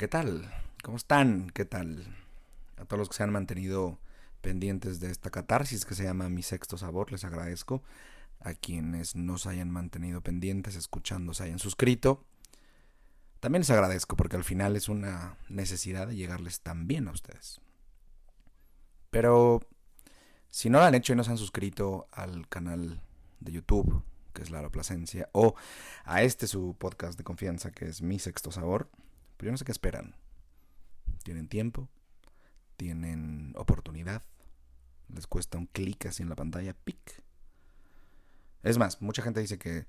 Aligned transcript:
¿qué 0.00 0.08
tal? 0.08 0.50
¿Cómo 0.82 0.96
están? 0.96 1.50
¿Qué 1.50 1.66
tal? 1.66 2.06
A 2.78 2.86
todos 2.86 3.00
los 3.00 3.10
que 3.10 3.16
se 3.16 3.22
han 3.22 3.32
mantenido 3.32 3.98
pendientes 4.40 4.98
de 4.98 5.10
esta 5.10 5.28
catarsis 5.28 5.84
que 5.84 5.94
se 5.94 6.04
llama 6.04 6.30
Mi 6.30 6.42
Sexto 6.42 6.78
Sabor, 6.78 7.12
les 7.12 7.22
agradezco. 7.24 7.82
A 8.40 8.54
quienes 8.54 9.14
no 9.14 9.36
se 9.36 9.50
hayan 9.50 9.70
mantenido 9.70 10.22
pendientes, 10.22 10.74
escuchando, 10.74 11.34
se 11.34 11.42
hayan 11.44 11.58
suscrito. 11.58 12.24
También 13.40 13.60
les 13.60 13.68
agradezco 13.68 14.16
porque 14.16 14.36
al 14.36 14.44
final 14.44 14.74
es 14.74 14.88
una 14.88 15.36
necesidad 15.50 16.08
de 16.08 16.16
llegarles 16.16 16.62
también 16.62 17.06
a 17.06 17.10
ustedes. 17.10 17.60
Pero 19.10 19.60
si 20.48 20.70
no 20.70 20.78
lo 20.78 20.86
han 20.86 20.94
hecho 20.94 21.12
y 21.12 21.16
no 21.16 21.24
se 21.24 21.32
han 21.32 21.36
suscrito 21.36 22.08
al 22.10 22.48
canal 22.48 23.02
de 23.40 23.52
YouTube, 23.52 24.02
que 24.32 24.40
es 24.40 24.50
La 24.50 24.66
Plasencia, 24.70 25.28
o 25.32 25.56
a 26.04 26.22
este 26.22 26.46
su 26.46 26.74
podcast 26.78 27.18
de 27.18 27.24
confianza, 27.24 27.70
que 27.70 27.84
es 27.84 28.00
Mi 28.00 28.18
Sexto 28.18 28.50
Sabor, 28.50 28.88
pues 29.40 29.46
yo 29.46 29.52
no 29.52 29.56
sé 29.56 29.64
qué 29.64 29.72
esperan. 29.72 30.14
Tienen 31.22 31.48
tiempo, 31.48 31.88
tienen 32.76 33.54
oportunidad, 33.56 34.22
les 35.08 35.26
cuesta 35.26 35.56
un 35.56 35.64
clic 35.64 36.04
así 36.04 36.22
en 36.22 36.28
la 36.28 36.36
pantalla, 36.36 36.74
pic. 36.74 37.22
Es 38.62 38.76
más, 38.76 39.00
mucha 39.00 39.22
gente 39.22 39.40
dice 39.40 39.58
que, 39.58 39.86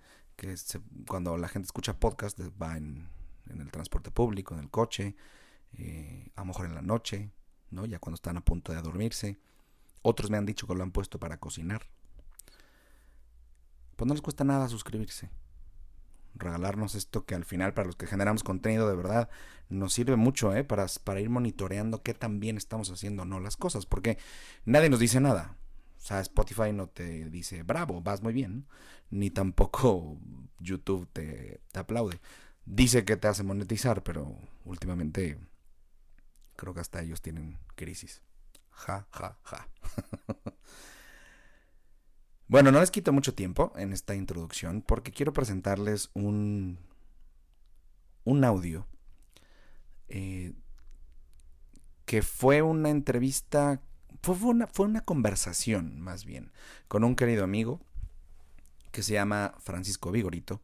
cuando 1.05 1.35
la 1.35 1.49
gente 1.49 1.65
escucha 1.65 1.99
podcast 1.99 2.39
va 2.61 2.77
en, 2.77 3.09
el 3.49 3.69
transporte 3.71 4.09
público, 4.09 4.53
en 4.53 4.61
el 4.61 4.69
coche, 4.69 5.17
eh, 5.73 6.31
a 6.37 6.41
lo 6.41 6.45
mejor 6.45 6.67
en 6.67 6.75
la 6.75 6.81
noche, 6.81 7.29
¿no? 7.71 7.85
ya 7.85 7.99
cuando 7.99 8.15
están 8.15 8.37
a 8.37 8.45
punto 8.45 8.71
de 8.71 8.81
dormirse. 8.81 9.37
Otros 10.01 10.31
me 10.31 10.37
han 10.37 10.45
dicho 10.45 10.65
que 10.65 10.75
lo 10.75 10.83
han 10.83 10.93
puesto 10.93 11.19
para 11.19 11.41
cocinar. 11.41 11.81
Pues 13.97 14.07
no 14.07 14.13
les 14.13 14.21
cuesta 14.21 14.45
nada 14.45 14.69
suscribirse. 14.69 15.29
Regalarnos 16.35 16.95
esto 16.95 17.25
que 17.25 17.35
al 17.35 17.45
final 17.45 17.73
para 17.73 17.87
los 17.87 17.95
que 17.95 18.07
generamos 18.07 18.43
contenido 18.43 18.87
de 18.89 18.95
verdad 18.95 19.29
nos 19.69 19.93
sirve 19.93 20.15
mucho 20.15 20.55
¿eh? 20.55 20.63
para, 20.63 20.85
para 21.03 21.19
ir 21.19 21.29
monitoreando 21.29 22.01
qué 22.03 22.13
tan 22.13 22.39
bien 22.39 22.57
estamos 22.57 22.89
haciendo 22.91 23.25
no 23.25 23.39
las 23.39 23.57
cosas. 23.57 23.85
Porque 23.85 24.17
nadie 24.65 24.89
nos 24.89 24.99
dice 24.99 25.19
nada. 25.19 25.57
O 25.97 26.03
sea, 26.03 26.19
Spotify 26.21 26.73
no 26.73 26.87
te 26.87 27.29
dice, 27.29 27.63
bravo, 27.63 28.01
vas 28.01 28.23
muy 28.23 28.33
bien. 28.33 28.65
Ni 29.09 29.29
tampoco 29.29 30.17
YouTube 30.59 31.07
te, 31.13 31.61
te 31.71 31.79
aplaude. 31.79 32.19
Dice 32.65 33.05
que 33.05 33.17
te 33.17 33.27
hace 33.27 33.43
monetizar, 33.43 34.03
pero 34.03 34.35
últimamente 34.65 35.39
creo 36.55 36.73
que 36.73 36.79
hasta 36.79 37.01
ellos 37.01 37.21
tienen 37.21 37.57
crisis. 37.75 38.21
Ja, 38.71 39.07
ja, 39.11 39.37
ja. 39.43 39.67
bueno, 42.51 42.69
no 42.73 42.81
les 42.81 42.91
quito 42.91 43.13
mucho 43.13 43.33
tiempo 43.33 43.71
en 43.77 43.93
esta 43.93 44.13
introducción 44.13 44.81
porque 44.81 45.13
quiero 45.13 45.31
presentarles 45.31 46.09
un, 46.13 46.79
un 48.25 48.43
audio 48.43 48.85
eh, 50.09 50.51
que 52.03 52.21
fue 52.21 52.61
una 52.61 52.89
entrevista, 52.89 53.81
fue 54.21 54.35
una, 54.35 54.67
fue 54.67 54.85
una 54.85 54.99
conversación 54.99 56.01
más 56.01 56.25
bien 56.25 56.51
con 56.89 57.05
un 57.05 57.15
querido 57.15 57.45
amigo 57.45 57.79
que 58.91 59.01
se 59.01 59.13
llama 59.13 59.55
Francisco 59.59 60.11
Vigorito. 60.11 60.61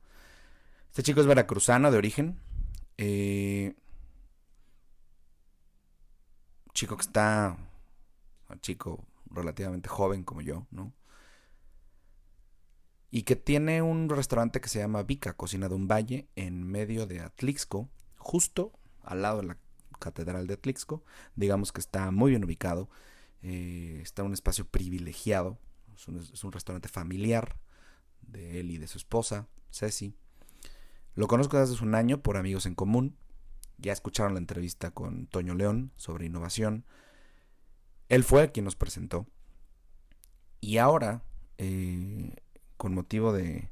Este 0.89 1.03
chico 1.03 1.21
es 1.21 1.25
veracruzano 1.25 1.89
de 1.89 1.97
origen. 1.97 2.37
Eh, 2.97 3.75
chico 6.73 6.97
que 6.97 7.03
está 7.03 7.55
chico 8.59 9.05
relativamente 9.31 9.87
joven 9.87 10.25
como 10.25 10.41
yo, 10.41 10.67
¿no? 10.69 10.91
Y 13.09 13.23
que 13.23 13.35
tiene 13.35 13.81
un 13.81 14.09
restaurante 14.09 14.59
que 14.59 14.69
se 14.69 14.79
llama 14.79 15.03
Vica, 15.03 15.33
Cocina 15.33 15.69
de 15.69 15.75
un 15.75 15.87
Valle, 15.87 16.27
en 16.35 16.63
medio 16.63 17.07
de 17.07 17.21
Atlixco, 17.21 17.89
justo 18.17 18.73
al 19.03 19.21
lado 19.21 19.41
de 19.41 19.47
la 19.47 19.57
Catedral 19.99 20.47
de 20.47 20.55
Atlixco. 20.55 21.03
Digamos 21.35 21.71
que 21.71 21.79
está 21.79 22.11
muy 22.11 22.31
bien 22.31 22.43
ubicado, 22.43 22.89
eh, 23.41 23.99
está 24.01 24.21
en 24.21 24.27
un 24.27 24.33
espacio 24.33 24.67
privilegiado, 24.67 25.57
es 25.95 26.07
un, 26.07 26.17
es 26.17 26.43
un 26.43 26.51
restaurante 26.51 26.89
familiar 26.89 27.57
de 28.21 28.59
él 28.59 28.71
y 28.71 28.77
de 28.77 28.87
su 28.87 28.97
esposa, 28.97 29.47
Ceci. 29.71 30.13
Lo 31.15 31.27
conozco 31.27 31.57
desde 31.57 31.73
hace 31.73 31.83
un 31.83 31.95
año 31.95 32.21
por 32.21 32.37
amigos 32.37 32.67
en 32.67 32.75
común. 32.75 33.17
Ya 33.79 33.91
escucharon 33.91 34.33
la 34.33 34.39
entrevista 34.39 34.91
con 34.91 35.25
Toño 35.27 35.55
León 35.55 35.91
sobre 35.95 36.25
innovación. 36.25 36.85
Él 38.07 38.23
fue 38.23 38.51
quien 38.51 38.65
nos 38.65 38.75
presentó. 38.75 39.25
Y 40.61 40.77
ahora, 40.77 41.23
eh, 41.57 42.35
con 42.77 42.93
motivo 42.93 43.33
de, 43.33 43.69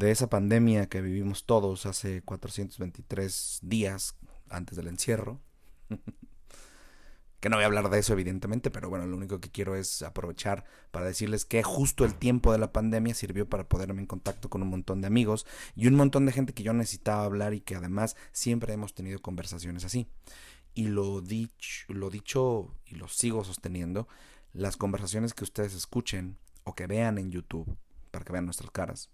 esa 0.00 0.28
pandemia 0.28 0.88
que 0.88 1.00
vivimos 1.00 1.44
todos 1.46 1.86
hace 1.86 2.22
423 2.22 3.60
días 3.62 4.16
antes 4.48 4.76
del 4.76 4.88
encierro, 4.88 5.40
que 7.40 7.48
no 7.48 7.56
voy 7.56 7.62
a 7.62 7.66
hablar 7.66 7.88
de 7.88 7.98
eso 7.98 8.12
evidentemente, 8.12 8.70
pero 8.70 8.90
bueno, 8.90 9.06
lo 9.06 9.16
único 9.16 9.40
que 9.40 9.50
quiero 9.50 9.74
es 9.74 10.02
aprovechar 10.02 10.64
para 10.90 11.06
decirles 11.06 11.44
que 11.44 11.62
justo 11.62 12.04
el 12.04 12.14
tiempo 12.14 12.52
de 12.52 12.58
la 12.58 12.72
pandemia 12.72 13.14
sirvió 13.14 13.48
para 13.48 13.68
ponerme 13.68 14.00
en 14.00 14.06
contacto 14.06 14.50
con 14.50 14.62
un 14.62 14.68
montón 14.68 15.00
de 15.00 15.06
amigos 15.06 15.46
y 15.74 15.86
un 15.86 15.94
montón 15.94 16.26
de 16.26 16.32
gente 16.32 16.52
que 16.52 16.62
yo 16.62 16.72
necesitaba 16.72 17.24
hablar 17.24 17.54
y 17.54 17.60
que 17.60 17.76
además 17.76 18.14
siempre 18.32 18.74
hemos 18.74 18.94
tenido 18.94 19.20
conversaciones 19.20 19.84
así. 19.84 20.06
Y 20.74 20.88
lo 20.88 21.20
dicho, 21.20 21.86
lo 21.88 22.10
dicho 22.10 22.74
y 22.84 22.94
lo 22.94 23.08
sigo 23.08 23.42
sosteniendo, 23.42 24.06
las 24.52 24.76
conversaciones 24.76 25.34
que 25.34 25.44
ustedes 25.44 25.74
escuchen 25.74 26.38
o 26.64 26.74
que 26.74 26.86
vean 26.86 27.18
en 27.18 27.30
YouTube, 27.30 27.76
para 28.10 28.24
que 28.24 28.32
vean 28.32 28.44
nuestras 28.44 28.70
caras, 28.70 29.10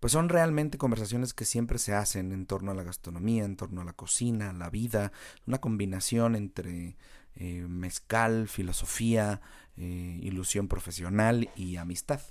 pues 0.00 0.14
son 0.14 0.30
realmente 0.30 0.78
conversaciones 0.78 1.34
que 1.34 1.44
siempre 1.44 1.78
se 1.78 1.94
hacen 1.94 2.32
en 2.32 2.46
torno 2.46 2.70
a 2.70 2.74
la 2.74 2.82
gastronomía, 2.82 3.44
en 3.44 3.56
torno 3.56 3.82
a 3.82 3.84
la 3.84 3.92
cocina, 3.92 4.52
la 4.54 4.70
vida, 4.70 5.12
una 5.46 5.60
combinación 5.60 6.36
entre 6.36 6.96
eh, 7.34 7.66
mezcal, 7.68 8.48
filosofía, 8.48 9.42
eh, 9.76 10.18
ilusión 10.22 10.68
profesional 10.68 11.50
y 11.54 11.76
amistad. 11.76 12.22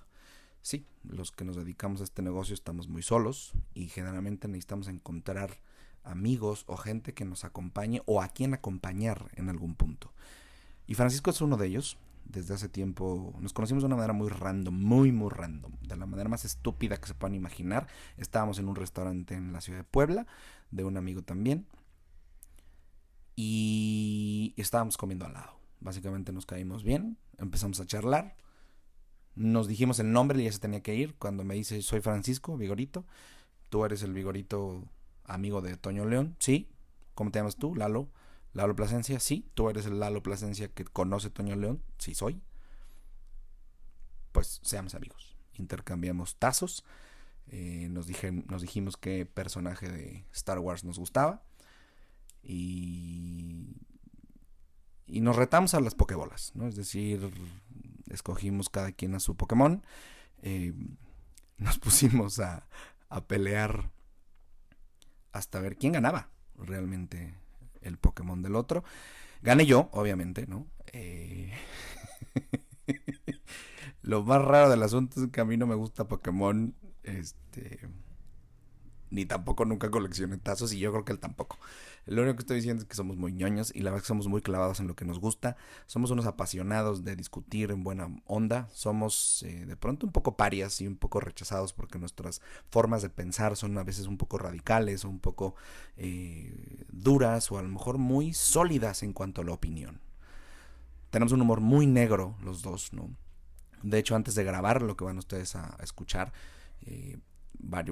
Sí, 0.62 0.86
los 1.04 1.32
que 1.32 1.46
nos 1.46 1.56
dedicamos 1.56 2.02
a 2.02 2.06
este 2.06 2.24
negocio 2.24 2.56
estamos 2.56 2.88
muy 2.88 3.04
solos 3.04 3.54
y 3.76 3.88
generalmente 3.88 4.48
necesitamos 4.48 4.88
encontrar 4.88 5.62
amigos 6.04 6.64
o 6.68 6.76
gente 6.76 7.14
que 7.14 7.24
nos 7.24 7.46
acompañe 7.46 8.02
o 8.06 8.22
a 8.22 8.30
quien 8.30 8.56
acompañar 8.56 9.30
en 9.36 9.50
algún 9.50 9.76
punto. 9.76 10.12
Y 10.88 10.96
Francisco 10.96 11.30
es 11.30 11.40
uno 11.42 11.56
de 11.56 11.68
ellos. 11.68 11.98
Desde 12.30 12.54
hace 12.54 12.70
tiempo 12.70 13.36
nos 13.40 13.54
conocimos 13.54 13.82
de 13.82 13.88
una 13.88 13.96
manera 13.96 14.14
muy 14.14 14.30
random, 14.30 14.74
muy, 14.74 15.12
muy 15.12 15.30
random. 15.30 15.74
De 15.82 15.98
la 15.98 16.06
manera 16.06 16.30
más 16.30 16.46
estúpida 16.46 16.98
que 16.98 17.08
se 17.08 17.16
puedan 17.16 17.34
imaginar. 17.34 17.88
Estábamos 18.18 18.60
en 18.60 18.70
un 18.70 18.76
restaurante 18.76 19.34
en 19.34 19.52
la 19.52 19.62
ciudad 19.62 19.80
de 19.80 19.84
Puebla, 19.84 20.28
de 20.70 20.84
un 20.84 20.96
amigo 20.96 21.24
también. 21.24 21.66
Y 23.36 24.54
estábamos 24.58 24.96
comiendo 24.96 25.26
al 25.26 25.34
lado. 25.34 25.60
Básicamente 25.80 26.32
nos 26.32 26.46
caímos 26.46 26.84
bien, 26.84 27.18
empezamos 27.40 27.80
a 27.80 27.88
charlar. 27.88 28.36
Nos 29.34 29.68
dijimos 29.68 30.00
el 30.00 30.12
nombre 30.12 30.40
y 30.40 30.46
ya 30.46 30.52
se 30.52 30.60
tenía 30.60 30.84
que 30.84 30.94
ir. 30.94 31.16
Cuando 31.16 31.44
me 31.44 31.56
dice, 31.56 31.82
soy 31.82 32.02
Francisco, 32.02 32.58
Vigorito. 32.58 33.06
Tú 33.70 33.86
eres 33.86 34.04
el 34.04 34.14
Vigorito 34.14 34.84
amigo 35.24 35.62
de 35.62 35.78
Toño 35.78 36.06
León, 36.06 36.36
sí. 36.38 36.70
¿Cómo 37.16 37.32
te 37.32 37.40
llamas 37.40 37.56
tú? 37.56 37.76
Lalo. 37.76 38.10
Lalo 38.54 38.76
Plasencia, 38.76 39.20
sí. 39.20 39.46
¿Tú 39.54 39.70
eres 39.70 39.86
el 39.86 40.00
Lalo 40.00 40.24
Plasencia 40.24 40.68
que 40.70 40.86
conoce 40.86 41.30
Toño 41.30 41.56
León? 41.56 41.84
Sí, 41.98 42.16
soy. 42.16 42.42
Pues 44.32 44.60
seamos 44.64 44.96
amigos. 44.96 45.38
Intercambiamos 45.56 46.36
tazos. 46.38 46.84
Eh, 47.48 47.88
nos, 47.90 48.08
dijimos 48.08 48.98
qué 48.98 49.26
personaje 49.26 49.90
de 49.90 50.26
Star 50.34 50.60
Wars 50.60 50.84
nos 50.84 51.00
gustaba. 51.00 51.44
Y, 52.42 53.68
y 55.06 55.22
nos 55.22 55.36
retamos 55.36 55.74
a 55.74 55.82
las 55.82 55.96
Pokébolas, 55.96 56.52
¿no? 56.56 56.68
Es 56.68 56.76
decir, 56.76 57.32
escogimos 58.10 58.70
cada 58.70 58.92
quien 58.92 59.16
a 59.16 59.20
su 59.20 59.36
Pokémon. 59.36 59.84
Eh, 60.42 60.74
nos 61.58 61.78
pusimos 61.78 62.40
a, 62.40 62.68
a 63.10 63.28
pelear 63.28 63.92
hasta 65.32 65.60
ver 65.60 65.78
quién 65.78 65.94
ganaba 65.94 66.30
realmente 66.56 67.36
el 67.82 67.98
Pokémon 67.98 68.42
del 68.42 68.56
otro. 68.56 68.84
Gané 69.42 69.66
yo, 69.66 69.90
obviamente, 69.94 70.46
¿no? 70.48 70.68
Eh, 70.92 71.54
lo 74.02 74.24
más 74.24 74.42
raro 74.42 74.70
del 74.70 74.84
asunto 74.84 75.24
es 75.24 75.32
que 75.32 75.42
a 75.42 75.46
mí 75.46 75.58
no 75.58 75.68
me 75.68 75.76
gusta 75.76 76.08
Pokémon. 76.08 76.76
Este 77.04 77.80
ni 79.12 79.26
tampoco 79.26 79.66
nunca 79.66 79.90
coleccioné 79.90 80.38
tazos 80.38 80.74
y 80.74 80.80
yo 80.80 80.92
creo 80.92 81.06
que 81.06 81.12
él 81.12 81.20
tampoco. 81.20 81.58
Lo 82.06 82.24
único 82.24 82.38
que 82.38 82.42
estoy 82.42 82.56
diciendo 82.58 82.82
es 82.82 82.90
que 82.90 82.96
somos 82.96 83.18
muy 83.18 83.32
ñoños 83.32 83.72
y 83.76 83.82
la 83.82 83.92
verdad 83.92 83.98
es 83.98 84.04
que 84.04 84.08
somos 84.08 84.28
muy 84.28 84.42
clavados 84.42 84.80
en 84.80 84.88
lo 84.88 84.96
que 84.96 85.06
nos 85.06 85.20
gusta. 85.20 85.58
Somos 85.86 86.10
unos 86.10 86.26
apasionados 86.26 87.04
de 87.04 87.16
discutir 87.16 87.72
en 87.72 87.84
buena 87.84 88.10
onda. 88.26 88.68
Somos 88.74 89.44
eh, 89.44 89.66
de 89.66 89.76
pronto 89.76 90.08
un 90.08 90.12
poco 90.12 90.36
parias 90.36 90.82
y 90.82 90.88
un 90.88 90.96
poco 90.96 91.20
rechazados 91.20 91.72
porque 91.74 92.00
nuestras 92.00 92.42
formas 92.70 93.04
de 93.04 93.10
pensar 93.10 93.56
son 93.56 93.78
a 93.78 93.84
veces 93.84 94.08
un 94.08 94.18
poco 94.18 94.40
radicales 94.40 95.06
o 95.06 95.10
un 95.10 95.20
poco 95.20 95.56
eh, 95.98 96.84
duras 96.92 97.52
o 97.52 97.60
a 97.60 97.62
lo 97.62 97.70
mejor 97.70 98.00
muy 98.00 98.34
sólidas 98.34 99.04
en 99.04 99.14
cuanto 99.14 99.42
a 99.42 99.44
la 99.44 99.54
opinión. 99.54 100.00
Tenemos 101.12 101.32
un 101.32 101.42
humor 101.42 101.60
muy 101.60 101.86
negro 101.86 102.36
los 102.42 102.62
dos, 102.62 102.94
¿no? 102.94 103.10
De 103.84 103.98
hecho, 103.98 104.16
antes 104.16 104.36
de 104.36 104.44
grabar 104.44 104.82
lo 104.82 104.98
que 104.98 105.06
van 105.06 105.18
ustedes 105.18 105.56
a, 105.56 105.78
escuchar, 105.82 106.34
eh, 106.86 107.18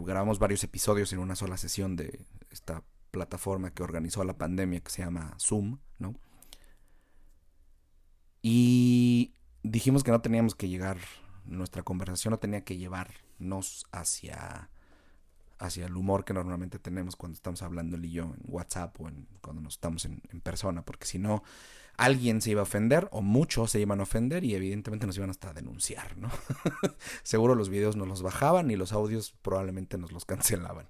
grabamos 0.04 0.40
varios 0.40 0.64
episodios 0.64 1.14
en 1.14 1.19
una 1.19 1.36
sola 1.36 1.58
sesión 1.58 1.96
de 1.96 2.25
esta 2.50 2.84
plataforma 3.12 3.72
que 3.72 3.84
organizó 3.84 4.24
la 4.24 4.38
pandemia 4.38 4.80
que 4.80 4.92
se 4.92 5.04
llama 5.04 5.36
Zoom, 5.40 5.80
¿no? 6.00 6.16
Y 8.42 9.34
dijimos 9.64 10.04
que 10.04 10.12
no 10.12 10.22
teníamos 10.22 10.56
que 10.56 10.69
llegar, 10.69 10.98
nuestra 11.46 11.84
conversación 11.84 12.31
no 12.31 12.40
tenía 12.40 12.64
que 12.64 12.78
llevarnos 12.78 13.86
hacia, 13.92 14.69
hacia 15.60 15.86
el 15.86 15.96
humor 15.98 16.24
que 16.24 16.34
normalmente 16.34 16.80
tenemos 16.80 17.16
cuando 17.16 17.36
estamos 17.36 17.62
hablando 17.62 17.98
él 17.98 18.06
y 18.06 18.12
yo 18.12 18.24
en 18.24 18.44
WhatsApp 18.46 19.00
o 19.02 19.10
en, 19.10 19.28
cuando 19.42 19.62
nos 19.62 19.74
estamos 19.74 20.06
en 20.06 20.42
persona, 20.42 20.84
porque 20.84 21.08
si 21.08 21.20
no, 21.20 21.44
alguien 21.98 22.42
se 22.42 22.52
iba 22.52 22.62
a 22.62 22.64
ofender 22.64 23.10
o 23.12 23.22
muchos 23.22 23.72
se 23.72 23.80
iban 23.80 24.00
a 24.00 24.04
ofender 24.04 24.44
y 24.44 24.54
evidentemente 24.54 25.08
nos 25.08 25.18
iban 25.18 25.32
hasta 25.32 25.50
a 25.50 25.54
denunciar, 25.54 26.16
¿no? 26.18 26.30
Seguro 27.24 27.56
los 27.56 27.70
videos 27.70 27.96
nos 27.96 28.08
los 28.08 28.22
bajaban 28.22 28.70
y 28.70 28.76
los 28.76 28.94
audios 28.94 29.36
probablemente 29.42 29.98
nos 29.98 30.12
los 30.12 30.24
cancelaban. 30.24 30.88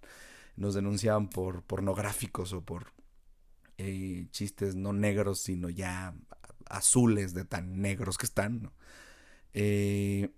Nos 0.57 0.74
denunciaban 0.75 1.30
por 1.30 1.63
pornográficos 1.63 2.51
o 2.51 2.62
por 2.62 2.88
eh, 3.77 4.27
chistes 4.31 4.75
no 4.75 4.92
negros, 4.92 5.39
sino 5.39 5.69
ya 5.69 6.13
azules 6.65 7.33
de 7.33 7.45
tan 7.45 7.81
negros 7.81 8.18
que 8.18 8.25
están. 8.25 8.71
Eh, 9.54 10.30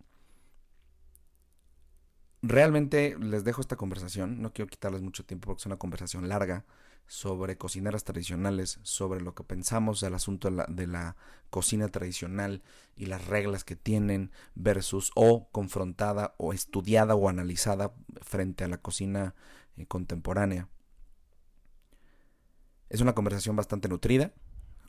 realmente 2.43 3.17
les 3.19 3.43
dejo 3.43 3.61
esta 3.61 3.75
conversación, 3.75 4.41
no 4.41 4.53
quiero 4.53 4.69
quitarles 4.69 5.01
mucho 5.01 5.25
tiempo 5.25 5.47
porque 5.47 5.61
es 5.61 5.65
una 5.65 5.77
conversación 5.77 6.29
larga 6.29 6.65
sobre 7.09 7.57
cocineras 7.57 8.03
tradicionales, 8.03 8.79
sobre 8.83 9.19
lo 9.19 9.33
que 9.33 9.43
pensamos 9.43 9.99
del 9.99 10.13
asunto 10.13 10.49
de 10.51 10.87
la, 10.87 11.15
cocina 11.49 11.87
tradicional 11.87 12.61
y 12.95 13.07
las 13.07 13.25
reglas 13.25 13.63
que 13.63 13.75
tienen 13.75 14.29
versus 14.53 15.11
o 15.15 15.49
confrontada 15.49 16.35
o 16.37 16.53
estudiada 16.53 17.15
o 17.15 17.27
analizada 17.27 17.91
frente 18.21 18.63
a 18.63 18.67
la 18.67 18.77
cocina 18.77 19.33
eh, 19.75 19.87
contemporánea. 19.87 20.69
Es 22.89 23.01
una 23.01 23.15
conversación 23.15 23.55
bastante 23.55 23.89
nutrida. 23.89 24.31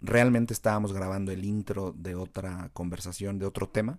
Realmente 0.03 0.53
estábamos 0.53 0.93
grabando 0.93 1.33
el 1.33 1.47
intro 1.47 1.95
de 1.97 2.15
otra 2.15 2.69
conversación, 2.75 3.39
de 3.39 3.47
otro 3.47 3.67
tema, 3.71 3.99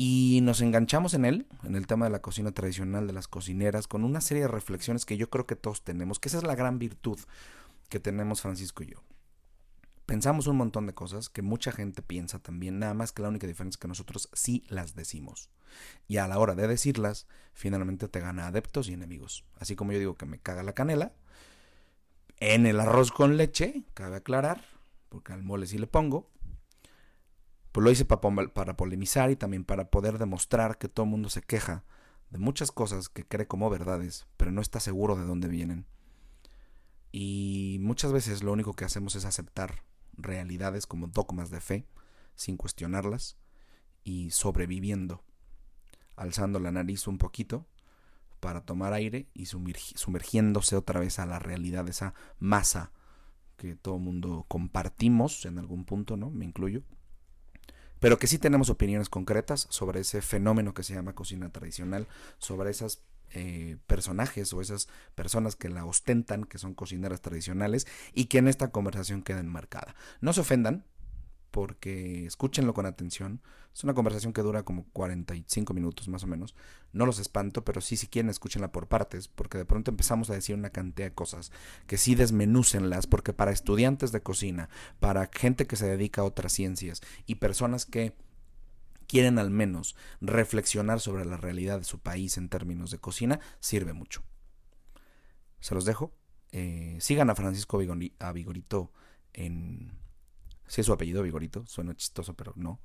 y 0.00 0.38
nos 0.44 0.60
enganchamos 0.60 1.12
en 1.14 1.24
él, 1.24 1.48
en 1.64 1.74
el 1.74 1.88
tema 1.88 2.06
de 2.06 2.12
la 2.12 2.22
cocina 2.22 2.52
tradicional, 2.52 3.08
de 3.08 3.12
las 3.12 3.26
cocineras, 3.26 3.88
con 3.88 4.04
una 4.04 4.20
serie 4.20 4.44
de 4.44 4.48
reflexiones 4.48 5.04
que 5.04 5.16
yo 5.16 5.28
creo 5.28 5.44
que 5.44 5.56
todos 5.56 5.82
tenemos, 5.82 6.20
que 6.20 6.28
esa 6.28 6.38
es 6.38 6.44
la 6.44 6.54
gran 6.54 6.78
virtud 6.78 7.18
que 7.88 7.98
tenemos 7.98 8.40
Francisco 8.40 8.84
y 8.84 8.92
yo. 8.92 9.02
Pensamos 10.06 10.46
un 10.46 10.56
montón 10.56 10.86
de 10.86 10.94
cosas 10.94 11.28
que 11.28 11.42
mucha 11.42 11.72
gente 11.72 12.00
piensa 12.00 12.38
también, 12.38 12.78
nada 12.78 12.94
más 12.94 13.10
que 13.10 13.22
la 13.22 13.28
única 13.28 13.48
diferencia 13.48 13.76
es 13.76 13.80
que 13.80 13.88
nosotros 13.88 14.28
sí 14.32 14.62
las 14.68 14.94
decimos. 14.94 15.50
Y 16.06 16.18
a 16.18 16.28
la 16.28 16.38
hora 16.38 16.54
de 16.54 16.68
decirlas, 16.68 17.26
finalmente 17.52 18.06
te 18.06 18.20
gana 18.20 18.46
adeptos 18.46 18.88
y 18.88 18.92
enemigos. 18.92 19.44
Así 19.58 19.74
como 19.74 19.90
yo 19.90 19.98
digo 19.98 20.14
que 20.14 20.26
me 20.26 20.38
caga 20.38 20.62
la 20.62 20.74
canela, 20.74 21.12
en 22.38 22.66
el 22.66 22.78
arroz 22.78 23.10
con 23.10 23.36
leche, 23.36 23.82
cabe 23.94 24.14
aclarar, 24.14 24.64
porque 25.08 25.32
al 25.32 25.42
mole 25.42 25.66
sí 25.66 25.76
le 25.76 25.88
pongo, 25.88 26.30
pues 27.78 27.84
lo 27.84 27.92
hice 27.92 28.04
para, 28.04 28.76
polemizar 28.76 29.30
y 29.30 29.36
también 29.36 29.64
para 29.64 29.88
poder 29.88 30.18
demostrar 30.18 30.78
que 30.78 30.88
todo 30.88 31.04
el 31.04 31.10
mundo 31.10 31.30
se 31.30 31.42
queja 31.42 31.84
de 32.28 32.38
muchas 32.38 32.72
cosas 32.72 33.08
que 33.08 33.24
cree 33.24 33.46
como 33.46 33.70
verdades, 33.70 34.26
pero 34.36 34.50
no 34.50 34.60
está 34.60 34.80
seguro 34.80 35.14
de 35.14 35.24
dónde 35.24 35.46
vienen. 35.46 35.86
Y 37.12 37.78
muchas 37.80 38.10
veces 38.10 38.42
lo 38.42 38.52
único 38.52 38.72
que 38.72 38.84
hacemos 38.84 39.14
es 39.14 39.24
aceptar 39.24 39.84
realidades 40.14 40.88
como 40.88 41.06
dogmas 41.06 41.50
de 41.50 41.60
fe, 41.60 41.86
sin 42.34 42.56
cuestionarlas, 42.56 43.36
y 44.02 44.32
sobreviviendo, 44.32 45.22
alzando 46.16 46.58
la 46.58 46.72
nariz 46.72 47.06
un 47.06 47.18
poquito 47.18 47.64
para 48.40 48.62
tomar 48.62 48.92
aire 48.92 49.28
y 49.34 49.46
sumergiéndose 49.46 50.74
otra 50.74 50.98
vez 50.98 51.20
a 51.20 51.26
la 51.26 51.38
realidad, 51.38 51.88
esa 51.88 52.12
masa 52.40 52.90
que 53.56 53.76
todo 53.76 53.98
mundo 53.98 54.46
compartimos 54.48 55.46
en 55.46 55.60
algún 55.60 55.84
punto, 55.84 56.16
¿no? 56.16 56.28
Me 56.28 56.44
incluyo 56.44 56.82
pero 58.00 58.18
que 58.18 58.26
sí 58.26 58.38
tenemos 58.38 58.70
opiniones 58.70 59.08
concretas 59.08 59.66
sobre 59.70 60.00
ese 60.00 60.22
fenómeno 60.22 60.74
que 60.74 60.82
se 60.82 60.94
llama 60.94 61.14
cocina 61.14 61.50
tradicional, 61.50 62.06
sobre 62.38 62.70
esos 62.70 63.02
eh, 63.30 63.76
personajes 63.86 64.52
o 64.52 64.60
esas 64.60 64.88
personas 65.14 65.54
que 65.54 65.68
la 65.68 65.84
ostentan, 65.84 66.44
que 66.44 66.58
son 66.58 66.74
cocineras 66.74 67.20
tradicionales, 67.20 67.86
y 68.14 68.26
que 68.26 68.38
en 68.38 68.48
esta 68.48 68.70
conversación 68.70 69.22
queda 69.22 69.40
enmarcada. 69.40 69.94
No 70.20 70.32
se 70.32 70.40
ofendan, 70.40 70.84
porque 71.50 72.26
escúchenlo 72.26 72.74
con 72.74 72.86
atención. 72.86 73.40
Es 73.74 73.84
una 73.84 73.94
conversación 73.94 74.32
que 74.32 74.42
dura 74.42 74.64
como 74.64 74.84
45 74.92 75.72
minutos 75.74 76.08
más 76.08 76.24
o 76.24 76.26
menos. 76.26 76.54
No 76.92 77.06
los 77.06 77.18
espanto, 77.18 77.64
pero 77.64 77.80
sí, 77.80 77.96
si 77.96 78.06
quieren, 78.06 78.30
escúchenla 78.30 78.72
por 78.72 78.88
partes, 78.88 79.28
porque 79.28 79.58
de 79.58 79.64
pronto 79.64 79.90
empezamos 79.90 80.30
a 80.30 80.34
decir 80.34 80.54
una 80.56 80.70
cantidad 80.70 81.08
de 81.08 81.14
cosas 81.14 81.52
que 81.86 81.96
sí 81.96 82.14
desmenúcenlas, 82.14 83.06
porque 83.06 83.32
para 83.32 83.52
estudiantes 83.52 84.12
de 84.12 84.22
cocina, 84.22 84.68
para 85.00 85.30
gente 85.32 85.66
que 85.66 85.76
se 85.76 85.86
dedica 85.86 86.22
a 86.22 86.24
otras 86.24 86.52
ciencias 86.52 87.00
y 87.26 87.36
personas 87.36 87.86
que 87.86 88.14
quieren 89.06 89.38
al 89.38 89.50
menos 89.50 89.96
reflexionar 90.20 91.00
sobre 91.00 91.24
la 91.24 91.36
realidad 91.36 91.78
de 91.78 91.84
su 91.84 91.98
país 91.98 92.36
en 92.36 92.48
términos 92.48 92.90
de 92.90 92.98
cocina, 92.98 93.40
sirve 93.60 93.92
mucho. 93.92 94.22
Se 95.60 95.74
los 95.74 95.84
dejo. 95.84 96.12
Eh, 96.52 96.96
sigan 97.00 97.28
a 97.28 97.34
Francisco 97.34 97.78
Vigorito 97.78 98.92
en 99.34 99.92
si 100.68 100.80
es 100.80 100.86
su 100.86 100.92
apellido 100.92 101.22
Vigorito, 101.22 101.66
suena 101.66 101.94
chistoso, 101.94 102.34
pero 102.34 102.52
no. 102.56 102.80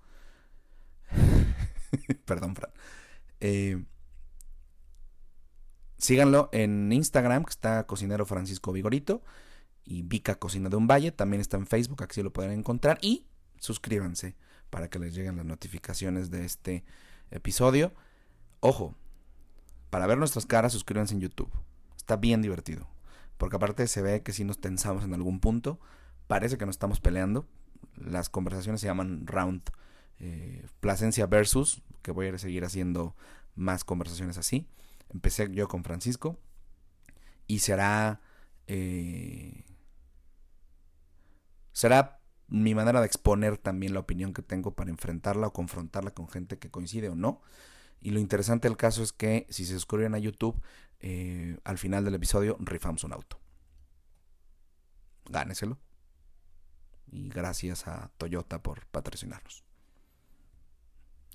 Perdón, 2.25 2.56
Fran. 2.56 2.71
Eh, 3.39 3.83
síganlo 5.97 6.50
en 6.51 6.91
Instagram, 6.91 7.44
que 7.44 7.51
está 7.51 7.85
Cocinero 7.85 8.25
Francisco 8.25 8.71
Vigorito. 8.71 9.21
Y 9.85 10.03
Vica 10.03 10.35
Cocina 10.35 10.69
de 10.69 10.77
un 10.77 10.88
Valle. 10.88 11.12
También 11.12 11.41
está 11.41 11.57
en 11.57 11.68
Facebook, 11.68 12.03
aquí 12.03 12.24
lo 12.24 12.31
pueden 12.31 12.51
encontrar. 12.51 12.97
Y 13.01 13.27
suscríbanse 13.59 14.36
para 14.69 14.89
que 14.89 14.97
les 14.97 15.13
lleguen 15.13 15.36
las 15.36 15.45
notificaciones 15.45 16.31
de 16.31 16.45
este 16.45 16.83
episodio. 17.31 17.94
Ojo, 18.62 18.95
para 19.89 20.07
ver 20.07 20.18
nuestras 20.18 20.45
caras, 20.45 20.71
suscríbanse 20.71 21.13
en 21.13 21.19
YouTube. 21.19 21.51
Está 21.97 22.15
bien 22.15 22.41
divertido. 22.41 22.88
Porque 23.38 23.57
aparte 23.57 23.88
se 23.88 24.01
ve 24.01 24.24
que 24.24 24.31
si 24.31 24.44
nos 24.45 24.59
tensamos 24.59 25.03
en 25.03 25.13
algún 25.13 25.39
punto, 25.39 25.79
parece 26.27 26.57
que 26.57 26.65
nos 26.65 26.75
estamos 26.75 27.00
peleando, 27.00 27.46
las 27.95 28.29
conversaciones 28.29 28.81
se 28.81 28.88
llaman 28.88 29.27
Round 29.27 29.62
eh, 30.19 30.65
Plasencia 30.79 31.25
Versus, 31.25 31.81
que 32.01 32.12
voy 32.12 32.27
a 32.27 32.38
seguir 32.38 32.63
haciendo 32.65 33.15
más 33.55 33.83
conversaciones 33.83 34.38
así. 34.38 34.67
Empecé 35.09 35.50
yo 35.51 35.67
con 35.67 35.83
Francisco 35.83 36.38
y 37.47 37.59
será... 37.59 38.21
Eh, 38.67 39.65
será 41.71 42.19
mi 42.47 42.75
manera 42.75 43.00
de 43.00 43.07
exponer 43.07 43.57
también 43.57 43.93
la 43.93 44.00
opinión 44.00 44.33
que 44.33 44.43
tengo 44.43 44.75
para 44.75 44.91
enfrentarla 44.91 45.47
o 45.47 45.53
confrontarla 45.53 46.12
con 46.12 46.29
gente 46.29 46.59
que 46.59 46.69
coincide 46.69 47.09
o 47.09 47.15
no. 47.15 47.41
Y 48.00 48.12
lo 48.12 48.19
interesante 48.19 48.67
del 48.67 48.77
caso 48.77 49.01
es 49.01 49.12
que 49.12 49.47
si 49.50 49.65
se 49.65 49.73
suscriben 49.73 50.13
a 50.13 50.19
YouTube, 50.19 50.62
eh, 51.00 51.57
al 51.63 51.77
final 51.77 52.05
del 52.05 52.15
episodio 52.15 52.57
rifamos 52.59 53.03
un 53.03 53.13
auto. 53.13 53.39
Gáneselo 55.25 55.79
y 57.13 57.29
gracias 57.29 57.88
a 57.88 58.10
Toyota 58.17 58.63
por 58.63 58.88
patrocinarnos. 58.88 59.63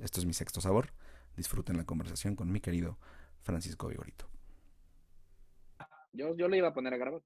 Esto 0.01 0.19
es 0.19 0.27
mi 0.27 0.35
sexto 0.35 0.61
sabor. 0.61 0.93
Disfruten 1.37 1.77
la 1.77 1.85
conversación 1.85 2.35
con 2.35 2.51
mi 2.51 2.61
querido 2.61 2.99
Francisco 3.39 3.87
Vigorito. 3.87 4.29
Yo, 6.13 6.35
yo 6.35 6.49
le 6.49 6.57
iba 6.59 6.69
a 6.69 6.75
poner 6.75 6.95
a 6.95 6.97
grabar. 6.97 7.23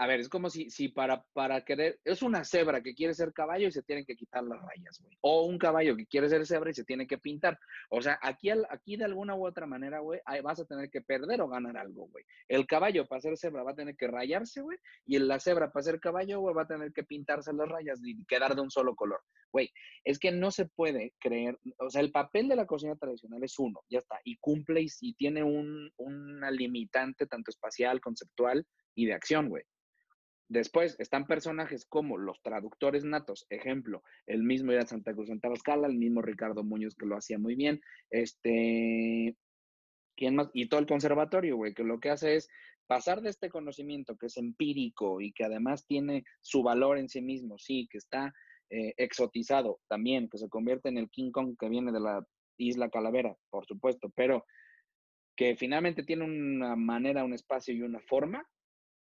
A 0.00 0.06
ver, 0.06 0.20
es 0.20 0.28
como 0.28 0.48
si, 0.48 0.70
si 0.70 0.88
para, 0.88 1.24
para 1.32 1.64
querer, 1.64 1.98
es 2.04 2.22
una 2.22 2.44
cebra 2.44 2.80
que 2.82 2.94
quiere 2.94 3.14
ser 3.14 3.32
caballo 3.32 3.66
y 3.66 3.72
se 3.72 3.82
tienen 3.82 4.04
que 4.04 4.14
quitar 4.14 4.44
las 4.44 4.62
rayas, 4.62 5.00
güey. 5.02 5.18
O 5.22 5.44
un 5.44 5.58
caballo 5.58 5.96
que 5.96 6.06
quiere 6.06 6.28
ser 6.28 6.46
cebra 6.46 6.70
y 6.70 6.74
se 6.74 6.84
tiene 6.84 7.08
que 7.08 7.18
pintar. 7.18 7.58
O 7.90 8.00
sea, 8.00 8.16
aquí, 8.22 8.48
aquí 8.70 8.96
de 8.96 9.04
alguna 9.04 9.34
u 9.34 9.44
otra 9.44 9.66
manera, 9.66 9.98
güey, 9.98 10.20
vas 10.44 10.60
a 10.60 10.66
tener 10.66 10.88
que 10.88 11.00
perder 11.00 11.40
o 11.40 11.48
ganar 11.48 11.76
algo, 11.76 12.06
güey. 12.06 12.24
El 12.46 12.64
caballo 12.66 13.08
para 13.08 13.20
ser 13.20 13.36
cebra 13.36 13.64
va 13.64 13.72
a 13.72 13.74
tener 13.74 13.96
que 13.96 14.06
rayarse, 14.06 14.60
güey. 14.60 14.78
Y 15.04 15.18
la 15.18 15.40
cebra 15.40 15.72
para 15.72 15.82
ser 15.82 15.98
caballo, 15.98 16.38
güey, 16.38 16.54
va 16.54 16.62
a 16.62 16.68
tener 16.68 16.92
que 16.92 17.02
pintarse 17.02 17.52
las 17.52 17.68
rayas 17.68 18.00
y 18.04 18.24
quedar 18.26 18.54
de 18.54 18.60
un 18.60 18.70
solo 18.70 18.94
color. 18.94 19.20
Güey, 19.52 19.72
es 20.04 20.20
que 20.20 20.30
no 20.30 20.52
se 20.52 20.66
puede 20.66 21.14
creer, 21.18 21.58
o 21.78 21.90
sea, 21.90 22.02
el 22.02 22.12
papel 22.12 22.48
de 22.48 22.56
la 22.56 22.66
cocina 22.66 22.94
tradicional 22.96 23.42
es 23.42 23.58
uno, 23.58 23.80
ya 23.88 23.98
está, 23.98 24.20
y 24.22 24.36
cumple 24.36 24.82
y, 24.82 24.88
y 25.00 25.14
tiene 25.14 25.42
un, 25.42 25.90
una 25.96 26.50
limitante 26.50 27.26
tanto 27.26 27.50
espacial, 27.50 28.00
conceptual 28.00 28.66
y 28.94 29.06
de 29.06 29.14
acción, 29.14 29.48
güey. 29.48 29.64
Después 30.48 30.96
están 30.98 31.26
personajes 31.26 31.84
como 31.84 32.16
los 32.16 32.40
traductores 32.42 33.04
natos, 33.04 33.46
ejemplo, 33.50 34.02
el 34.26 34.42
mismo 34.42 34.72
Ira 34.72 34.86
Santa 34.86 35.12
Cruz 35.12 35.28
en 35.28 35.40
Tabascala, 35.40 35.86
el 35.86 35.98
mismo 35.98 36.22
Ricardo 36.22 36.64
Muñoz 36.64 36.94
que 36.94 37.04
lo 37.04 37.16
hacía 37.16 37.38
muy 37.38 37.54
bien, 37.54 37.82
este, 38.10 39.36
¿quién 40.16 40.36
más? 40.36 40.48
Y 40.54 40.68
todo 40.68 40.80
el 40.80 40.86
conservatorio, 40.86 41.56
güey, 41.56 41.74
que 41.74 41.84
lo 41.84 42.00
que 42.00 42.08
hace 42.08 42.36
es 42.36 42.48
pasar 42.86 43.20
de 43.20 43.28
este 43.28 43.50
conocimiento 43.50 44.16
que 44.16 44.26
es 44.26 44.38
empírico 44.38 45.20
y 45.20 45.32
que 45.32 45.44
además 45.44 45.86
tiene 45.86 46.24
su 46.40 46.62
valor 46.62 46.96
en 46.96 47.10
sí 47.10 47.20
mismo, 47.20 47.58
sí, 47.58 47.86
que 47.90 47.98
está 47.98 48.32
eh, 48.70 48.94
exotizado 48.96 49.80
también, 49.86 50.30
que 50.30 50.38
se 50.38 50.48
convierte 50.48 50.88
en 50.88 50.96
el 50.96 51.10
King 51.10 51.30
Kong 51.30 51.56
que 51.58 51.68
viene 51.68 51.92
de 51.92 52.00
la 52.00 52.26
isla 52.56 52.88
Calavera, 52.88 53.36
por 53.50 53.66
supuesto, 53.66 54.10
pero 54.16 54.46
que 55.36 55.56
finalmente 55.56 56.02
tiene 56.04 56.24
una 56.24 56.74
manera, 56.74 57.24
un 57.24 57.34
espacio 57.34 57.74
y 57.74 57.82
una 57.82 58.00
forma 58.00 58.48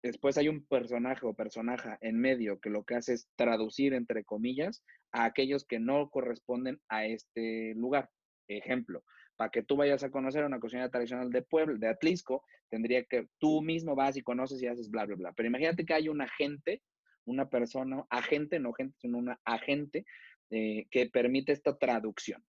después 0.04 0.38
hay 0.38 0.48
un 0.48 0.66
personaje 0.66 1.26
o 1.26 1.34
personaje 1.34 1.98
en 2.02 2.20
medio 2.20 2.60
que 2.60 2.70
lo 2.70 2.84
que 2.84 2.96
hace 2.96 3.14
es 3.14 3.28
traducir, 3.36 3.94
entre 3.94 4.24
comillas, 4.24 4.84
a 5.12 5.26
aquellos 5.26 5.66
que 5.66 5.80
no 5.80 6.10
corresponden 6.10 6.80
a 6.90 7.06
este 7.06 7.74
lugar. 7.76 8.10
Ejemplo, 8.48 9.04
para 9.36 9.50
que 9.50 9.64
tú 9.64 9.76
vayas 9.76 10.04
a 10.04 10.12
conocer 10.12 10.44
una 10.44 10.60
cocina 10.60 10.90
tradicional 10.90 11.32
de 11.32 11.42
Puebla, 11.42 11.78
de 11.78 11.88
Atlisco, 11.88 12.44
tendría 12.70 13.04
que 13.04 13.28
tú 13.40 13.62
mismo 13.62 13.96
vas 13.96 14.18
y 14.18 14.22
conoces 14.22 14.62
y 14.62 14.68
haces 14.68 14.90
bla, 14.90 15.06
bla, 15.06 15.16
bla. 15.16 15.34
Pero 15.34 15.48
imagínate 15.48 15.86
que 15.86 15.94
hay 15.94 16.10
un 16.10 16.22
agente, 16.22 16.82
una 17.26 17.50
persona, 17.50 18.04
agente, 18.10 18.60
no 18.60 18.74
gente, 18.74 18.98
sino 19.00 19.18
una 19.18 19.40
agente 19.46 20.06
eh, 20.50 20.86
que 20.92 21.08
permite 21.08 21.54
esta 21.54 21.78
traducción. 21.78 22.44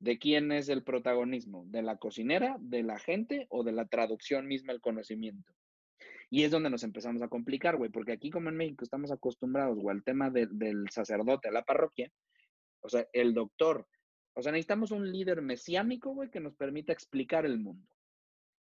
¿De 0.00 0.18
quién 0.18 0.50
es 0.50 0.70
el 0.70 0.82
protagonismo? 0.82 1.64
¿De 1.66 1.82
la 1.82 1.98
cocinera, 1.98 2.56
de 2.58 2.82
la 2.82 2.98
gente 2.98 3.46
o 3.50 3.62
de 3.62 3.72
la 3.72 3.86
traducción 3.86 4.46
misma 4.46 4.72
el 4.72 4.80
conocimiento? 4.80 5.52
Y 6.30 6.44
es 6.44 6.50
donde 6.50 6.70
nos 6.70 6.84
empezamos 6.84 7.20
a 7.22 7.28
complicar, 7.28 7.76
güey, 7.76 7.90
porque 7.90 8.12
aquí 8.12 8.30
como 8.30 8.48
en 8.48 8.56
México 8.56 8.82
estamos 8.82 9.10
acostumbrados, 9.10 9.78
al 9.86 10.02
tema 10.02 10.30
del 10.30 10.88
sacerdote, 10.90 11.48
a 11.48 11.52
la 11.52 11.64
parroquia, 11.64 12.10
o 12.80 12.88
sea, 12.88 13.06
el 13.12 13.34
doctor, 13.34 13.86
o 14.34 14.42
sea, 14.42 14.52
necesitamos 14.52 14.90
un 14.90 15.10
líder 15.10 15.42
mesiánico, 15.42 16.14
güey, 16.14 16.30
que 16.30 16.40
nos 16.40 16.54
permita 16.54 16.92
explicar 16.92 17.44
el 17.44 17.58
mundo. 17.58 17.86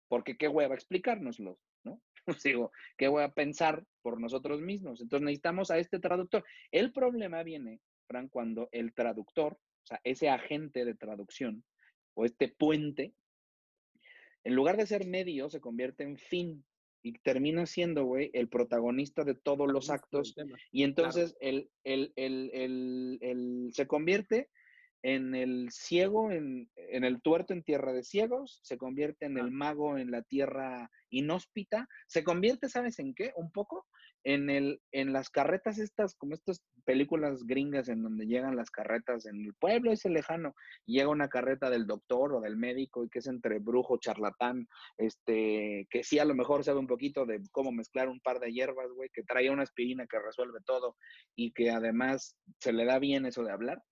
Porque 0.08 0.38
qué 0.38 0.48
hueva 0.48 0.76
explicárnoslo, 0.76 1.60
¿no? 1.84 2.02
Digo, 2.46 2.72
qué 2.98 3.10
hueva 3.10 3.34
pensar 3.34 3.84
por 4.02 4.22
nosotros 4.22 4.62
mismos. 4.62 5.02
Entonces 5.02 5.26
necesitamos 5.26 5.70
a 5.70 5.80
este 5.80 6.00
traductor. 6.00 6.46
El 6.72 6.94
problema 6.94 7.44
viene, 7.44 7.82
Fran, 8.08 8.30
cuando 8.30 8.70
el 8.72 8.94
traductor 8.94 9.58
o 9.86 9.88
sea, 9.88 10.02
ese 10.04 10.30
agente 10.30 10.84
de 10.84 10.96
traducción 10.96 11.64
o 12.16 12.26
este 12.26 12.48
puente, 12.48 13.14
en 14.44 14.56
lugar 14.56 14.78
de 14.78 14.88
ser 14.88 15.06
medio, 15.06 15.48
se 15.50 15.62
convierte 15.62 16.04
en 16.04 16.18
fin 16.18 16.66
y 17.04 17.14
termina 17.20 17.68
siendo, 17.68 18.04
güey, 18.06 18.32
el 18.34 18.50
protagonista 18.50 19.24
de 19.24 19.36
todos 19.36 19.72
los 19.72 19.92
actos. 19.92 20.34
Y 20.72 20.84
entonces 20.84 21.38
el, 21.40 21.70
el, 21.84 22.12
el, 22.16 23.70
se 23.74 23.86
convierte 23.86 24.50
en 25.04 25.36
el 25.36 25.70
ciego, 25.72 26.32
en, 26.32 26.68
el 26.76 27.22
tuerto 27.22 27.54
en 27.54 27.62
tierra 27.62 27.94
de 27.94 28.04
ciegos, 28.04 28.60
se 28.64 28.80
convierte 28.80 29.28
en 29.28 29.38
el 29.38 29.52
mago 29.52 30.00
en 30.00 30.10
la 30.10 30.24
tierra 30.24 30.90
inhóspita, 31.12 31.88
se 32.08 32.24
convierte, 32.24 32.70
¿sabes 32.70 32.98
en 32.98 33.14
qué? 33.14 33.34
Un 33.36 33.52
poco 33.52 33.86
en, 34.24 34.50
el, 34.50 34.82
en 34.92 35.14
las 35.14 35.30
carretas 35.30 35.78
estas, 35.78 36.16
como 36.16 36.34
estas 36.34 36.64
películas 36.86 37.46
gringas 37.46 37.90
en 37.90 38.04
donde 38.04 38.26
llegan 38.26 38.56
las 38.56 38.72
carretas 38.72 39.26
en 39.26 39.44
el 39.44 39.54
pueblo 39.54 39.92
ese 39.92 40.10
lejano, 40.10 40.56
llega 40.86 41.10
una 41.10 41.28
carreta 41.28 41.70
del 41.70 41.86
doctor 41.88 42.34
o 42.34 42.42
del 42.42 42.56
médico 42.56 43.04
y 43.04 43.10
que 43.10 43.20
es 43.20 43.28
entre 43.28 43.60
brujo, 43.60 43.98
charlatán, 43.98 44.68
este, 44.98 45.88
que 45.90 46.04
sí 46.04 46.20
a 46.20 46.26
lo 46.26 46.36
mejor 46.36 46.64
sabe 46.64 46.80
un 46.80 46.88
poquito 46.88 47.26
de 47.26 47.42
cómo 47.52 47.72
mezclar 47.72 48.08
un 48.08 48.20
par 48.20 48.40
de 48.40 48.54
hierbas, 48.54 48.90
güey, 48.92 49.10
que 49.10 49.24
trae 49.24 49.50
una 49.50 49.64
aspirina 49.64 50.08
que 50.08 50.20
resuelve 50.20 50.60
todo 50.66 50.96
y 51.36 51.52
que 51.52 51.72
además 51.72 52.38
se 52.60 52.72
le 52.72 52.86
da 52.86 53.00
bien 53.00 53.26
eso 53.26 53.44
de 53.44 53.52
hablar. 53.52 53.84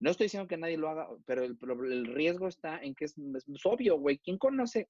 No 0.00 0.10
estoy 0.10 0.26
diciendo 0.26 0.46
que 0.46 0.56
nadie 0.56 0.78
lo 0.78 0.88
haga, 0.88 1.08
pero 1.26 1.42
el, 1.42 1.58
el 1.90 2.06
riesgo 2.06 2.46
está 2.46 2.78
en 2.78 2.94
que 2.94 3.06
es, 3.06 3.16
es 3.18 3.66
obvio, 3.66 3.98
güey. 3.98 4.18
¿Quién 4.18 4.38
conoce 4.38 4.88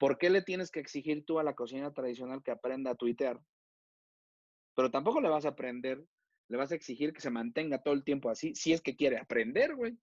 ¿Por 0.00 0.16
qué 0.16 0.30
le 0.30 0.40
tienes 0.40 0.70
que 0.70 0.80
exigir 0.80 1.26
tú 1.26 1.38
a 1.38 1.44
la 1.44 1.54
cocina 1.54 1.92
tradicional 1.92 2.42
que 2.42 2.50
aprenda 2.50 2.92
a 2.92 2.94
tuitear? 2.94 3.38
Pero 4.80 4.90
tampoco 4.90 5.20
le 5.20 5.28
vas 5.28 5.44
a 5.44 5.50
aprender, 5.50 6.02
le 6.48 6.56
vas 6.56 6.72
a 6.72 6.74
exigir 6.74 7.12
que 7.12 7.20
se 7.20 7.28
mantenga 7.28 7.82
todo 7.82 7.92
el 7.92 8.02
tiempo 8.02 8.30
así, 8.30 8.54
si 8.54 8.72
es 8.72 8.80
que 8.80 8.96
quiere 8.96 9.18
aprender, 9.18 9.76
güey. 9.76 9.94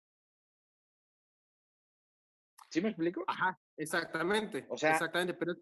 ¿Sí 2.69 2.79
me 2.79 2.89
explico? 2.89 3.23
Ajá, 3.25 3.59
exactamente. 3.75 4.67
O 4.69 4.77
sea, 4.77 4.91
exactamente. 4.91 5.33
Pero 5.33 5.55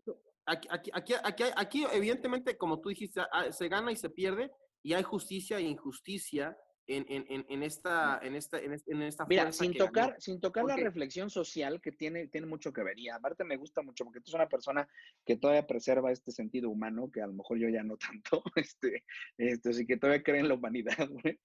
aquí, 0.46 0.68
aquí, 0.70 1.14
aquí, 1.24 1.44
aquí, 1.56 1.86
evidentemente, 1.94 2.58
como 2.58 2.82
tú 2.82 2.90
dijiste, 2.90 3.22
ah, 3.32 3.54
se 3.54 3.70
gana 3.70 3.90
y 3.90 3.96
se 3.96 4.10
pierde, 4.10 4.52
y 4.84 4.92
hay 4.92 5.04
justicia 5.04 5.60
e 5.60 5.62
injusticia 5.62 6.58
en, 6.88 7.06
en, 7.10 7.46
en, 7.50 7.64
esta, 7.64 8.20
en 8.22 8.36
esta, 8.36 8.60
en 8.60 9.02
esta 9.02 9.26
Mira, 9.26 9.52
sin 9.52 9.74
tocar, 9.74 10.16
sin 10.20 10.40
tocar 10.40 10.66
la 10.66 10.76
reflexión 10.76 11.30
social 11.30 11.82
que 11.82 11.92
tiene, 11.92 12.28
tiene 12.28 12.48
mucho 12.48 12.72
que 12.72 12.84
ver. 12.84 13.00
Y 13.00 13.10
aparte 13.10 13.44
me 13.44 13.58
gusta 13.58 13.82
mucho 13.82 14.04
porque 14.04 14.20
tú 14.20 14.32
eres 14.32 14.36
una 14.36 14.50
persona 14.50 14.88
que 15.26 15.38
todavía 15.38 15.66
preserva 15.66 16.12
este 16.12 16.32
sentido 16.32 16.70
humano, 16.70 17.10
que 17.12 17.22
a 17.22 17.28
lo 17.28 17.34
mejor 17.34 17.58
yo 17.58 17.70
ya 17.70 17.84
no 17.84 17.98
tanto, 17.98 18.44
este, 18.56 19.04
este, 19.38 19.70
así 19.70 19.86
que 19.86 19.98
todavía 19.98 20.24
cree 20.24 20.40
en 20.40 20.48
la 20.48 20.56
humanidad, 20.56 20.98
güey. 21.10 21.40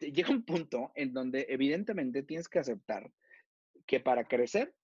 Llega 0.00 0.30
un 0.30 0.44
punto 0.44 0.92
en 0.94 1.12
donde 1.12 1.46
evidentemente 1.48 2.22
tienes 2.22 2.48
que 2.48 2.58
aceptar 2.58 3.10
que 3.86 4.00
para 4.00 4.24
crecer 4.24 4.74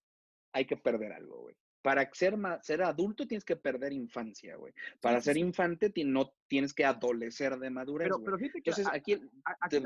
hay 0.53 0.65
que 0.65 0.77
perder 0.77 1.13
algo, 1.13 1.43
güey 1.43 1.57
para 1.83 2.09
ser, 2.13 2.37
ser 2.63 2.83
adulto 2.83 3.27
tienes 3.27 3.45
que 3.45 3.57
perder 3.57 3.93
infancia, 3.93 4.57
güey. 4.57 4.73
Para 5.01 5.21
ser 5.21 5.37
infante 5.37 5.93
no 6.05 6.33
tienes 6.47 6.75
que 6.75 6.85
adolecer 6.85 7.59
de 7.59 7.71
madurez. 7.71 8.09
Pero, 8.09 8.23
pero 8.23 8.39
fíjate 8.39 8.63
que 8.63 8.71
Entonces, 8.71 8.93
aquí, 8.93 9.21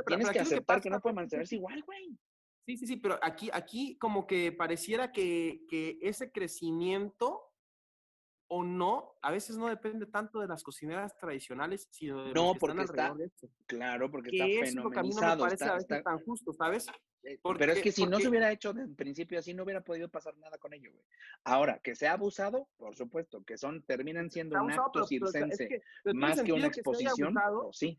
tienes 0.07 0.31
que 0.31 0.41
aceptar 0.41 0.81
que, 0.81 0.91
no 0.91 1.01
puede 1.01 1.15
mantenerse 1.15 1.57
igual, 1.57 1.83
güey. 1.83 2.19
Sí, 2.67 2.77
sí, 2.77 2.87
sí, 2.87 2.97
pero 2.97 3.19
aquí, 3.23 3.51
aquí 3.53 3.97
como 3.99 4.27
que 4.27 4.51
pareciera 4.51 5.13
que, 5.13 5.65
que 5.69 5.99
ese 6.01 6.33
crecimiento 6.33 7.51
o 8.49 8.63
no, 8.63 9.17
a 9.23 9.31
veces 9.31 9.57
no 9.57 9.69
depende 9.69 10.07
tanto 10.07 10.41
de 10.41 10.47
las 10.47 10.63
cocineras 10.63 11.17
tradicionales, 11.17 11.89
sino 11.91 12.25
de 12.25 12.33
no, 12.33 12.45
los 12.45 12.53
que 12.55 12.59
porque 12.61 12.83
están 12.83 13.21
está, 13.21 13.49
Claro, 13.67 14.11
porque 14.11 14.31
está 14.33 14.45
fenomenalizado. 14.45 14.91
Que 14.91 14.99
a 14.99 15.03
mí 15.03 15.11
no 15.15 15.21
me 15.21 15.43
parece 15.43 15.65
a 15.65 15.75
veces 15.75 16.05
tan 16.05 16.19
justo, 16.21 16.53
¿sabes? 16.53 16.87
Eh, 17.25 17.41
pero 17.59 17.73
es 17.73 17.81
que 17.81 17.91
si 17.91 18.07
no 18.07 18.21
se 18.21 18.29
hubiera 18.29 18.53
hecho 18.53 18.71
en 18.71 18.95
principio 18.95 19.39
así, 19.39 19.55
no 19.55 19.65
hubiera 19.65 19.83
podido 19.83 20.09
pasar 20.09 20.37
nada 20.37 20.59
con 20.59 20.75
ello, 20.75 20.93
güey. 20.93 21.05
Ahora, 21.45 21.81
que 21.83 21.95
se 21.95 22.07
ha 22.07 22.13
abusado, 22.13 22.69
por 22.77 22.95
supuesto, 22.95 23.43
que 23.45 23.57
son, 23.57 23.83
terminan 23.83 24.31
siendo 24.31 24.63
un 24.63 24.71
acto 24.71 25.07
circense 25.07 25.83
más 26.13 26.43
que 26.43 26.53
una 26.53 26.67
exposición, 26.67 27.35
sí. 27.73 27.99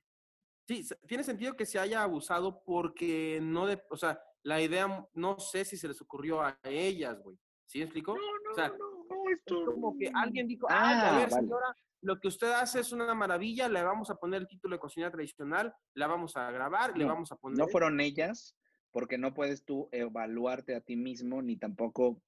Sí, 0.67 0.83
tiene 1.07 1.23
sentido 1.23 1.55
que 1.55 1.65
se 1.65 1.77
haya 1.77 2.01
abusado 2.01 2.63
porque 2.65 3.39
no, 3.41 3.67
de, 3.67 3.83
o 3.89 3.97
sea, 3.97 4.19
la 4.41 4.61
idea, 4.61 5.07
no 5.13 5.39
sé 5.39 5.63
si 5.63 5.77
se 5.77 5.87
les 5.87 6.01
ocurrió 6.01 6.41
a 6.41 6.57
ellas, 6.63 7.21
güey. 7.21 7.37
¿Sí 7.67 7.79
me 7.79 7.85
explico? 7.85 8.15
No, 8.15 8.21
no, 8.21 8.51
o 8.51 8.55
sea, 8.55 8.69
no, 8.69 9.29
esto... 9.29 9.59
Es 9.59 9.65
como 9.65 9.95
que 9.97 10.11
alguien 10.13 10.47
dijo, 10.47 10.65
ah, 10.69 11.15
a 11.15 11.19
ver, 11.19 11.31
señora, 11.31 11.75
lo 12.01 12.19
que 12.19 12.27
usted 12.27 12.51
hace 12.51 12.79
es 12.79 12.91
una 12.91 13.13
maravilla, 13.13 13.69
le 13.69 13.83
vamos 13.83 14.09
a 14.09 14.15
poner 14.15 14.41
el 14.41 14.47
título 14.47 14.75
de 14.75 14.79
cocina 14.79 15.11
tradicional, 15.11 15.73
la 15.93 16.07
vamos 16.07 16.35
a 16.35 16.49
grabar, 16.51 16.97
le 16.97 17.05
vamos 17.05 17.31
a 17.31 17.35
poner... 17.35 17.59
No 17.59 17.67
fueron 17.67 17.99
ellas, 17.99 18.55
porque 18.95 19.17
no 19.17 19.33
puedes 19.33 19.65
tú 19.65 19.89
evaluarte 19.91 20.73
a 20.73 20.79
ti 20.79 20.95
mismo 20.95 21.41
ni 21.41 21.57
tampoco 21.57 22.21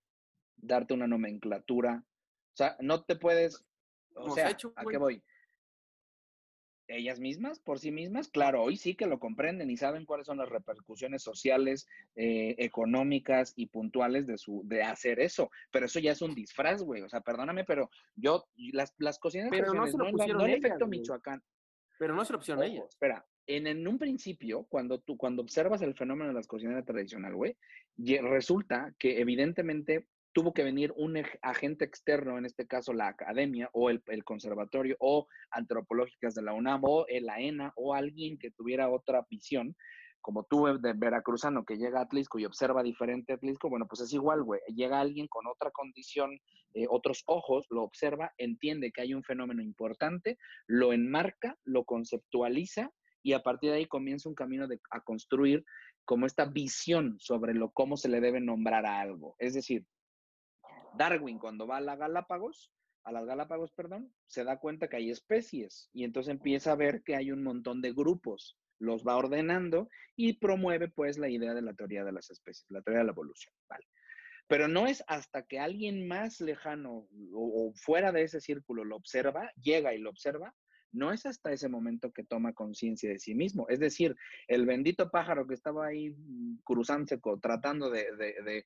darte 0.57 0.93
una 0.93 1.07
nomenclatura. 1.07 2.03
O 2.03 2.57
sea, 2.57 2.75
no 2.81 3.05
te 3.05 3.15
puedes, 3.15 3.63
o 4.13 4.31
sea, 4.31 4.49
¿a 4.49 4.85
qué 4.85 4.97
voy? 4.97 5.23
Ellas 6.89 7.21
mismas, 7.21 7.61
por 7.61 7.79
sí 7.79 7.89
mismas, 7.89 8.27
claro, 8.27 8.63
hoy 8.63 8.75
sí 8.75 8.95
que 8.95 9.05
lo 9.05 9.17
comprenden 9.17 9.69
y 9.69 9.77
saben 9.77 10.05
cuáles 10.05 10.27
son 10.27 10.39
las 10.39 10.49
repercusiones 10.49 11.23
sociales, 11.23 11.87
eh, 12.17 12.55
económicas 12.57 13.53
y 13.55 13.67
puntuales 13.67 14.27
de 14.27 14.37
su 14.37 14.61
de 14.65 14.83
hacer 14.83 15.21
eso. 15.21 15.49
Pero 15.71 15.85
eso 15.85 15.99
ya 15.99 16.11
es 16.11 16.21
un 16.21 16.35
disfraz, 16.35 16.83
güey. 16.83 17.01
O 17.01 17.07
sea, 17.07 17.21
perdóname, 17.21 17.63
pero 17.63 17.89
yo, 18.17 18.45
las, 18.73 18.93
las 18.97 19.19
cocinas 19.19 19.47
pero 19.51 19.73
no, 19.73 19.87
se 19.87 19.97
lo 19.97 20.11
pusieron 20.11 20.41
no, 20.41 20.47
efecto 20.47 20.85
Michoacán. 20.85 21.41
Pero 21.97 22.13
no 22.13 22.25
se 22.25 22.33
lo 22.33 22.39
pusieron 22.39 22.61
ellas. 22.65 22.89
Espera, 22.89 23.25
en, 23.47 23.87
un 23.87 23.97
principio, 23.97 24.65
cuando 24.69 24.99
tú, 24.99 25.17
cuando 25.17 25.41
observas 25.41 25.81
el 25.81 25.95
fenómeno 25.95 26.29
de 26.29 26.35
las 26.35 26.47
cocineras 26.47 26.85
tradicional, 26.85 27.33
güey, 27.35 27.55
resulta 27.97 28.93
que 28.99 29.19
evidentemente 29.21 30.05
tuvo 30.33 30.53
que 30.53 30.63
venir 30.63 30.93
un 30.95 31.17
agente 31.41 31.85
externo, 31.85 32.37
en 32.37 32.45
este 32.45 32.67
caso 32.67 32.93
la 32.93 33.07
academia 33.07 33.69
o 33.73 33.89
el, 33.89 34.03
conservatorio 34.23 34.95
o 34.99 35.27
antropológicas 35.49 36.35
de 36.35 36.43
la 36.43 36.53
UNAM 36.53 36.83
o 36.83 37.07
el 37.07 37.27
AENA 37.29 37.73
o 37.75 37.95
alguien 37.95 38.37
que 38.37 38.51
tuviera 38.51 38.89
otra 38.89 39.25
visión, 39.31 39.75
como 40.21 40.43
tú 40.43 40.65
de 40.79 40.93
veracruzano 40.93 41.63
que 41.63 41.77
llega 41.77 41.99
a 41.99 42.03
Atlisco 42.03 42.37
y 42.37 42.45
observa 42.45 42.83
diferente 42.83 43.33
Atlisco, 43.33 43.69
bueno, 43.69 43.87
pues 43.87 44.01
es 44.01 44.13
igual, 44.13 44.43
güey. 44.43 44.59
Llega 44.67 44.99
alguien 44.99 45.27
con 45.27 45.47
otra 45.47 45.71
condición, 45.71 46.37
eh, 46.73 46.85
otros 46.89 47.23
ojos, 47.25 47.65
lo 47.69 47.83
observa, 47.83 48.33
entiende 48.37 48.91
que 48.91 49.01
hay 49.01 49.13
un 49.13 49.23
fenómeno 49.23 49.63
importante, 49.63 50.37
lo 50.67 50.91
enmarca, 50.91 51.57
lo 51.63 51.85
conceptualiza 51.85 52.91
y 53.23 53.33
a 53.33 53.43
partir 53.43 53.71
de 53.71 53.77
ahí 53.77 53.85
comienza 53.85 54.29
un 54.29 54.35
camino 54.35 54.67
de, 54.67 54.79
a 54.91 55.01
construir 55.01 55.65
como 56.05 56.25
esta 56.25 56.45
visión 56.45 57.17
sobre 57.19 57.53
lo 57.53 57.71
cómo 57.71 57.97
se 57.97 58.09
le 58.09 58.21
debe 58.21 58.39
nombrar 58.39 58.85
a 58.85 59.01
algo. 59.01 59.35
Es 59.39 59.53
decir, 59.53 59.85
Darwin 60.97 61.37
cuando 61.37 61.67
va 61.67 61.77
a 61.77 61.81
la 61.81 61.95
Galápagos, 61.95 62.71
a 63.03 63.11
las 63.11 63.25
Galápagos, 63.25 63.71
perdón, 63.71 64.13
se 64.25 64.43
da 64.43 64.59
cuenta 64.59 64.87
que 64.87 64.97
hay 64.97 65.09
especies 65.09 65.89
y 65.93 66.03
entonces 66.03 66.31
empieza 66.31 66.71
a 66.71 66.75
ver 66.75 67.03
que 67.03 67.15
hay 67.15 67.31
un 67.31 67.43
montón 67.43 67.81
de 67.81 67.93
grupos, 67.93 68.57
los 68.79 69.03
va 69.03 69.17
ordenando 69.17 69.89
y 70.15 70.33
promueve 70.33 70.89
pues 70.89 71.17
la 71.17 71.29
idea 71.29 71.53
de 71.53 71.61
la 71.61 71.73
teoría 71.73 72.03
de 72.03 72.11
las 72.11 72.29
especies, 72.29 72.65
la 72.69 72.81
teoría 72.81 72.99
de 72.99 73.05
la 73.05 73.11
evolución, 73.11 73.53
¿vale? 73.69 73.85
Pero 74.47 74.67
no 74.67 74.87
es 74.87 75.03
hasta 75.07 75.43
que 75.45 75.59
alguien 75.59 76.07
más 76.07 76.39
lejano 76.39 77.07
o, 77.33 77.69
o 77.69 77.73
fuera 77.73 78.11
de 78.11 78.23
ese 78.23 78.39
círculo 78.39 78.85
lo 78.85 78.95
observa, 78.95 79.51
llega 79.61 79.93
y 79.93 79.99
lo 79.99 80.09
observa, 80.09 80.55
no 80.91 81.11
es 81.11 81.25
hasta 81.25 81.51
ese 81.51 81.69
momento 81.69 82.11
que 82.11 82.23
toma 82.23 82.53
conciencia 82.53 83.09
de 83.09 83.19
sí 83.19 83.35
mismo. 83.35 83.67
Es 83.69 83.79
decir, 83.79 84.15
el 84.47 84.65
bendito 84.65 85.09
pájaro 85.09 85.47
que 85.47 85.53
estaba 85.53 85.87
ahí 85.87 86.11
mm, 86.11 86.59
cruzándose, 86.63 87.19
tratando 87.41 87.89
de, 87.89 88.65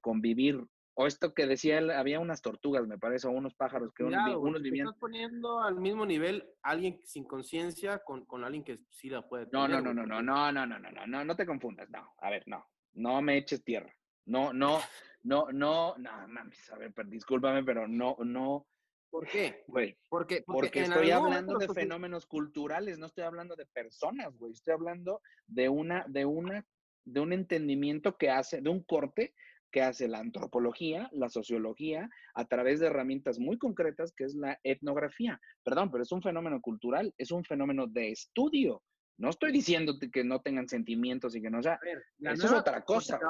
convivir 0.00 0.64
O 0.94 1.06
esto 1.06 1.34
que 1.34 1.46
decía 1.46 1.78
él, 1.78 1.90
había 1.90 2.20
unas 2.20 2.42
tortugas, 2.42 2.86
me 2.86 2.98
parece, 2.98 3.26
o 3.26 3.30
unos 3.30 3.54
pájaros 3.54 3.92
que 3.92 4.04
unos 4.04 4.62
vivían. 4.62 4.86
Estás 4.86 5.00
poniendo 5.00 5.60
al 5.60 5.76
mismo 5.76 6.06
nivel 6.06 6.44
alguien 6.62 7.00
sin 7.04 7.24
conciencia 7.24 7.98
con, 7.98 8.24
con, 8.26 8.44
alguien 8.44 8.62
que 8.62 8.80
sí 8.90 9.08
la 9.08 9.28
puede 9.28 9.46
tener. 9.46 9.70
No, 9.70 9.80
no, 9.80 9.92
no, 9.92 10.06
no, 10.06 10.22
no, 10.22 10.52
no, 10.52 10.66
no, 10.66 10.78
no, 10.78 10.90
no, 10.90 11.06
no, 11.06 11.24
no 11.24 11.36
te 11.36 11.46
confundas. 11.46 11.90
No, 11.90 12.14
a 12.18 12.30
ver, 12.30 12.44
no. 12.46 12.64
No 12.94 13.20
me 13.20 13.38
eches 13.38 13.64
tierra. 13.64 13.92
No, 14.26 14.52
no, 14.52 14.78
no, 15.24 15.50
no, 15.52 15.96
no, 15.98 16.28
mames, 16.28 16.70
a 16.70 16.78
ver, 16.78 16.92
discúlpame, 17.06 17.64
pero 17.64 17.88
no, 17.88 18.16
no. 18.24 18.66
¿Por 19.14 19.28
qué? 19.28 19.62
Güey. 19.68 19.96
Porque, 20.08 20.42
porque, 20.44 20.80
estoy 20.80 21.12
hablando 21.12 21.56
de 21.56 21.68
fenómenos 21.68 22.26
culturales, 22.26 22.98
no 22.98 23.06
estoy 23.06 23.22
hablando 23.22 23.54
de 23.54 23.64
personas, 23.64 24.36
güey. 24.36 24.54
Estoy 24.54 24.74
hablando 24.74 25.22
de 25.46 25.68
una, 25.68 26.04
de 26.08 26.24
una, 26.24 26.66
de 27.04 27.20
un 27.20 27.32
entendimiento 27.32 28.16
que 28.16 28.30
hace, 28.30 28.60
de 28.60 28.70
un 28.70 28.82
corte 28.82 29.32
que 29.70 29.82
hace 29.82 30.08
la 30.08 30.18
antropología, 30.18 31.08
la 31.12 31.28
sociología, 31.28 32.10
a 32.34 32.44
través 32.46 32.80
de 32.80 32.88
herramientas 32.88 33.38
muy 33.38 33.56
concretas, 33.56 34.12
que 34.12 34.24
es 34.24 34.34
la 34.34 34.58
etnografía. 34.64 35.40
Perdón, 35.62 35.92
pero 35.92 36.02
es 36.02 36.10
un 36.10 36.20
fenómeno 36.20 36.60
cultural, 36.60 37.14
es 37.16 37.30
un 37.30 37.44
fenómeno 37.44 37.86
de 37.86 38.10
estudio. 38.10 38.82
No 39.16 39.30
estoy 39.30 39.52
diciéndote 39.52 40.10
que 40.10 40.24
no 40.24 40.40
tengan 40.40 40.68
sentimientos 40.68 41.36
y 41.36 41.42
que 41.42 41.50
no 41.50 41.62
sea. 41.62 41.78
eso 42.18 42.46
es 42.46 42.52
otra 42.52 42.84
cosa. 42.84 43.18
Te, 43.18 43.24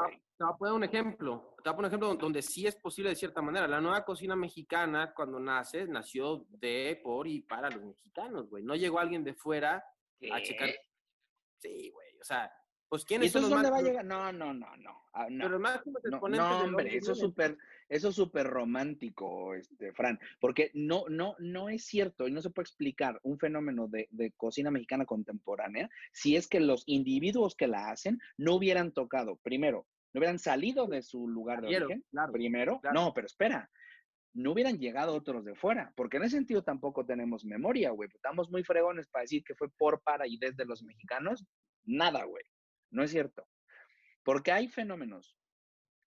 voy 0.44 0.52
a 0.52 0.56
poner 0.56 0.74
un 0.74 0.84
ejemplo. 0.84 1.54
Te 1.62 1.68
voy 1.68 1.72
a 1.72 1.76
poner 1.76 1.78
un 1.78 1.86
ejemplo 1.86 2.14
donde 2.14 2.42
sí 2.42 2.66
es 2.66 2.76
posible 2.76 3.10
de 3.10 3.16
cierta 3.16 3.42
manera. 3.42 3.68
La 3.68 3.80
nueva 3.80 4.04
cocina 4.04 4.34
mexicana, 4.34 5.12
cuando 5.14 5.38
nace, 5.38 5.86
nació 5.86 6.46
de, 6.48 7.00
por 7.02 7.28
y 7.28 7.42
para 7.42 7.70
los 7.70 7.84
mexicanos, 7.84 8.48
güey. 8.48 8.64
No 8.64 8.74
llegó 8.74 8.98
alguien 8.98 9.24
de 9.24 9.34
fuera 9.34 9.84
a 10.32 10.42
checar. 10.42 10.70
Sí, 11.58 11.90
güey. 11.90 12.18
O 12.18 12.24
sea, 12.24 12.50
pues 12.88 13.04
¿quiénes 13.04 13.32
son 13.32 13.42
los 13.42 13.50
dónde 13.50 13.70
va 13.70 13.78
a 13.78 13.82
llegar? 13.82 14.04
No, 14.04 14.32
no, 14.32 14.54
no, 14.54 14.76
no. 14.76 15.04
Ah, 15.12 15.26
no, 15.30 15.44
Pero 15.44 15.60
más 15.60 15.80
no, 15.84 16.28
no, 16.28 16.60
hombre, 16.62 16.96
eso 16.96 17.12
es 17.12 17.18
súper, 17.18 17.58
eso 17.88 18.08
es 18.08 18.14
súper 18.14 18.46
romántico, 18.46 19.54
este, 19.54 19.92
Fran, 19.92 20.18
porque 20.40 20.70
no, 20.74 21.04
no, 21.08 21.36
no 21.38 21.68
es 21.68 21.84
cierto 21.84 22.26
y 22.26 22.32
no 22.32 22.42
se 22.42 22.50
puede 22.50 22.64
explicar 22.64 23.20
un 23.22 23.38
fenómeno 23.38 23.88
de, 23.88 24.08
de, 24.10 24.32
cocina 24.32 24.70
mexicana 24.70 25.04
contemporánea 25.04 25.88
si 26.12 26.36
es 26.36 26.48
que 26.48 26.60
los 26.60 26.84
individuos 26.86 27.54
que 27.54 27.66
la 27.66 27.90
hacen 27.90 28.18
no 28.36 28.54
hubieran 28.54 28.92
tocado, 28.92 29.36
primero, 29.36 29.86
no 30.12 30.20
hubieran 30.20 30.38
salido 30.38 30.86
de 30.86 31.02
su 31.02 31.28
lugar 31.28 31.60
de 31.60 31.76
origen, 31.76 32.04
primero, 32.32 32.80
no, 32.92 33.12
pero 33.12 33.26
espera, 33.26 33.70
no 34.34 34.52
hubieran 34.52 34.78
llegado 34.78 35.14
otros 35.14 35.44
de 35.44 35.54
fuera, 35.54 35.92
porque 35.96 36.16
en 36.16 36.24
ese 36.24 36.36
sentido 36.36 36.62
tampoco 36.62 37.06
tenemos 37.06 37.44
memoria, 37.44 37.90
güey. 37.90 38.08
Estamos 38.12 38.50
muy 38.50 38.64
fregones 38.64 39.08
para 39.08 39.22
decir 39.22 39.44
que 39.44 39.54
fue 39.54 39.68
por, 39.70 40.02
para 40.02 40.26
y 40.26 40.36
desde 40.38 40.64
los 40.64 40.82
mexicanos. 40.82 41.46
Nada, 41.84 42.24
güey. 42.24 42.44
No 42.90 43.04
es 43.04 43.12
cierto. 43.12 43.46
Porque 44.24 44.50
hay 44.50 44.68
fenómenos 44.68 45.36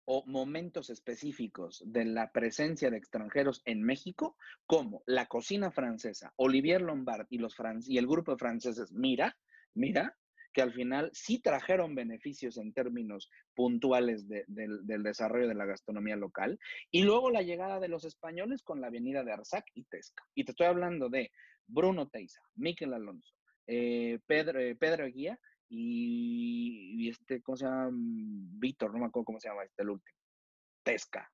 o 0.09 0.23
momentos 0.25 0.89
específicos 0.89 1.83
de 1.85 2.05
la 2.05 2.31
presencia 2.31 2.89
de 2.89 2.97
extranjeros 2.97 3.61
en 3.65 3.83
México, 3.83 4.37
como 4.65 5.03
la 5.05 5.25
cocina 5.25 5.69
francesa, 5.69 6.33
Olivier 6.37 6.81
Lombard 6.81 7.27
y, 7.29 7.39
los 7.39 7.55
y 7.85 7.97
el 7.97 8.07
grupo 8.07 8.31
de 8.31 8.37
franceses, 8.37 8.93
mira, 8.93 9.37
mira, 9.73 10.15
que 10.53 10.61
al 10.61 10.71
final 10.71 11.11
sí 11.13 11.39
trajeron 11.41 11.93
beneficios 11.93 12.57
en 12.57 12.71
términos 12.71 13.29
puntuales 13.53 14.29
del 14.29 15.03
desarrollo 15.03 15.49
de 15.49 15.55
la 15.55 15.65
gastronomía 15.65 16.15
local, 16.15 16.57
y 16.89 17.03
luego 17.03 17.29
la 17.29 17.41
llegada 17.41 17.81
de 17.81 17.89
los 17.89 18.05
españoles 18.05 18.63
con 18.63 18.79
la 18.79 18.87
avenida 18.87 19.25
de 19.25 19.33
Arzac 19.33 19.65
y 19.73 19.83
Tesca. 19.83 20.23
Y 20.33 20.45
te 20.45 20.53
estoy 20.53 20.67
hablando 20.67 21.09
de 21.09 21.31
Bruno 21.67 22.07
Teiza, 22.07 22.39
Miquel 22.55 22.93
Alonso, 22.93 23.35
eh, 23.67 24.19
Pedro, 24.25 24.61
eh, 24.61 24.75
Pedro 24.75 25.05
Guía 25.07 25.37
y, 25.69 27.09
este, 27.09 27.41
¿cómo 27.41 27.57
se 27.57 27.65
llama? 27.65 27.89
Víctor, 27.91 28.93
no 28.93 28.99
me 28.99 29.05
acuerdo 29.05 29.25
cómo 29.25 29.39
se 29.39 29.49
llama 29.49 29.63
este, 29.63 29.83
el 29.83 29.89
último. 29.89 30.17
Tesca. 30.83 31.31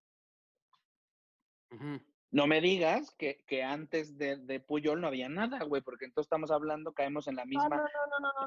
No 2.32 2.48
me 2.48 2.62
digas 2.62 3.14
que, 3.18 3.44
que 3.48 3.64
antes 3.64 4.18
de, 4.18 4.38
de, 4.38 4.60
Puyol 4.60 5.02
no 5.02 5.08
había 5.08 5.30
nada, 5.30 5.64
güey, 5.64 5.82
porque 5.82 6.06
entonces 6.06 6.28
estamos 6.28 6.52
hablando, 6.52 6.94
caemos 6.94 7.28
en 7.28 7.36
la 7.36 7.46
misma 7.46 7.84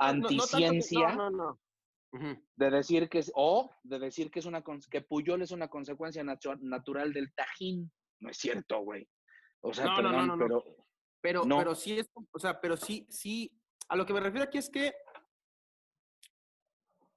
anticiencia 0.01 1.17
de 2.57 2.71
decir 2.71 3.09
que 3.09 3.19
es, 3.19 3.33
o 3.35 3.71
de 3.83 3.99
decir 3.99 4.31
que 4.31 4.39
es 4.39 4.47
una, 4.47 4.63
que 4.91 5.01
Puyol 5.03 5.43
es 5.43 5.51
una 5.51 5.69
consecuencia 5.69 6.25
natural 6.25 7.13
del 7.13 7.33
Tajín. 7.35 7.91
No 8.21 8.31
es 8.31 8.39
cierto, 8.39 8.81
güey. 8.81 9.09
O 9.61 9.75
sea, 9.75 9.95
perdón, 9.97 10.39
pero... 10.39 10.65
Pero, 11.23 11.43
pero 11.43 11.75
sí 11.75 11.99
es, 11.99 12.09
o 12.31 12.39
sea, 12.39 12.61
pero 12.61 12.77
sí, 12.77 13.05
sí, 13.11 13.51
a 13.89 13.97
lo 13.97 14.07
que 14.07 14.13
me 14.13 14.21
refiero 14.21 14.45
aquí 14.45 14.59
es 14.59 14.71
que 14.71 14.95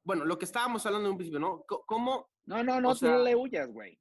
bueno, 0.03 0.25
lo 0.25 0.37
que 0.37 0.45
estábamos 0.45 0.85
hablando 0.85 1.07
en 1.07 1.11
un 1.11 1.17
principio, 1.17 1.39
¿no? 1.39 1.63
¿Cómo? 1.85 2.29
No, 2.45 2.63
no, 2.63 2.81
no, 2.81 2.93
no 2.93 3.23
le 3.23 3.35
huyas, 3.35 3.71
güey. 3.71 3.99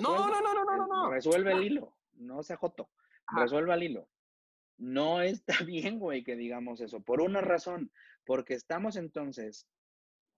No, 0.00 0.28
no, 0.28 0.40
no, 0.40 0.54
no, 0.54 0.64
no, 0.64 0.86
no. 0.86 1.10
Resuelve 1.10 1.52
el 1.52 1.64
hilo, 1.64 1.96
no 2.14 2.42
se 2.42 2.56
joto. 2.56 2.90
Resuelve 3.28 3.74
el 3.74 3.82
hilo. 3.84 4.08
No 4.78 5.20
está 5.20 5.54
bien, 5.66 5.98
güey, 5.98 6.24
que 6.24 6.36
digamos 6.36 6.80
eso, 6.80 7.00
por 7.00 7.20
una 7.20 7.40
razón, 7.40 7.92
porque 8.24 8.54
estamos 8.54 8.96
entonces, 8.96 9.68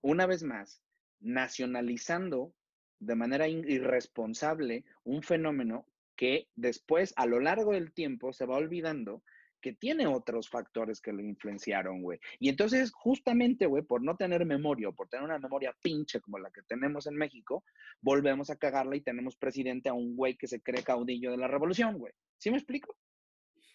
una 0.01 0.25
vez 0.25 0.43
más, 0.43 0.81
nacionalizando 1.19 2.53
de 2.99 3.15
manera 3.15 3.47
irresponsable 3.47 4.85
un 5.03 5.23
fenómeno 5.23 5.85
que 6.15 6.49
después, 6.55 7.13
a 7.15 7.25
lo 7.25 7.39
largo 7.39 7.71
del 7.71 7.93
tiempo, 7.93 8.33
se 8.33 8.45
va 8.45 8.57
olvidando 8.57 9.23
que 9.59 9.73
tiene 9.73 10.07
otros 10.07 10.49
factores 10.49 11.01
que 11.01 11.13
lo 11.13 11.21
influenciaron, 11.21 12.01
güey. 12.01 12.19
Y 12.39 12.49
entonces, 12.49 12.91
justamente, 12.91 13.65
güey, 13.65 13.83
por 13.83 14.03
no 14.03 14.15
tener 14.15 14.45
memoria 14.45 14.89
o 14.89 14.93
por 14.93 15.09
tener 15.09 15.25
una 15.25 15.39
memoria 15.39 15.75
pinche 15.81 16.21
como 16.21 16.39
la 16.39 16.51
que 16.51 16.61
tenemos 16.63 17.07
en 17.07 17.15
México, 17.15 17.63
volvemos 18.01 18.49
a 18.49 18.55
cagarla 18.55 18.95
y 18.95 19.01
tenemos 19.01 19.35
presidente 19.35 19.89
a 19.89 19.93
un 19.93 20.15
güey 20.15 20.37
que 20.37 20.47
se 20.47 20.61
cree 20.61 20.83
caudillo 20.83 21.31
de 21.31 21.37
la 21.37 21.47
revolución, 21.47 21.97
güey. 21.97 22.13
¿Sí 22.37 22.51
me 22.51 22.57
explico? 22.57 22.95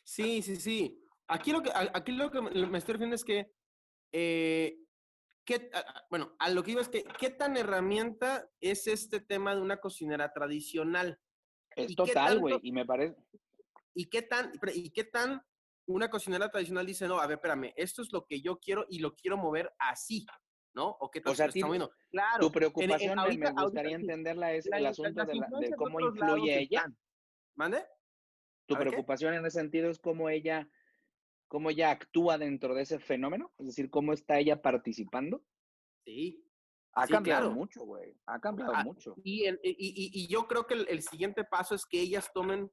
Sí, 0.02 0.42
sí, 0.42 0.56
sí. 0.56 1.00
Aquí 1.28 1.52
lo 1.52 1.62
que, 1.62 1.70
aquí 1.74 2.12
lo 2.12 2.30
que 2.30 2.40
me 2.40 2.78
estoy 2.78 2.94
refiriendo 2.94 3.16
es 3.16 3.24
que, 3.24 3.50
eh, 4.12 4.78
bueno, 6.10 6.34
a 6.38 6.50
lo 6.50 6.62
que 6.62 6.72
iba 6.72 6.80
es 6.80 6.88
que, 6.88 7.04
¿qué 7.18 7.30
tan 7.30 7.56
herramienta 7.56 8.48
es 8.60 8.86
este 8.86 9.20
tema 9.20 9.54
de 9.54 9.60
una 9.60 9.78
cocinera 9.78 10.32
tradicional? 10.32 11.18
Es 11.76 11.94
total, 11.94 12.38
güey, 12.38 12.58
y 12.62 12.72
me 12.72 12.84
parece... 12.84 13.16
¿Y 13.96 14.06
qué 14.06 14.22
tan, 14.22 14.50
y 14.74 14.90
qué 14.90 15.04
tan 15.04 15.40
una 15.86 16.08
cocinera 16.08 16.50
tradicional 16.50 16.86
dice, 16.86 17.06
no, 17.06 17.18
a 17.18 17.26
ver, 17.26 17.36
espérame, 17.36 17.72
esto 17.76 18.02
es 18.02 18.12
lo 18.12 18.24
que 18.24 18.40
yo 18.40 18.58
quiero 18.58 18.86
y 18.88 19.00
lo 19.00 19.14
quiero 19.14 19.36
mover 19.36 19.72
así, 19.78 20.26
¿no? 20.74 20.88
O 21.00 21.10
qué 21.10 21.20
tal 21.20 21.32
está 21.32 21.66
moviendo. 21.66 21.90
Claro. 22.10 22.46
Tu 22.46 22.52
preocupación, 22.52 23.18
me 23.38 23.50
gustaría 23.50 23.96
entenderla, 23.96 24.52
es 24.52 24.66
el 24.66 24.86
asunto 24.86 25.24
de, 25.24 25.70
cómo 25.76 26.00
influye 26.00 26.58
ella. 26.58 26.86
¿Mande? 27.56 27.84
Tu 28.66 28.74
preocupación 28.74 29.34
en 29.34 29.46
ese 29.46 29.58
sentido 29.58 29.90
es 29.90 29.98
cómo 29.98 30.30
ella, 30.30 30.68
cómo 31.48 31.70
ella 31.70 31.90
actúa 31.90 32.38
dentro 32.38 32.74
de 32.74 32.82
ese 32.82 32.98
fenómeno, 32.98 33.52
es 33.58 33.66
decir, 33.66 33.90
cómo 33.90 34.12
está 34.12 34.38
ella 34.38 34.62
participando. 34.62 35.44
Sí. 36.04 36.40
Ha 36.96 37.06
cambiado 37.08 37.50
mucho, 37.50 37.84
güey. 37.84 38.16
Ha 38.26 38.40
cambiado 38.40 38.72
ah, 38.74 38.84
mucho. 38.84 39.16
Y, 39.22 39.48
y, 39.62 40.28
yo 40.28 40.46
creo 40.46 40.66
que 40.66 40.74
el, 40.74 41.02
siguiente 41.02 41.44
paso 41.44 41.74
es 41.74 41.84
que 41.86 42.00
ellas 42.00 42.30
tomen 42.32 42.70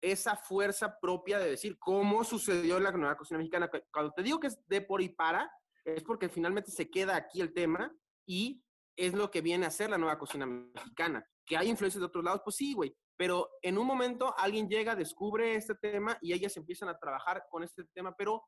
esa 0.00 0.36
fuerza 0.36 0.98
propia 1.00 1.38
de 1.38 1.50
decir 1.50 1.78
cómo 1.78 2.24
sucedió 2.24 2.80
la 2.80 2.90
nueva 2.92 3.16
cocina 3.16 3.38
mexicana. 3.38 3.70
Cuando 3.92 4.12
te 4.12 4.22
digo 4.22 4.40
que 4.40 4.48
es 4.48 4.58
de 4.66 4.80
por 4.80 5.02
y 5.02 5.10
para, 5.10 5.50
es 5.84 6.02
porque 6.02 6.28
finalmente 6.28 6.70
se 6.70 6.90
queda 6.90 7.16
aquí 7.16 7.40
el 7.40 7.52
tema 7.52 7.94
y 8.26 8.62
es 8.96 9.14
lo 9.14 9.30
que 9.30 9.40
viene 9.40 9.66
a 9.66 9.70
ser 9.70 9.90
la 9.90 9.98
nueva 9.98 10.18
cocina 10.18 10.46
mexicana. 10.46 11.24
Que 11.44 11.56
hay 11.56 11.68
influencias 11.68 12.00
de 12.00 12.06
otros 12.06 12.24
lados, 12.24 12.40
pues 12.44 12.56
sí, 12.56 12.74
güey. 12.74 12.94
Pero 13.16 13.50
en 13.62 13.76
un 13.76 13.86
momento 13.86 14.34
alguien 14.38 14.68
llega, 14.68 14.96
descubre 14.96 15.54
este 15.54 15.74
tema 15.74 16.16
y 16.22 16.32
ellas 16.32 16.56
empiezan 16.56 16.88
a 16.88 16.98
trabajar 16.98 17.44
con 17.50 17.62
este 17.62 17.84
tema, 17.92 18.14
pero 18.16 18.42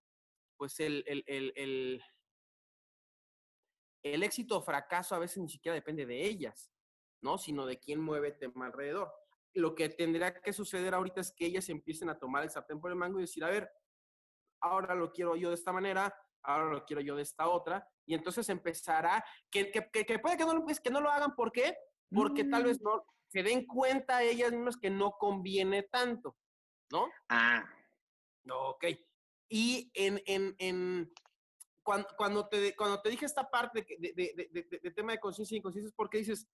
pues 0.56 0.80
el, 0.80 1.04
el, 1.06 1.22
el, 1.26 1.52
el, 1.56 2.02
el 4.04 4.22
éxito 4.22 4.58
o 4.58 4.62
fracaso 4.62 5.14
a 5.14 5.18
veces 5.18 5.38
ni 5.38 5.48
siquiera 5.50 5.74
depende 5.74 6.06
de 6.06 6.24
ellas, 6.24 6.72
¿no? 7.22 7.36
Sino 7.36 7.66
de 7.66 7.78
quién 7.78 8.00
mueve 8.00 8.28
el 8.28 8.38
tema 8.38 8.66
alrededor 8.66 9.12
lo 9.54 9.74
que 9.74 9.88
tendría 9.88 10.40
que 10.40 10.52
suceder 10.52 10.94
ahorita 10.94 11.20
es 11.20 11.32
que 11.32 11.46
ellas 11.46 11.68
empiecen 11.68 12.08
a 12.08 12.18
tomar 12.18 12.42
el 12.42 12.50
sartén 12.50 12.80
por 12.80 12.90
el 12.90 12.96
mango 12.96 13.18
y 13.18 13.22
decir, 13.22 13.44
a 13.44 13.50
ver, 13.50 13.70
ahora 14.60 14.94
lo 14.94 15.12
quiero 15.12 15.36
yo 15.36 15.48
de 15.48 15.54
esta 15.54 15.72
manera, 15.72 16.14
ahora 16.42 16.70
lo 16.70 16.84
quiero 16.84 17.02
yo 17.02 17.16
de 17.16 17.22
esta 17.22 17.48
otra, 17.48 17.86
y 18.06 18.14
entonces 18.14 18.48
empezará, 18.48 19.24
que, 19.50 19.70
que, 19.70 19.88
que, 19.90 20.18
puede 20.18 20.36
que 20.36 20.44
no, 20.44 20.64
que 20.66 20.90
no 20.90 21.00
lo 21.00 21.10
hagan, 21.10 21.34
¿por 21.34 21.52
qué? 21.52 21.76
Porque 22.10 22.44
tal 22.44 22.64
vez 22.64 22.80
mm. 22.80 22.84
no 22.84 23.04
se 23.28 23.42
den 23.42 23.66
cuenta 23.66 24.22
ellas 24.22 24.52
mismas 24.52 24.76
que 24.76 24.90
no 24.90 25.12
conviene 25.12 25.84
tanto, 25.84 26.36
¿no? 26.90 27.08
Ah. 27.28 27.64
Ok. 28.50 28.84
Y 29.48 29.90
en, 29.94 30.20
en, 30.26 30.54
en 30.58 31.12
cuando, 31.82 32.08
cuando, 32.16 32.48
te, 32.48 32.74
cuando 32.76 33.00
te 33.00 33.10
dije 33.10 33.24
esta 33.24 33.48
parte 33.48 33.86
de, 33.98 34.12
de, 34.12 34.48
de, 34.50 34.78
de 34.78 34.90
tema 34.90 35.12
de 35.12 35.20
conciencia 35.20 35.54
y 35.54 35.58
inconsciencia 35.58 35.88
es 35.88 35.94
porque 35.94 36.18
dices, 36.18 36.46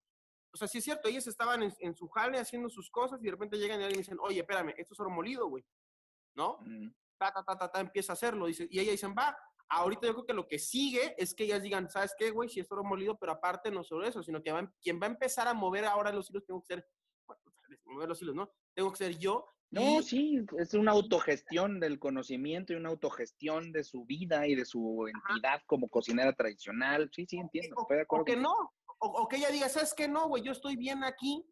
o 0.53 0.57
sea, 0.57 0.69
sí 0.69 0.79
es 0.79 0.85
cierto, 0.85 1.09
ellos 1.09 1.27
estaban 1.27 1.63
en, 1.63 1.95
su 1.95 2.09
jale 2.09 2.39
haciendo 2.39 2.69
sus 2.69 2.91
cosas 2.91 3.21
y 3.21 3.25
de 3.25 3.31
repente 3.33 3.59
llegan 3.59 3.81
y 3.81 3.85
alguien 3.85 4.01
dicen, 4.01 4.19
oye, 4.21 4.41
espérame, 4.41 4.75
esto 4.77 4.95
es 4.95 5.01
oro 5.01 5.11
molido, 5.11 5.49
güey. 5.49 5.65
¿No? 6.35 6.59
Ta, 7.19 7.33
ta, 7.33 7.43
ta, 7.43 7.59
ta, 7.59 7.69
ta, 7.71 7.81
empieza 7.81 8.13
a 8.13 8.15
hacerlo. 8.15 8.47
Dice, 8.47 8.67
y 8.71 8.79
ellas 8.79 8.93
dicen, 8.93 9.15
va, 9.17 9.37
ahorita 9.69 10.07
yo 10.07 10.15
creo 10.15 10.27
que 10.27 10.35
lo 10.35 10.47
que 10.47 10.59
sigue 10.59 11.15
es 11.19 11.35
que 11.35 11.45
ellas 11.45 11.63
digan, 11.63 11.91
¿sabes 11.91 12.15
qué, 12.17 12.31
güey? 12.31 12.49
Si 12.49 12.61
es 12.61 12.71
oro 12.71 12.85
molido, 12.85 13.19
pero 13.19 13.33
aparte 13.33 13.71
no 13.71 13.83
solo 13.83 14.07
eso, 14.07 14.23
sino 14.23 14.43
que 14.43 14.55
quien 14.81 15.01
va 15.01 15.07
a 15.07 15.11
empezar 15.11 15.49
a 15.49 15.55
mover 15.55 15.85
ahora 15.85 16.13
los 16.13 16.31
hilos 16.31 16.47
tengo 16.47 16.61
que 16.61 16.75
ser 16.75 16.89
mover 17.85 18.09
los 18.09 18.21
hilos, 18.23 18.35
¿no? 18.35 18.51
Tengo 18.75 18.91
que 18.91 18.99
ser 18.99 19.19
yo. 19.19 19.47
No, 19.71 20.01
sí, 20.01 20.47
es 20.59 20.73
una 20.73 20.93
autogestión 20.93 21.79
del 21.79 21.99
conocimiento 21.99 22.73
y 22.73 22.77
una 22.77 22.89
autogestión 22.89 23.71
de 23.71 23.85
su 23.85 24.07
vida 24.07 24.47
y 24.47 24.55
de 24.55 24.65
su 24.65 25.07
entidad 25.07 25.61
como 25.67 25.89
cocinera 25.89 26.33
tradicional. 26.33 27.11
Sí, 27.13 27.27
sí, 27.27 27.37
entiendo. 27.37 27.77
O, 27.77 28.25
que 28.25 28.37
no, 28.37 28.73
o, 29.01 29.29
que 29.29 29.37
ella 29.37 29.51
diga, 29.51 29.69
¿sabes 29.69 29.95
qué? 29.95 30.09
No, 30.09 30.29
güey, 30.29 30.43
yo 30.43 30.53
estoy 30.53 30.77
bien 30.77 31.05
aquí. 31.05 31.45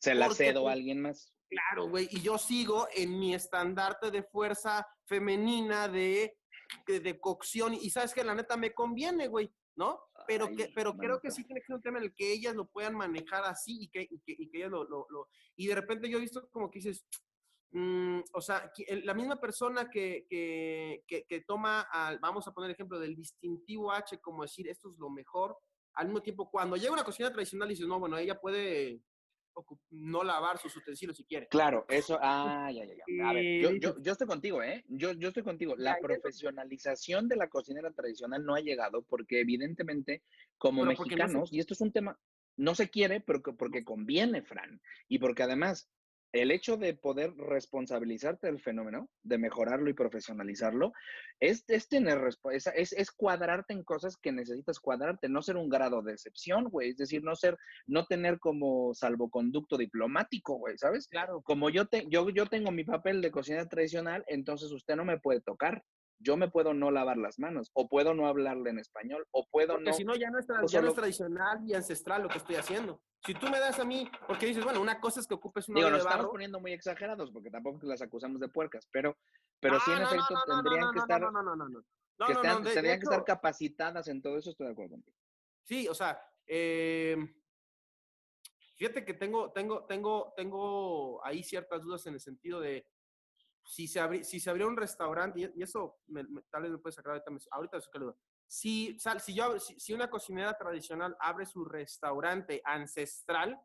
Se 0.00 0.14
la 0.14 0.30
cedo 0.30 0.60
a 0.60 0.62
pues, 0.64 0.72
alguien 0.74 1.02
más. 1.02 1.32
Claro, 1.48 1.88
güey, 1.88 2.08
y 2.10 2.20
yo 2.20 2.38
sigo 2.38 2.88
en 2.94 3.18
mi 3.18 3.34
estandarte 3.34 4.10
de 4.10 4.22
fuerza 4.22 4.86
femenina, 5.06 5.88
de, 5.88 6.36
de, 6.86 7.20
cocción, 7.20 7.74
y 7.74 7.90
sabes 7.90 8.12
que 8.12 8.24
la 8.24 8.34
neta 8.34 8.56
me 8.56 8.72
conviene, 8.72 9.28
güey, 9.28 9.50
¿no? 9.76 10.00
Pero, 10.26 10.48
que, 10.48 10.72
pero 10.74 10.96
creo 10.96 11.20
que 11.20 11.30
sí 11.30 11.44
tiene 11.44 11.60
que 11.60 11.66
ser 11.66 11.76
un 11.76 11.82
tema 11.82 11.98
en 11.98 12.04
el 12.04 12.14
que 12.14 12.32
ellas 12.32 12.54
lo 12.54 12.66
puedan 12.66 12.96
manejar 12.96 13.44
así 13.44 13.84
y 13.84 13.88
que, 13.88 14.02
y 14.02 14.20
que, 14.20 14.34
y 14.38 14.48
que 14.50 14.58
ellas 14.58 14.70
lo, 14.70 14.84
lo, 14.84 15.06
lo, 15.10 15.28
Y 15.56 15.66
de 15.66 15.74
repente 15.74 16.08
yo 16.08 16.18
he 16.18 16.22
visto 16.22 16.48
como 16.50 16.70
que 16.70 16.80
dices, 16.80 17.06
mm, 17.72 18.20
o 18.32 18.40
sea, 18.40 18.70
la 19.04 19.14
misma 19.14 19.40
persona 19.40 19.88
que, 19.90 20.26
que, 20.28 21.04
que, 21.06 21.40
toma, 21.42 21.82
al, 21.82 22.18
vamos 22.18 22.48
a 22.48 22.52
poner 22.52 22.70
el 22.70 22.74
ejemplo 22.74 22.98
del 22.98 23.14
distintivo 23.14 23.92
H, 23.92 24.18
como 24.20 24.42
decir, 24.42 24.68
esto 24.68 24.90
es 24.90 24.98
lo 24.98 25.10
mejor, 25.10 25.56
al 25.94 26.06
mismo 26.06 26.22
tiempo, 26.22 26.50
cuando 26.50 26.76
llega 26.76 26.92
una 26.92 27.04
cocina 27.04 27.32
tradicional, 27.32 27.68
dices, 27.68 27.86
no, 27.86 27.98
bueno, 27.98 28.18
ella 28.18 28.40
puede 28.40 29.00
no 29.90 30.24
lavar 30.24 30.58
sus 30.58 30.76
utensilios 30.76 31.16
si 31.16 31.24
quiere. 31.24 31.46
Claro, 31.48 31.84
eso, 31.88 32.18
ah, 32.20 32.70
ya, 32.72 32.84
ya, 32.84 32.94
ya. 32.94 33.28
A 33.28 33.32
ver, 33.32 33.60
yo, 33.60 33.70
yo, 33.72 34.00
yo, 34.00 34.12
estoy 34.12 34.26
contigo, 34.26 34.62
¿eh? 34.62 34.84
Yo, 34.88 35.12
yo 35.12 35.28
estoy 35.28 35.42
contigo. 35.42 35.74
La 35.76 35.98
profesionalización 36.00 37.28
de 37.28 37.36
la 37.36 37.48
cocinera 37.48 37.92
tradicional 37.92 38.44
no 38.44 38.54
ha 38.54 38.60
llegado 38.60 39.02
porque 39.02 39.40
evidentemente 39.40 40.22
como 40.58 40.84
mexicanos, 40.84 41.52
y 41.52 41.60
esto 41.60 41.74
es 41.74 41.80
un 41.80 41.92
tema, 41.92 42.18
no 42.56 42.74
se 42.74 42.88
quiere, 42.88 43.20
pero 43.20 43.42
porque 43.42 43.84
conviene, 43.84 44.42
Fran, 44.42 44.80
y 45.08 45.18
porque 45.18 45.42
además 45.42 45.88
el 46.34 46.50
hecho 46.50 46.76
de 46.76 46.94
poder 46.94 47.32
responsabilizarte 47.36 48.48
del 48.48 48.60
fenómeno, 48.60 49.08
de 49.22 49.38
mejorarlo 49.38 49.88
y 49.88 49.94
profesionalizarlo, 49.94 50.92
es, 51.38 51.64
es 51.68 51.88
tener 51.88 52.20
es, 52.50 52.66
es, 52.74 53.10
cuadrarte 53.12 53.72
en 53.72 53.84
cosas 53.84 54.16
que 54.16 54.32
necesitas 54.32 54.80
cuadrarte, 54.80 55.28
no 55.28 55.42
ser 55.42 55.56
un 55.56 55.68
grado 55.68 56.02
de 56.02 56.12
excepción, 56.12 56.64
güey. 56.64 56.90
Es 56.90 56.96
decir, 56.96 57.22
no 57.22 57.36
ser, 57.36 57.56
no 57.86 58.06
tener 58.06 58.40
como 58.40 58.92
salvoconducto 58.94 59.78
diplomático, 59.78 60.56
güey, 60.56 60.76
¿sabes? 60.76 61.06
Claro. 61.06 61.40
Como 61.42 61.70
yo, 61.70 61.86
te, 61.86 62.04
yo, 62.10 62.28
yo 62.30 62.46
tengo 62.46 62.72
mi 62.72 62.82
papel 62.82 63.22
de 63.22 63.30
cocina 63.30 63.68
tradicional, 63.68 64.24
entonces 64.26 64.72
usted 64.72 64.96
no 64.96 65.04
me 65.04 65.20
puede 65.20 65.40
tocar 65.40 65.84
yo 66.20 66.36
me 66.36 66.48
puedo 66.48 66.72
no 66.72 66.90
lavar 66.90 67.18
las 67.18 67.38
manos, 67.38 67.70
o 67.74 67.88
puedo 67.88 68.14
no 68.14 68.28
hablarle 68.28 68.70
en 68.70 68.78
español, 68.78 69.26
o 69.30 69.46
puedo 69.50 69.74
porque 69.74 69.90
no. 69.90 69.92
si 69.92 70.04
no, 70.04 70.14
ya 70.14 70.30
no, 70.30 70.38
es, 70.38 70.46
ya 70.68 70.80
no 70.80 70.88
es 70.88 70.94
tradicional 70.94 71.58
y 71.66 71.74
ancestral 71.74 72.22
lo 72.22 72.28
que 72.28 72.38
estoy 72.38 72.56
haciendo. 72.56 73.02
Si 73.24 73.34
tú 73.34 73.48
me 73.48 73.58
das 73.58 73.78
a 73.78 73.84
mí, 73.84 74.10
porque 74.26 74.46
dices, 74.46 74.62
bueno, 74.62 74.82
una 74.82 75.00
cosa 75.00 75.20
es 75.20 75.26
que 75.26 75.34
ocupes 75.34 75.68
una 75.68 75.78
Digo, 75.78 75.90
nos 75.90 76.00
estamos 76.00 76.26
poniendo 76.26 76.60
muy 76.60 76.72
exagerados, 76.72 77.30
porque 77.30 77.50
tampoco 77.50 77.86
las 77.86 78.02
acusamos 78.02 78.38
de 78.38 78.48
puercas, 78.48 78.86
pero, 78.92 79.16
pero 79.60 79.80
sí, 79.80 79.92
en 79.92 80.02
efecto, 80.02 80.34
tendrían 80.46 80.92
que 80.92 80.98
estar. 80.98 81.20
No, 81.22 81.30
no, 81.30 81.42
no, 81.42 81.56
no, 81.56 81.68
no. 81.68 82.26
Que 82.26 82.34
tendrían 82.34 83.00
que 83.00 83.04
estar 83.04 83.24
capacitadas 83.24 84.08
en 84.08 84.20
todo 84.20 84.36
eso, 84.36 84.50
estoy 84.50 84.66
de 84.66 84.72
acuerdo 84.72 84.92
contigo. 84.92 85.16
Sí, 85.62 85.88
o 85.88 85.94
sea, 85.94 86.20
eh, 86.46 87.16
fíjate 88.76 89.06
que 89.06 89.14
tengo, 89.14 89.52
tengo, 89.52 89.86
tengo, 89.86 90.34
tengo 90.36 91.24
ahí 91.24 91.42
ciertas 91.42 91.82
dudas 91.82 92.06
en 92.06 92.14
el 92.14 92.20
sentido 92.20 92.60
de 92.60 92.86
si 93.64 93.88
se, 93.88 94.22
si 94.24 94.38
se 94.38 94.50
abrió 94.50 94.68
un 94.68 94.76
restaurante, 94.76 95.50
y, 95.56 95.62
eso 95.62 95.98
tal 96.50 96.62
vez 96.62 96.72
me 96.72 96.78
puede 96.78 96.92
sacar 96.92 97.12
ahorita, 97.12 97.32
ahorita 97.52 97.78
lo 97.98 98.18
si, 98.54 98.96
si, 99.18 99.34
yo, 99.34 99.58
si, 99.58 99.92
una 99.92 100.08
cocinera 100.08 100.56
tradicional 100.56 101.16
abre 101.18 101.46
su 101.46 101.64
restaurante 101.64 102.60
ancestral, 102.64 103.60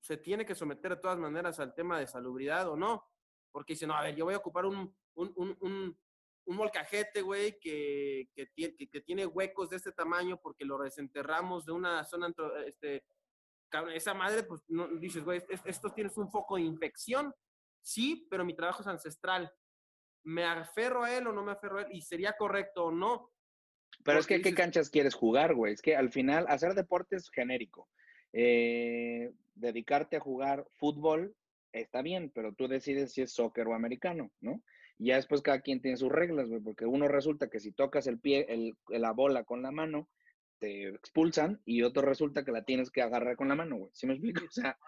se 0.00 0.16
tiene 0.16 0.44
que 0.44 0.54
someter 0.54 0.96
de 0.96 1.00
todas 1.00 1.18
maneras 1.18 1.58
al 1.60 1.74
tema 1.74 1.98
de 1.98 2.06
salubridad 2.06 2.68
o 2.68 2.76
no. 2.76 3.08
Porque 3.50 3.74
dice, 3.74 3.86
no, 3.86 3.94
a 3.94 4.02
ver, 4.02 4.16
yo 4.16 4.24
voy 4.24 4.34
a 4.34 4.38
ocupar 4.38 4.66
un, 4.66 4.94
un, 5.14 5.32
un, 5.36 5.56
un, 5.60 5.98
un 6.46 6.56
molcajete, 6.56 7.22
güey, 7.22 7.58
que, 7.60 8.28
que, 8.34 8.50
que, 8.76 9.00
tiene 9.00 9.26
huecos 9.26 9.70
de 9.70 9.76
este 9.76 9.92
tamaño 9.92 10.40
porque 10.40 10.64
lo 10.64 10.78
desenterramos 10.78 11.64
de 11.66 11.72
una 11.72 12.04
zona, 12.04 12.32
este, 12.66 13.04
esa 13.94 14.14
madre, 14.14 14.42
pues 14.42 14.62
no, 14.68 14.88
dices, 14.88 15.24
güey, 15.24 15.42
esto 15.64 15.92
tienes 15.92 16.16
un 16.16 16.30
foco 16.30 16.56
de 16.56 16.62
infección 16.62 17.34
Sí, 17.82 18.26
pero 18.30 18.44
mi 18.44 18.54
trabajo 18.54 18.82
es 18.82 18.86
ancestral. 18.86 19.52
¿Me 20.24 20.44
aferro 20.44 21.02
a 21.02 21.14
él 21.14 21.26
o 21.26 21.32
no 21.32 21.42
me 21.42 21.52
aferro 21.52 21.78
a 21.78 21.82
él? 21.82 21.88
¿Y 21.90 22.00
sería 22.00 22.36
correcto 22.36 22.86
o 22.86 22.92
no? 22.92 23.32
Pero 24.04 24.18
es 24.18 24.26
que, 24.26 24.40
¿qué 24.40 24.54
canchas 24.54 24.90
quieres 24.90 25.14
jugar, 25.14 25.54
güey? 25.54 25.72
Es 25.74 25.82
que 25.82 25.96
al 25.96 26.10
final, 26.10 26.46
hacer 26.48 26.74
deporte 26.74 27.16
es 27.16 27.30
genérico. 27.30 27.88
Eh, 28.32 29.32
dedicarte 29.54 30.16
a 30.16 30.20
jugar 30.20 30.66
fútbol 30.72 31.34
está 31.72 32.02
bien, 32.02 32.30
pero 32.34 32.52
tú 32.52 32.68
decides 32.68 33.12
si 33.12 33.22
es 33.22 33.32
soccer 33.32 33.66
o 33.68 33.74
americano, 33.74 34.30
¿no? 34.40 34.62
Y 34.98 35.06
ya 35.06 35.16
después 35.16 35.42
cada 35.42 35.60
quien 35.60 35.80
tiene 35.80 35.96
sus 35.96 36.10
reglas, 36.10 36.48
güey, 36.48 36.60
porque 36.60 36.86
uno 36.86 37.08
resulta 37.08 37.48
que 37.48 37.60
si 37.60 37.72
tocas 37.72 38.06
el 38.06 38.18
pie, 38.18 38.46
el, 38.48 38.76
la 38.88 39.12
bola 39.12 39.44
con 39.44 39.62
la 39.62 39.70
mano, 39.70 40.08
te 40.58 40.88
expulsan, 40.88 41.60
y 41.64 41.82
otro 41.82 42.02
resulta 42.02 42.44
que 42.44 42.52
la 42.52 42.64
tienes 42.64 42.90
que 42.90 43.02
agarrar 43.02 43.36
con 43.36 43.48
la 43.48 43.56
mano, 43.56 43.76
güey. 43.76 43.90
¿Sí 43.94 44.06
me 44.06 44.14
explico? 44.14 44.44
O 44.44 44.50
sea, 44.50 44.78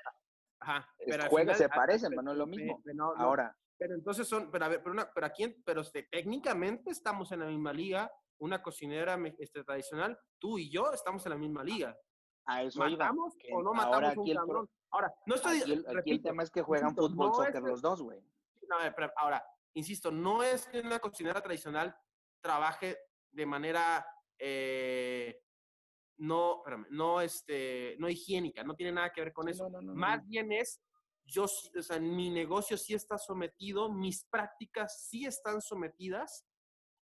Ajá. 0.60 0.88
Pero 0.98 1.54
se 1.54 1.68
parecen, 1.68 2.10
pero 2.10 2.22
no 2.22 2.32
es 2.32 2.38
lo 2.38 2.46
mismo. 2.46 2.82
Ahora. 3.16 3.56
Pero 3.78 3.94
entonces 3.94 4.28
son, 4.28 4.50
pero 4.50 4.64
a 4.64 4.68
ver, 4.68 4.82
pero, 4.82 4.92
una, 4.92 5.10
pero 5.12 5.26
aquí, 5.26 5.48
pero 5.64 5.80
este, 5.80 6.04
técnicamente 6.04 6.90
estamos 6.90 7.30
en 7.32 7.40
la 7.40 7.46
misma 7.46 7.72
liga, 7.72 8.10
una 8.38 8.62
cocinera 8.62 9.18
este, 9.38 9.64
tradicional, 9.64 10.18
tú 10.38 10.58
y 10.58 10.70
yo 10.70 10.92
estamos 10.92 11.24
en 11.26 11.30
la 11.30 11.38
misma 11.38 11.64
liga. 11.64 11.96
A 12.46 12.62
eso 12.62 12.78
¿Matamos 12.78 13.34
o 13.52 13.62
no 13.62 13.72
matamos 13.72 14.16
un 14.16 14.34
cabrón? 14.34 14.70
Ahora, 14.90 15.12
no 15.26 15.34
estoy... 15.34 15.62
Aquí 15.98 16.12
el, 16.12 16.22
tema 16.22 16.42
es 16.42 16.50
que 16.50 16.62
juegan 16.62 16.94
fútbol, 16.94 17.34
soccer 17.34 17.62
los 17.62 17.80
dos, 17.80 18.02
güey. 18.02 18.20
No, 18.68 18.76
pero 18.94 19.12
ahora, 19.16 19.44
insisto, 19.74 20.10
no 20.10 20.42
es 20.42 20.66
que 20.66 20.80
una 20.80 20.98
cocinera 20.98 21.40
tradicional 21.40 21.96
trabaje 22.40 22.98
de 23.32 23.46
manera 23.46 24.06
eh, 24.38 25.40
no, 26.18 26.62
no, 26.90 27.20
este, 27.20 27.96
no 27.98 28.08
higiénica, 28.08 28.62
no 28.62 28.74
tiene 28.74 28.92
nada 28.92 29.10
que 29.12 29.22
ver 29.22 29.32
con 29.32 29.48
eso. 29.48 29.68
Más 29.82 30.26
bien 30.26 30.52
es, 30.52 30.80
yo, 31.24 31.44
o 31.44 31.82
sea, 31.82 31.98
mi 31.98 32.30
negocio 32.30 32.76
sí 32.76 32.94
está 32.94 33.18
sometido, 33.18 33.90
mis 33.90 34.24
prácticas 34.24 35.06
sí 35.08 35.24
están 35.24 35.60
sometidas 35.60 36.44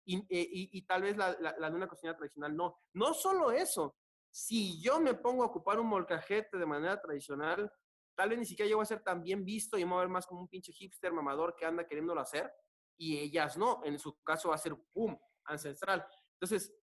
y, 0.05 0.25
eh, 0.31 0.85
tal 0.87 1.03
vez 1.03 1.17
la, 1.17 1.35
de 1.35 1.77
una 1.77 1.89
cocina 1.89 2.17
tradicional 2.17 2.57
no. 2.57 2.79
No 2.93 3.15
solo 3.15 3.51
eso, 3.53 3.97
si 4.31 4.81
yo 4.83 5.01
me 5.01 5.15
pongo 5.15 5.43
a 5.43 5.47
ocupar 5.47 5.79
un 5.79 5.89
molcajete 5.89 6.57
de 6.57 6.67
manera 6.67 7.01
tradicional, 7.01 7.71
tal 8.15 8.31
vez 8.31 8.39
ni 8.39 8.47
siquiera 8.47 8.75
voy 8.75 8.83
a 8.83 8.87
ser 8.87 9.03
tan 9.03 9.23
bien 9.23 9.45
visto 9.45 9.79
y 9.79 9.85
me 9.85 9.91
voy 9.91 9.99
a 9.99 10.03
ver 10.03 10.09
más 10.09 10.27
como 10.27 10.41
un 10.41 10.49
pinche 10.49 10.73
hipster 10.73 11.13
mamador 11.13 11.55
que 11.57 11.67
anda 11.67 11.87
queriéndolo 11.87 12.21
hacer 12.21 12.53
y 12.97 13.19
ellas 13.19 13.57
no, 13.57 13.81
en 13.85 13.99
su 13.99 14.23
caso 14.23 14.51
va 14.51 14.55
a 14.55 14.59
ser 14.59 14.77
pum, 14.93 15.17
ancestral. 15.45 16.07
Entonces, 16.35 16.75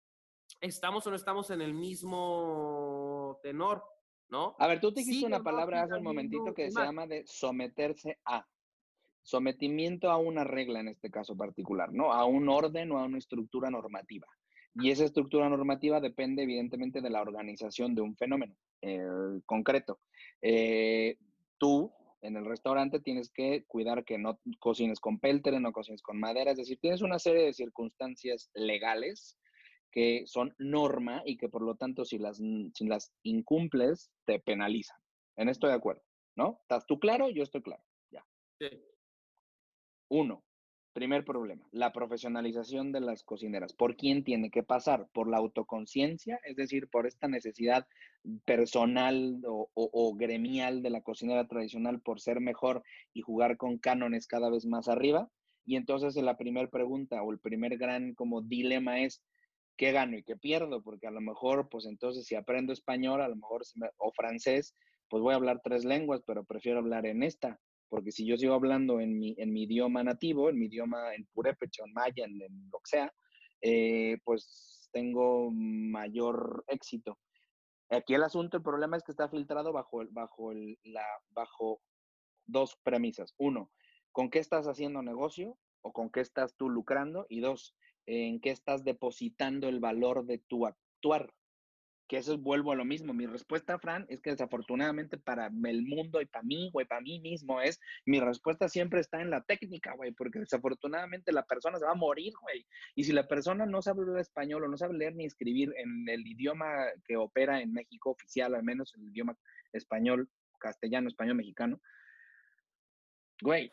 estamos 0.61 1.07
o 1.07 1.11
no 1.11 1.17
estamos 1.17 1.51
en 1.51 1.61
el 1.61 1.75
mismo 1.75 3.39
tenor, 3.43 3.85
¿no? 4.31 4.55
A 4.59 4.67
ver, 4.67 4.81
tú 4.81 4.93
te 4.93 5.01
dijiste 5.01 5.27
una 5.27 5.43
palabra 5.43 5.83
hace 5.83 5.95
un 5.95 6.05
momentito 6.05 6.55
que 6.55 6.71
se 6.71 6.81
llama 6.81 7.07
de 7.07 7.25
someterse 7.27 8.19
a. 8.25 8.47
Sometimiento 9.23 10.11
a 10.11 10.17
una 10.17 10.45
regla 10.45 10.81
en 10.81 10.89
este 10.89 11.11
caso 11.11 11.37
particular, 11.37 11.93
¿no? 11.93 12.13
A 12.13 12.25
un 12.25 12.49
orden 12.49 12.93
o 12.93 12.99
a 12.99 13.05
una 13.05 13.19
estructura 13.19 13.69
normativa. 13.71 14.27
Y 14.75 14.91
esa 14.91 15.05
estructura 15.05 15.49
normativa 15.49 16.01
depende 16.01 16.45
evidentemente 16.45 17.01
de 17.01 17.11
la 17.11 17.21
organización 17.21 17.95
de 17.95 18.01
un 18.01 18.17
fenómeno 18.17 18.55
eh, 18.81 19.07
concreto. 19.45 19.99
Eh, 20.41 21.19
tú, 21.59 21.93
en 22.23 22.37
el 22.37 22.47
restaurante, 22.47 23.01
tienes 23.01 23.31
que 23.31 23.65
cuidar 23.67 24.05
que 24.05 24.19
no 24.19 24.39
cocines 24.61 25.01
con 25.01 25.19
peltre, 25.19 25.59
no 25.61 25.73
cocines 25.73 26.01
con 26.01 26.19
madera, 26.19 26.53
es 26.53 26.59
decir, 26.59 26.79
tienes 26.81 27.03
una 27.03 27.19
serie 27.19 27.45
de 27.45 27.53
circunstancias 27.53 28.51
legales 28.55 29.37
que 29.91 30.25
son 30.27 30.55
norma 30.59 31.23
y 31.25 31.37
que 31.37 31.49
por 31.49 31.63
lo 31.63 31.77
tanto 31.77 32.05
si 32.05 32.19
las, 32.19 32.39
si 32.39 32.87
las 32.87 33.13
incumples 33.23 34.11
te 34.25 34.39
penalizan. 34.41 34.99
En 35.37 35.49
esto 35.49 35.67
de 35.67 35.75
acuerdo, 35.75 36.03
¿no? 36.37 36.59
¿Estás 36.63 36.87
tú 36.87 36.99
claro? 36.99 37.31
Yo 37.31 37.43
estoy 37.43 37.63
claro. 37.63 37.83
Ya. 38.11 38.25
Sí. 38.61 38.69
Uno, 40.09 40.43
primer 40.99 41.25
problema, 41.25 41.65
la 41.71 41.93
profesionalización 41.93 42.91
de 42.91 43.01
las 43.01 43.23
cocineras. 43.23 43.73
¿Por 43.73 43.97
quién 43.97 44.25
tiene 44.25 44.51
que 44.51 44.65
pasar? 44.65 45.07
¿Por 45.13 45.31
la 45.31 45.37
autoconciencia? 45.37 46.41
Es 46.43 46.57
decir, 46.57 46.89
por 46.89 47.07
esta 47.07 47.29
necesidad 47.29 47.87
personal 48.45 49.41
o, 49.47 49.71
o, 49.75 50.15
gremial 50.17 50.83
de 50.83 50.91
la 50.91 51.03
cocinera 51.03 51.47
tradicional 51.47 52.01
por 52.01 52.21
ser 52.21 52.41
mejor 52.41 52.83
y 53.15 53.21
jugar 53.21 53.57
con 53.57 53.79
cánones 53.79 54.27
cada 54.27 54.51
vez 54.51 54.67
más 54.67 54.89
arriba. 54.89 55.31
Y 55.65 55.77
entonces 55.77 56.17
la 56.17 56.37
primera 56.37 56.69
pregunta 56.69 57.23
o 57.23 57.31
el 57.31 57.39
primer 57.39 57.79
gran 57.79 58.15
como 58.15 58.43
dilema 58.43 59.01
es, 59.01 59.23
qué 59.79 59.93
gano 59.93 60.19
y 60.19 60.25
qué 60.25 60.37
pierdo, 60.37 60.83
porque 60.83 61.07
a 61.07 61.11
lo 61.11 61.21
mejor, 61.21 61.69
pues 61.71 61.87
entonces 61.87 62.27
si 62.27 62.35
aprendo 62.35 62.73
español, 62.73 63.23
a 63.23 63.29
lo 63.29 63.37
mejor, 63.37 63.63
o 63.97 64.13
francés, 64.13 64.75
pues 65.09 65.23
voy 65.23 65.33
a 65.33 65.37
hablar 65.37 65.61
tres 65.63 65.85
lenguas, 65.85 66.21
pero 66.27 66.45
prefiero 66.45 66.81
hablar 66.81 67.07
en 67.07 67.23
esta, 67.23 67.59
porque 67.89 68.11
si 68.11 68.27
yo 68.27 68.37
sigo 68.37 68.55
hablando 68.55 69.01
en 69.01 69.19
mi, 69.19 69.35
en 69.39 69.53
mi 69.53 69.63
idioma 69.63 70.03
nativo, 70.03 70.51
en 70.51 70.59
mi 70.59 70.67
idioma 70.67 71.15
en 71.15 71.27
purépecha, 71.33 71.85
en 71.87 71.93
maya, 71.93 72.25
en, 72.25 72.39
lo 72.39 72.79
que 72.81 72.91
sea, 72.91 73.15
eh, 73.63 74.19
pues 74.25 74.91
tengo 74.93 75.51
mayor 75.53 76.65
éxito. 76.67 77.19
Aquí 77.89 78.15
el 78.15 78.25
asunto, 78.25 78.59
el 78.59 78.63
problema 78.63 78.97
es 78.97 79.05
que 79.05 79.13
está 79.13 79.29
filtrado 79.29 79.73
bajo, 79.73 80.03
bajo, 80.11 80.53
el, 80.53 80.79
la, 80.83 81.07
bajo 81.31 81.81
dos 82.47 82.77
premisas. 82.83 83.33
Uno, 83.39 83.71
¿con 84.11 84.29
qué 84.29 84.41
estás 84.41 84.67
haciendo 84.67 85.03
negocio 85.03 85.57
o 85.83 85.93
con 85.93 86.11
qué 86.11 86.21
estás 86.21 86.57
tú 86.57 86.69
lucrando? 86.69 87.27
Y 87.31 87.41
dos, 87.41 87.75
¿en 88.09 88.41
qué 88.41 88.51
estás 88.51 88.85
depositando 88.85 89.69
el 89.69 89.81
valor 89.81 90.25
de 90.25 90.39
tu 90.39 90.67
actuar? 90.67 91.33
que 92.09 92.17
eso 92.17 92.39
vuelvo 92.39 92.73
a 92.73 92.77
lo 92.77 92.85
mismo. 92.85 93.13
Mi 93.13 93.27
respuesta, 93.27 93.79
Fran, 93.79 94.07
es 94.09 94.21
que 94.21 94.31
desafortunadamente 94.31 95.19
para 95.19 95.47
el 95.47 95.83
mundo 95.83 96.21
y 96.21 96.27
para 96.27 96.43
mí, 96.43 96.71
güey, 96.73 96.87
para 96.87 97.03
mí 97.03 97.21
mismo 97.21 97.61
es, 97.61 97.79
mi 98.07 98.19
respuesta 98.19 98.69
siempre 98.69 99.01
está 99.01 99.21
en 99.21 99.31
la 99.31 99.43
técnica, 99.43 99.95
güey, 99.95 100.13
porque 100.13 100.41
desafortunadamente 100.41 101.33
la 101.33 101.45
persona 101.45 101.79
se 101.79 101.85
va 101.85 101.93
a 101.93 101.97
morir, 101.97 102.33
güey. 102.41 102.67
Y 102.95 103.05
si 103.05 103.13
la 103.13 103.29
persona 103.29 103.67
no 103.67 103.83
sabe 103.83 104.01
hablar 104.01 104.21
español 104.21 104.65
o 104.65 104.69
no 104.69 104.79
sabe 104.79 104.97
leer 104.97 105.15
ni 105.15 105.27
escribir 105.27 105.73
en 105.77 106.09
el 106.09 106.27
idioma 106.27 106.87
que 107.05 107.17
opera 107.17 107.61
en 107.61 107.73
México 107.73 108.11
oficial, 108.11 108.55
al 108.55 108.65
menos 108.65 108.95
el 108.95 109.05
idioma 109.05 109.37
español, 109.73 110.31
castellano, 110.59 111.09
español, 111.09 111.37
mexicano, 111.37 111.79
güey, 113.43 113.71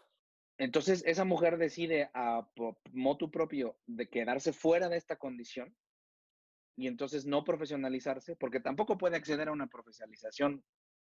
entonces 0.58 1.04
esa 1.06 1.26
mujer 1.26 1.58
decide 1.58 2.10
a 2.14 2.48
motu 2.94 3.30
propio 3.30 3.78
de 3.88 4.08
quedarse 4.08 4.54
fuera 4.54 4.90
de 4.90 4.98
esta 4.98 5.18
condición 5.18 5.76
y 6.78 6.88
entonces 6.88 7.26
no 7.26 7.44
profesionalizarse, 7.44 8.36
porque 8.36 8.60
tampoco 8.60 8.98
puede 8.98 9.16
acceder 9.16 9.48
a 9.48 9.54
una 9.54 9.68
profesionalización 9.68 10.64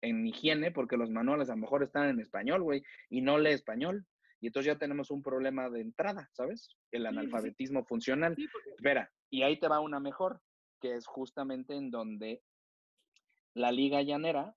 en 0.02 0.28
higiene, 0.28 0.72
porque 0.72 0.98
los 0.98 1.10
manuales 1.10 1.50
a 1.50 1.56
lo 1.56 1.62
mejor 1.62 1.84
están 1.84 2.10
en 2.10 2.20
español, 2.20 2.62
güey, 2.64 2.84
y 3.10 3.22
no 3.22 3.38
lee 3.38 3.52
español. 3.52 4.06
Y 4.42 4.48
entonces 4.48 4.74
ya 4.74 4.78
tenemos 4.78 5.12
un 5.12 5.24
problema 5.24 5.70
de 5.70 5.82
entrada, 5.82 6.30
¿sabes? 6.34 6.70
El 6.92 7.06
analfabetismo 7.06 7.86
funcional. 7.86 8.36
Espera, 8.76 9.12
y 9.30 9.44
ahí 9.44 9.60
te 9.60 9.68
va 9.68 9.80
una 9.80 10.00
mejor, 10.00 10.42
que 10.82 10.96
es 10.96 11.08
justamente 11.08 11.76
en 11.76 11.90
donde 11.90 12.44
la 13.54 13.72
liga 13.72 14.02
llanera, 14.02 14.56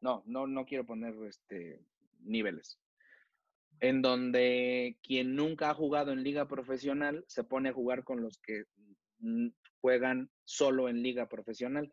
no, 0.00 0.22
no, 0.24 0.46
no 0.46 0.64
quiero 0.64 0.86
poner 0.86 1.14
este, 1.28 1.84
niveles, 2.20 2.80
en 3.80 4.02
donde 4.02 4.98
quien 5.02 5.34
nunca 5.34 5.70
ha 5.70 5.74
jugado 5.74 6.12
en 6.12 6.22
liga 6.22 6.46
profesional 6.46 7.24
se 7.26 7.44
pone 7.44 7.70
a 7.70 7.72
jugar 7.72 8.04
con 8.04 8.22
los 8.22 8.38
que 8.38 8.64
juegan 9.80 10.30
solo 10.44 10.88
en 10.88 11.02
liga 11.02 11.28
profesional. 11.28 11.92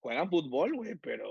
Juegan 0.00 0.30
fútbol, 0.30 0.74
güey, 0.74 0.94
pero 0.96 1.28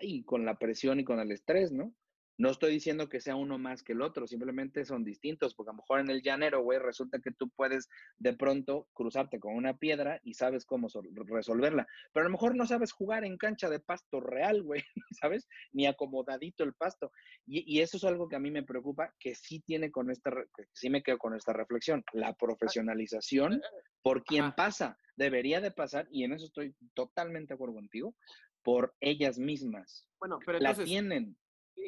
ahí 0.00 0.24
con 0.24 0.44
la 0.44 0.58
presión 0.58 1.00
y 1.00 1.04
con 1.04 1.20
el 1.20 1.30
estrés, 1.32 1.72
¿no? 1.72 1.94
No 2.38 2.50
estoy 2.50 2.72
diciendo 2.72 3.08
que 3.08 3.20
sea 3.20 3.36
uno 3.36 3.58
más 3.58 3.82
que 3.82 3.92
el 3.92 4.02
otro, 4.02 4.26
simplemente 4.26 4.84
son 4.84 5.04
distintos, 5.04 5.54
porque 5.54 5.70
a 5.70 5.72
lo 5.72 5.78
mejor 5.78 6.00
en 6.00 6.10
el 6.10 6.22
llanero, 6.22 6.62
güey, 6.62 6.78
resulta 6.78 7.20
que 7.20 7.30
tú 7.30 7.50
puedes 7.50 7.88
de 8.18 8.32
pronto 8.32 8.88
cruzarte 8.94 9.38
con 9.38 9.54
una 9.54 9.76
piedra 9.76 10.20
y 10.24 10.34
sabes 10.34 10.64
cómo 10.64 10.88
resolverla, 11.26 11.86
pero 12.12 12.24
a 12.24 12.28
lo 12.28 12.32
mejor 12.32 12.56
no 12.56 12.66
sabes 12.66 12.92
jugar 12.92 13.24
en 13.24 13.36
cancha 13.36 13.68
de 13.68 13.80
pasto 13.80 14.20
real, 14.20 14.62
güey, 14.62 14.82
¿sabes? 15.20 15.46
Ni 15.72 15.86
acomodadito 15.86 16.64
el 16.64 16.74
pasto. 16.74 17.12
Y, 17.46 17.80
eso 17.80 17.96
es 17.96 18.04
algo 18.04 18.28
que 18.28 18.36
a 18.36 18.40
mí 18.40 18.50
me 18.50 18.62
preocupa, 18.62 19.12
que 19.18 19.34
sí 19.34 19.60
tiene 19.60 19.90
con 19.90 20.10
esta, 20.10 20.30
que 20.30 20.64
sí 20.72 20.88
me 20.88 21.02
quedo 21.02 21.18
con 21.18 21.34
esta 21.34 21.52
reflexión, 21.52 22.04
la 22.12 22.34
profesionalización 22.34 23.60
por 24.02 24.24
quien 24.24 24.52
pasa, 24.52 24.96
debería 25.16 25.60
de 25.60 25.70
pasar, 25.70 26.08
y 26.10 26.24
en 26.24 26.32
eso 26.32 26.46
estoy 26.46 26.74
totalmente 26.94 27.48
de 27.48 27.54
acuerdo 27.54 27.74
contigo, 27.74 28.14
por 28.62 28.94
ellas 29.00 29.38
mismas. 29.38 30.08
Bueno, 30.18 30.38
pero 30.44 30.58
la 30.60 30.74
tienen 30.74 31.36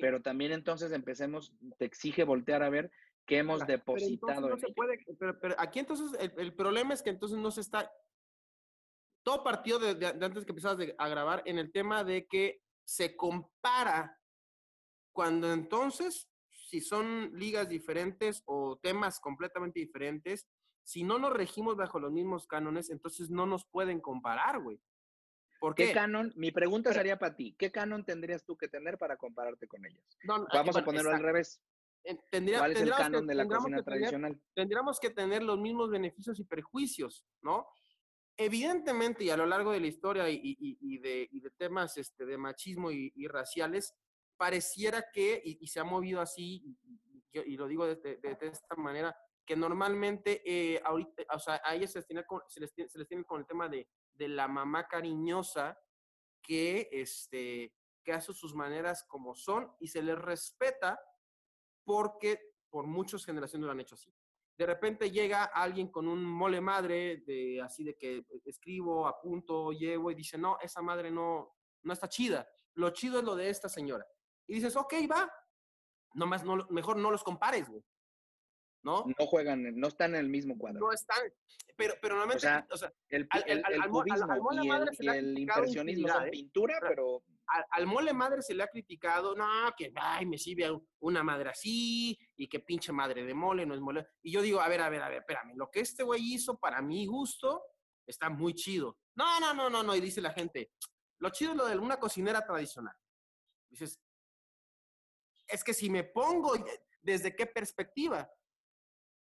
pero 0.00 0.22
también 0.22 0.52
entonces 0.52 0.92
empecemos, 0.92 1.52
te 1.78 1.84
exige 1.84 2.24
voltear 2.24 2.62
a 2.62 2.70
ver 2.70 2.90
qué 3.26 3.38
hemos 3.38 3.66
depositado. 3.66 4.42
Pero, 4.42 4.56
no 4.56 4.58
se 4.58 4.72
puede, 4.72 4.98
pero, 5.40 5.54
aquí 5.58 5.78
entonces 5.78 6.18
el, 6.36 6.54
problema 6.54 6.94
es 6.94 7.02
que 7.02 7.10
entonces 7.10 7.38
no 7.38 7.50
se 7.50 7.60
está, 7.60 7.90
todo 9.22 9.42
partido 9.42 9.78
de, 9.78 10.06
antes 10.06 10.44
que 10.44 10.52
empezabas 10.52 10.86
a 10.98 11.08
grabar 11.08 11.42
en 11.46 11.58
el 11.58 11.72
tema 11.72 12.04
de 12.04 12.26
que 12.26 12.60
se 12.84 13.16
compara 13.16 14.18
cuando 15.12 15.52
entonces, 15.52 16.28
si 16.50 16.80
son 16.80 17.30
ligas 17.34 17.68
diferentes 17.68 18.42
o 18.46 18.78
temas 18.82 19.20
completamente 19.20 19.80
diferentes, 19.80 20.46
si 20.82 21.02
no 21.02 21.18
nos 21.18 21.32
regimos 21.32 21.76
bajo 21.76 21.98
los 21.98 22.12
mismos 22.12 22.46
cánones, 22.46 22.90
entonces 22.90 23.30
no 23.30 23.46
nos 23.46 23.64
pueden 23.64 24.00
comparar, 24.00 24.60
güey. 24.60 24.78
¿Por 25.64 25.74
qué? 25.74 25.92
canon? 25.94 26.30
Mi 26.36 26.52
pregunta 26.52 26.92
sería 26.92 27.18
para 27.18 27.34
ti. 27.34 27.56
¿Qué 27.58 27.72
canon 27.72 28.04
tendrías 28.04 28.44
tú 28.44 28.54
que 28.54 28.68
tener 28.68 28.98
para 28.98 29.16
compararte 29.16 29.66
con 29.66 29.82
ellas? 29.86 30.04
Vamos 30.22 30.76
a 30.76 30.84
ponerlo 30.84 31.10
al 31.10 31.22
revés. 31.22 31.58
¿Cuál 32.30 32.72
es 32.72 32.82
el 32.82 32.90
canon 32.90 33.26
de 33.26 33.34
la 33.34 33.46
cocina 33.46 33.82
tradicional? 33.82 34.38
tendríamos 34.54 35.00
que 35.00 35.08
tener 35.08 35.42
los 35.42 35.58
mismos 35.58 35.88
beneficios 35.88 36.38
y 36.38 36.44
perjuicios, 36.44 37.24
¿no? 37.40 37.66
Evidentemente, 38.36 39.24
y 39.24 39.30
a 39.30 39.38
lo 39.38 39.46
largo 39.46 39.72
de 39.72 39.80
la 39.80 39.86
historia 39.86 40.28
y, 40.28 40.98
de, 40.98 41.30
temas 41.56 41.96
este, 41.96 42.26
de 42.26 42.36
machismo 42.36 42.90
y, 42.90 43.26
raciales, 43.26 43.94
pareciera 44.36 45.06
que, 45.14 45.40
y, 45.42 45.66
se 45.66 45.80
ha 45.80 45.84
movido 45.84 46.20
así, 46.20 46.76
y, 47.32 47.56
lo 47.56 47.66
digo 47.66 47.86
de, 47.86 48.20
esta 48.42 48.76
manera, 48.76 49.16
que 49.46 49.56
normalmente 49.56 50.42
eh, 50.44 50.78
ahorita, 50.84 51.22
o 51.32 51.38
sea, 51.38 51.62
a 51.64 51.74
ellas 51.74 51.92
se 51.92 52.00
les, 52.00 52.06
tiene 52.06 52.22
se, 52.48 52.60
les, 52.60 52.70
se 52.70 52.98
les 52.98 53.08
tiene 53.08 53.24
con 53.24 53.40
el 53.40 53.46
tema 53.46 53.66
de 53.66 53.88
de 54.14 54.28
la 54.28 54.48
mamá 54.48 54.86
cariñosa 54.88 55.78
que, 56.42 56.88
este, 56.92 57.74
que 58.02 58.12
hace 58.12 58.32
sus 58.32 58.54
maneras 58.54 59.04
como 59.08 59.34
son 59.34 59.74
y 59.80 59.88
se 59.88 60.02
les 60.02 60.18
respeta 60.18 61.00
porque 61.84 62.54
por 62.70 62.86
muchas 62.86 63.24
generaciones 63.24 63.66
lo 63.66 63.72
han 63.72 63.80
hecho 63.80 63.94
así. 63.94 64.12
De 64.56 64.66
repente 64.66 65.10
llega 65.10 65.44
alguien 65.44 65.88
con 65.88 66.06
un 66.06 66.24
mole 66.24 66.60
madre, 66.60 67.24
de, 67.26 67.60
así 67.60 67.82
de 67.82 67.96
que 67.96 68.24
escribo, 68.44 69.06
apunto, 69.08 69.72
llevo 69.72 70.10
y 70.10 70.14
dice, 70.14 70.38
no, 70.38 70.58
esa 70.60 70.80
madre 70.80 71.10
no, 71.10 71.56
no 71.82 71.92
está 71.92 72.08
chida. 72.08 72.48
Lo 72.74 72.90
chido 72.90 73.18
es 73.18 73.24
lo 73.24 73.34
de 73.34 73.50
esta 73.50 73.68
señora. 73.68 74.06
Y 74.46 74.54
dices, 74.54 74.76
ok, 74.76 74.94
va. 75.10 75.30
Nomás 76.14 76.44
no, 76.44 76.66
mejor 76.70 76.96
no 76.96 77.10
los 77.10 77.24
compares, 77.24 77.68
güey. 77.68 77.84
¿No? 78.84 79.04
No 79.18 79.26
juegan, 79.26 79.62
no 79.74 79.88
están 79.88 80.14
en 80.14 80.20
el 80.20 80.28
mismo 80.28 80.56
cuadro. 80.56 80.80
No 80.80 80.92
están, 80.92 81.18
pero, 81.76 81.94
pero 82.00 82.16
normalmente, 82.16 82.66
o 82.70 82.76
sea, 82.76 82.92
el, 83.08 83.26
el, 83.46 83.88
cubismo 83.88 84.50
y 85.00 85.08
el, 85.08 85.38
impresionismo 85.38 86.08
son 86.08 86.26
¿eh? 86.26 86.30
pintura, 86.30 86.78
pero... 86.80 87.24
Al, 87.72 87.86
mole 87.86 88.14
madre 88.14 88.40
se 88.40 88.54
le 88.54 88.62
ha 88.62 88.68
criticado, 88.68 89.34
no, 89.34 89.46
que, 89.76 89.92
ay, 89.96 90.24
me 90.24 90.38
sirve 90.38 90.66
una 91.00 91.22
madre 91.22 91.50
así, 91.50 92.18
y 92.36 92.48
que 92.48 92.60
pinche 92.60 92.90
madre 92.90 93.22
de 93.22 93.34
mole, 93.34 93.66
no 93.66 93.74
es 93.74 93.80
mole. 93.80 94.06
Y 94.22 94.32
yo 94.32 94.40
digo, 94.40 94.60
a 94.60 94.68
ver, 94.68 94.80
a 94.80 94.88
ver, 94.88 95.02
a 95.02 95.10
ver, 95.10 95.18
espérame, 95.18 95.52
lo 95.54 95.70
que 95.70 95.80
este 95.80 96.04
güey 96.04 96.34
hizo 96.34 96.58
para 96.58 96.80
mi 96.80 97.04
gusto 97.04 97.62
está 98.06 98.30
muy 98.30 98.54
chido. 98.54 98.96
No, 99.14 99.40
no, 99.40 99.52
no, 99.52 99.68
no, 99.68 99.82
no, 99.82 99.94
y 99.94 100.00
dice 100.00 100.22
la 100.22 100.32
gente, 100.32 100.72
lo 101.18 101.28
chido 101.30 101.50
es 101.50 101.56
lo 101.58 101.66
de 101.66 101.76
una 101.76 101.98
cocinera 101.98 102.44
tradicional. 102.46 102.96
Dices, 103.68 104.00
es 105.46 105.62
que 105.62 105.74
si 105.74 105.90
me 105.90 106.04
pongo, 106.04 106.54
¿desde 107.02 107.36
qué 107.36 107.46
perspectiva? 107.46 108.30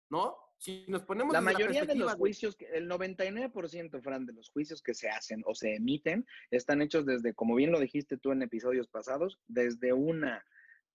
¿No? 0.10 0.38
Si 0.60 0.86
nos 0.88 1.04
ponemos 1.04 1.34
la 1.34 1.41
mayoría 1.41 1.86
de 1.86 1.96
los 1.96 2.15
juicios, 2.15 2.58
el 2.74 2.89
99%, 2.89 4.02
Fran, 4.02 4.26
de 4.26 4.34
los 4.34 4.50
juicios 4.50 4.82
que 4.82 4.96
se 4.96 5.08
hacen 5.08 5.43
o 5.46 5.54
se 5.54 5.76
emiten 5.76 6.26
están 6.50 6.82
hechos 6.82 7.06
desde, 7.06 7.36
como 7.36 7.56
bien 7.56 7.72
lo 7.72 7.80
dijiste 7.80 8.17
tú 8.17 8.32
en 8.32 8.41
episodios 8.41 8.88
pasados, 8.88 9.39
desde 9.48 9.93
una 9.93 10.43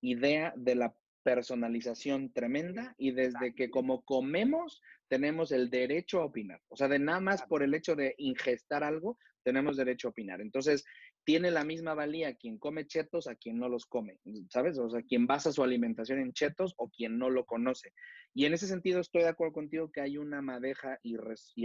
idea 0.00 0.52
de 0.56 0.74
la 0.74 0.96
personalización 1.22 2.32
tremenda 2.32 2.94
y 2.98 3.12
desde 3.12 3.54
que 3.54 3.70
como 3.70 4.02
comemos 4.02 4.82
tenemos 5.08 5.52
el 5.52 5.70
derecho 5.70 6.20
a 6.20 6.24
opinar. 6.24 6.60
O 6.68 6.76
sea, 6.76 6.88
de 6.88 6.98
nada 6.98 7.20
más 7.20 7.42
por 7.42 7.62
el 7.62 7.74
hecho 7.74 7.94
de 7.94 8.14
ingestar 8.18 8.82
algo, 8.82 9.16
tenemos 9.44 9.76
derecho 9.76 10.08
a 10.08 10.10
opinar. 10.10 10.40
Entonces, 10.40 10.84
tiene 11.24 11.50
la 11.50 11.64
misma 11.64 11.94
valía 11.94 12.34
quien 12.34 12.58
come 12.58 12.86
chetos 12.86 13.28
a 13.28 13.36
quien 13.36 13.58
no 13.58 13.68
los 13.68 13.86
come, 13.86 14.18
¿sabes? 14.48 14.78
O 14.78 14.90
sea, 14.90 15.02
quien 15.02 15.26
basa 15.26 15.52
su 15.52 15.62
alimentación 15.62 16.18
en 16.18 16.32
chetos 16.32 16.74
o 16.76 16.90
quien 16.90 17.18
no 17.18 17.30
lo 17.30 17.44
conoce. 17.44 17.92
Y 18.34 18.46
en 18.46 18.54
ese 18.54 18.66
sentido 18.66 19.00
estoy 19.00 19.22
de 19.22 19.28
acuerdo 19.28 19.52
contigo 19.52 19.90
que 19.92 20.00
hay 20.00 20.18
una 20.18 20.42
madeja 20.42 20.98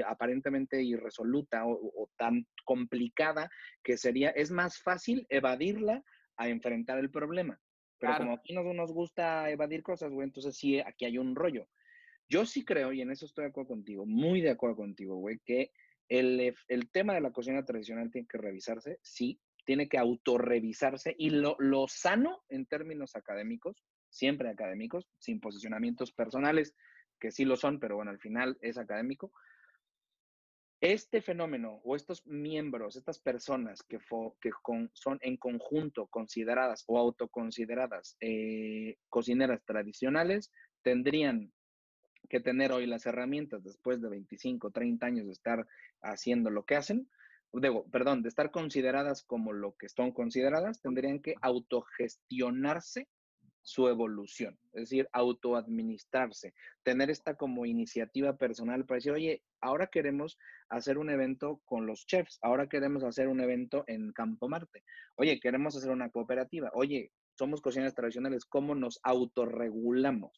aparentemente 0.06 0.84
irresoluta 0.84 1.66
o, 1.66 2.10
tan 2.18 2.46
complicada 2.66 3.50
que 3.84 3.98
sería, 3.98 4.30
es 4.30 4.52
más 4.52 4.82
fácil 4.82 5.26
evadirla 5.30 6.04
a 6.36 6.50
enfrentar 6.50 7.00
el 7.00 7.10
problema. 7.10 7.60
Pero 8.00 8.18
como 8.18 8.34
aquí 8.34 8.54
no 8.54 8.62
nos 8.74 8.92
gusta 8.92 9.50
evadir 9.50 9.82
cosas, 9.82 10.12
güey, 10.12 10.28
entonces 10.28 10.56
sí, 10.56 10.80
aquí 10.80 11.06
hay 11.06 11.18
un 11.18 11.36
rollo. 11.36 11.68
Yo 12.30 12.46
sí 12.46 12.64
creo, 12.64 12.94
y 12.94 13.02
en 13.02 13.10
eso 13.10 13.26
estoy 13.26 13.46
de 13.46 13.50
acuerdo 13.50 13.70
contigo, 13.70 14.06
muy 14.06 14.42
de 14.42 14.52
acuerdo 14.52 14.76
contigo, 14.76 15.16
güey, 15.16 15.40
que 15.46 15.72
el, 16.10 16.54
el 16.68 16.92
tema 16.92 17.16
de 17.16 17.22
la 17.22 17.32
cocina 17.32 17.66
tradicional 17.66 18.12
tiene 18.12 18.28
que 18.28 18.38
revisarse, 18.38 19.00
sí, 19.02 19.40
tiene 19.68 19.90
que 19.90 19.98
autorrevisarse 19.98 21.14
y 21.20 21.30
lo, 21.30 21.58
lo 21.60 21.90
sano 21.90 22.46
en 22.48 22.66
términos 22.66 23.18
académicos, 23.18 23.84
siempre 24.10 24.50
académicos, 24.50 25.10
sin 25.20 25.42
posicionamientos 25.42 26.14
personales, 26.14 26.74
que 27.20 27.32
sí 27.32 27.44
lo 27.44 27.58
son, 27.58 27.78
pero 27.78 27.98
bueno, 27.98 28.12
al 28.12 28.20
final 28.20 28.58
es 28.62 28.78
académico. 28.78 29.34
Este 30.80 31.22
fenómeno 31.22 31.82
o 31.84 31.98
estos 31.98 32.26
miembros, 32.26 32.96
estas 32.96 33.20
personas 33.20 33.84
que, 33.84 34.00
que 34.40 34.52
son 34.94 35.20
en 35.22 35.36
conjunto 35.36 36.08
consideradas 36.08 36.86
o 36.88 36.98
autoconsideradas 36.98 38.16
eh, 38.22 38.96
cocineras 39.10 39.66
tradicionales, 39.66 40.50
tendrían 40.82 41.52
que 42.30 42.40
tener 42.40 42.72
hoy 42.72 42.86
las 42.86 43.06
herramientas 43.06 43.66
después 43.66 44.02
de 44.02 44.08
25, 44.08 44.72
30 44.72 45.06
años 45.06 45.26
de 45.26 45.34
estar 45.34 45.68
haciendo 46.02 46.52
lo 46.52 46.64
que 46.64 46.78
hacen 46.78 47.10
perdón, 47.92 48.22
de 48.24 48.30
estar 48.30 48.52
consideradas 48.52 49.24
como 49.24 49.54
lo 49.54 49.76
que 49.76 49.90
son 49.90 50.12
consideradas, 50.12 50.82
tendrían 50.82 51.20
que 51.20 51.36
autogestionarse 51.42 53.08
su 53.68 53.90
evolución, 53.90 54.58
es 54.72 54.84
decir, 54.84 55.10
autoadministrarse, 55.12 56.54
tener 56.84 57.10
esta 57.10 57.36
como 57.36 57.66
iniciativa 57.66 58.38
personal 58.38 58.86
para 58.86 58.96
decir, 58.96 59.12
oye, 59.12 59.44
ahora 59.60 59.88
queremos 59.88 60.38
hacer 60.70 60.98
un 60.98 61.10
evento 61.10 61.60
con 61.66 61.86
los 61.86 62.06
chefs, 62.06 62.40
ahora 62.42 62.70
queremos 62.70 63.04
hacer 63.04 63.28
un 63.28 63.42
evento 63.42 63.84
en 63.88 64.14
Campo 64.14 64.48
Marte, 64.48 64.86
oye, 65.16 65.42
queremos 65.42 65.76
hacer 65.76 65.92
una 65.92 66.10
cooperativa, 66.10 66.72
oye, 66.74 67.12
somos 67.38 67.60
cocineras 67.60 67.94
tradicionales, 67.94 68.46
¿cómo 68.46 68.74
nos 68.74 69.02
autorregulamos? 69.04 70.32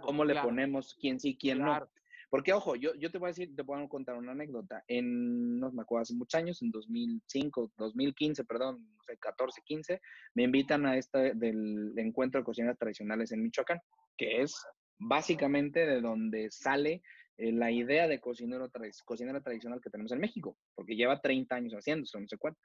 ¿Cómo 0.00 0.24
le 0.24 0.40
ponemos 0.40 0.94
quién 0.94 1.20
sí, 1.20 1.36
quién 1.38 1.58
no? 1.58 1.86
Porque, 2.32 2.54
ojo, 2.54 2.76
yo, 2.76 2.94
yo 2.94 3.10
te 3.10 3.18
voy 3.18 3.26
a 3.26 3.34
decir, 3.36 3.54
te 3.54 3.62
puedo 3.62 3.86
contar 3.90 4.16
una 4.16 4.32
anécdota. 4.32 4.82
En, 4.88 5.60
no 5.60 5.70
me 5.70 5.82
acuerdo, 5.82 6.04
hace 6.04 6.14
muchos 6.14 6.38
años, 6.40 6.62
en 6.62 6.70
2005, 6.70 7.72
2015, 7.76 8.44
perdón, 8.44 8.88
no 8.96 9.02
sé, 9.02 9.18
14, 9.18 9.60
15, 9.62 10.00
me 10.34 10.44
invitan 10.44 10.86
a 10.86 10.96
este 10.96 11.34
del 11.34 11.92
encuentro 11.98 12.40
de 12.40 12.46
cocineras 12.46 12.78
tradicionales 12.78 13.32
en 13.32 13.42
Michoacán, 13.42 13.80
que 14.16 14.40
es 14.40 14.54
básicamente 14.98 15.84
de 15.84 16.00
donde 16.00 16.50
sale 16.50 17.02
eh, 17.36 17.52
la 17.52 17.70
idea 17.70 18.08
de 18.08 18.18
cocinero 18.18 18.66
cocinera 19.04 19.42
tradicional 19.42 19.82
que 19.82 19.90
tenemos 19.90 20.12
en 20.12 20.20
México, 20.20 20.56
porque 20.74 20.96
lleva 20.96 21.20
30 21.20 21.54
años 21.54 21.74
haciéndose, 21.74 22.18
no 22.18 22.26
sé 22.26 22.38
cuánto. 22.38 22.62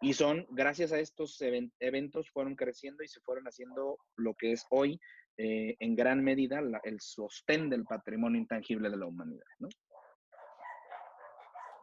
Y 0.00 0.12
son, 0.12 0.46
gracias 0.50 0.92
a 0.92 1.00
estos 1.00 1.40
eventos, 1.80 2.30
fueron 2.30 2.54
creciendo 2.54 3.02
y 3.02 3.08
se 3.08 3.20
fueron 3.22 3.46
haciendo 3.46 3.98
lo 4.16 4.34
que 4.34 4.52
es 4.52 4.64
hoy 4.70 5.00
eh, 5.36 5.76
en 5.78 5.94
gran 5.94 6.22
medida 6.22 6.60
el 6.84 7.00
sostén 7.00 7.70
del 7.70 7.84
patrimonio 7.84 8.40
intangible 8.40 8.90
de 8.90 8.96
la 8.96 9.06
humanidad. 9.06 9.46
¿no? 9.58 9.68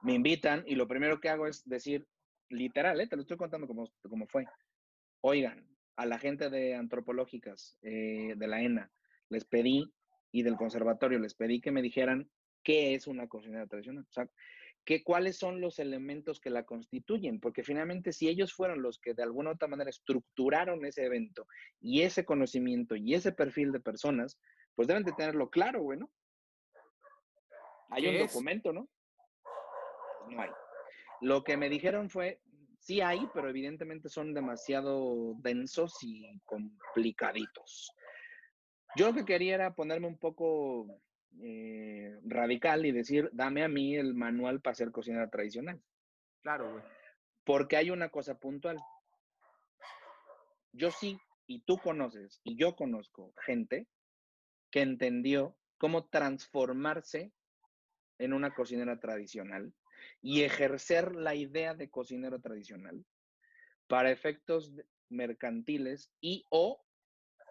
Me 0.03 0.13
invitan 0.13 0.63
y 0.65 0.75
lo 0.75 0.88
primero 0.88 1.19
que 1.19 1.29
hago 1.29 1.47
es 1.47 1.67
decir, 1.67 2.07
literal, 2.49 2.99
¿eh? 3.01 3.07
te 3.07 3.15
lo 3.15 3.23
estoy 3.23 3.38
contando 3.38 3.67
como, 3.67 3.89
como 4.07 4.27
fue. 4.27 4.45
Oigan, 5.21 5.67
a 5.95 6.05
la 6.05 6.17
gente 6.17 6.49
de 6.49 6.75
antropológicas 6.75 7.77
eh, 7.81 8.33
de 8.35 8.47
la 8.47 8.62
ENA 8.62 8.91
les 9.29 9.45
pedí 9.45 9.91
y 10.31 10.43
del 10.43 10.55
conservatorio 10.55 11.19
les 11.19 11.35
pedí 11.35 11.59
que 11.59 11.71
me 11.71 11.81
dijeran 11.81 12.29
qué 12.63 12.93
es 12.93 13.07
una 13.07 13.27
cocinera 13.27 13.67
tradicional. 13.67 14.05
O 14.09 14.13
sea, 14.13 14.29
que, 14.85 15.03
cuáles 15.03 15.37
son 15.37 15.61
los 15.61 15.79
elementos 15.79 16.39
que 16.39 16.49
la 16.49 16.63
constituyen, 16.63 17.39
porque 17.39 17.63
finalmente 17.63 18.11
si 18.11 18.27
ellos 18.27 18.53
fueron 18.53 18.81
los 18.81 18.99
que 18.99 19.13
de 19.13 19.23
alguna 19.23 19.51
u 19.51 19.53
otra 19.53 19.67
manera 19.67 19.89
estructuraron 19.89 20.85
ese 20.85 21.05
evento 21.05 21.47
y 21.79 22.01
ese 22.01 22.25
conocimiento 22.25 22.95
y 22.95 23.13
ese 23.13 23.31
perfil 23.31 23.71
de 23.71 23.79
personas, 23.79 24.39
pues 24.75 24.87
deben 24.87 25.03
de 25.03 25.13
tenerlo 25.13 25.49
claro, 25.49 25.83
bueno. 25.83 26.09
Hay 27.91 28.07
un 28.07 28.19
documento, 28.19 28.71
¿no? 28.71 28.87
No 30.29 30.41
hay. 30.41 30.49
Lo 31.21 31.43
que 31.43 31.57
me 31.57 31.69
dijeron 31.69 32.09
fue, 32.09 32.39
sí 32.79 33.01
hay, 33.01 33.27
pero 33.33 33.49
evidentemente 33.49 34.09
son 34.09 34.33
demasiado 34.33 35.33
densos 35.39 35.97
y 36.01 36.39
complicaditos. 36.45 37.91
Yo 38.95 39.07
lo 39.07 39.13
que 39.13 39.25
quería 39.25 39.55
era 39.55 39.75
ponerme 39.75 40.07
un 40.07 40.17
poco 40.17 41.01
eh, 41.41 42.19
radical 42.23 42.85
y 42.85 42.91
decir, 42.91 43.29
dame 43.33 43.63
a 43.63 43.67
mí 43.67 43.95
el 43.95 44.13
manual 44.13 44.61
para 44.61 44.73
hacer 44.73 44.91
cocina 44.91 45.29
tradicional. 45.29 45.81
Claro, 46.41 46.71
güey. 46.71 46.83
Porque 47.43 47.77
hay 47.77 47.91
una 47.91 48.09
cosa 48.09 48.37
puntual. 48.37 48.77
Yo 50.71 50.91
sí, 50.91 51.19
y 51.47 51.61
tú 51.61 51.77
conoces, 51.77 52.41
y 52.43 52.55
yo 52.55 52.75
conozco 52.75 53.33
gente 53.45 53.87
que 54.71 54.81
entendió 54.81 55.57
cómo 55.77 56.07
transformarse 56.07 57.31
en 58.19 58.33
una 58.33 58.53
cocinera 58.53 58.99
tradicional 58.99 59.73
y 60.21 60.43
ejercer 60.43 61.15
la 61.15 61.35
idea 61.35 61.73
de 61.73 61.89
cocinero 61.89 62.39
tradicional 62.39 63.03
para 63.87 64.11
efectos 64.11 64.71
mercantiles 65.09 66.11
y 66.21 66.45
o 66.49 66.83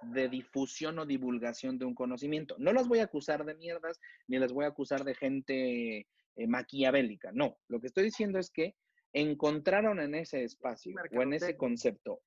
de 0.02 0.28
difusión 0.28 0.98
o 0.98 1.06
divulgación 1.06 1.78
de 1.78 1.84
un 1.84 1.94
conocimiento. 1.94 2.56
No 2.58 2.72
las 2.72 2.88
voy 2.88 3.00
a 3.00 3.04
acusar 3.04 3.44
de 3.44 3.54
mierdas, 3.54 4.00
ni 4.26 4.38
las 4.38 4.52
voy 4.52 4.64
a 4.64 4.68
acusar 4.68 5.04
de 5.04 5.14
gente 5.14 5.98
eh, 5.98 6.46
maquiavélica, 6.46 7.30
no. 7.32 7.58
Lo 7.68 7.80
que 7.80 7.88
estoy 7.88 8.04
diciendo 8.04 8.38
es 8.38 8.50
que 8.50 8.74
encontraron 9.12 10.00
en 10.00 10.14
ese 10.14 10.44
espacio 10.44 10.94
o 11.12 11.22
en 11.22 11.32
ese 11.32 11.56
concepto 11.56 12.20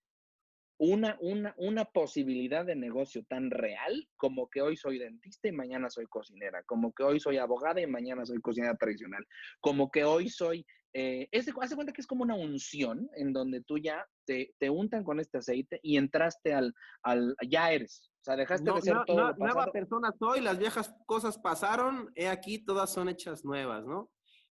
una, 0.83 1.15
una, 1.19 1.53
una 1.57 1.85
posibilidad 1.85 2.65
de 2.65 2.75
negocio 2.75 3.23
tan 3.25 3.51
real 3.51 4.09
como 4.17 4.49
que 4.49 4.63
hoy 4.63 4.75
soy 4.75 4.97
dentista 4.97 5.47
y 5.47 5.51
mañana 5.51 5.91
soy 5.91 6.07
cocinera, 6.07 6.63
como 6.63 6.91
que 6.91 7.03
hoy 7.03 7.19
soy 7.19 7.37
abogada 7.37 7.79
y 7.79 7.85
mañana 7.85 8.25
soy 8.25 8.41
cocinera 8.41 8.75
tradicional, 8.75 9.23
como 9.59 9.91
que 9.91 10.03
hoy 10.03 10.27
soy 10.27 10.65
eh, 10.93 11.29
hace 11.31 11.53
cuenta 11.53 11.93
que 11.93 12.01
es 12.01 12.07
como 12.07 12.23
una 12.23 12.33
unción 12.33 13.07
en 13.15 13.31
donde 13.31 13.61
tú 13.61 13.77
ya 13.77 14.07
te, 14.25 14.55
te, 14.57 14.71
untan 14.71 15.03
con 15.03 15.19
este 15.19 15.37
aceite 15.37 15.79
y 15.83 15.97
entraste 15.97 16.51
al, 16.53 16.73
al 17.03 17.35
ya 17.47 17.71
eres. 17.71 18.11
O 18.21 18.23
sea, 18.23 18.35
dejaste 18.35 18.71
de 18.71 18.81
ser 18.81 18.97
todo. 19.05 19.35
nueva 19.35 19.67
persona 19.71 20.11
soy, 20.17 20.41
las 20.41 20.57
viejas 20.57 20.93
cosas 21.05 21.37
pasaron, 21.37 22.11
he 22.15 22.27
aquí 22.27 22.57
todas 22.57 22.91
son 22.91 23.07
hechas 23.07 23.45
nuevas, 23.45 23.85
¿no? 23.85 24.09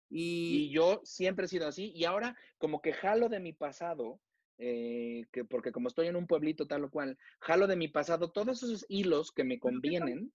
Y... 0.09 0.69
y 0.69 0.73
yo 0.73 1.01
siempre 1.03 1.47
he 1.47 1.49
sido 1.49 1.67
así 1.67 1.93
y 1.93 2.05
ahora 2.05 2.37
como 2.57 2.81
que 2.81 2.93
jalo 2.93 3.29
de 3.29 3.41
mi 3.41 3.53
pasado, 3.53 4.21
eh, 4.63 5.27
que 5.33 5.45
porque 5.45 5.73
como 5.73 5.89
estoy 5.89 6.09
en 6.09 6.17
un 6.17 6.27
pueblito 6.27 6.67
tal 6.67 6.85
o 6.85 6.91
cual, 6.91 7.19
jalo 7.41 7.67
de 7.67 7.77
mi 7.77 7.89
pasado 7.89 8.31
todos 8.31 8.63
esos 8.63 8.85
hilos 8.89 9.33
que 9.33 9.43
me 9.43 9.59
convienen 9.59 10.33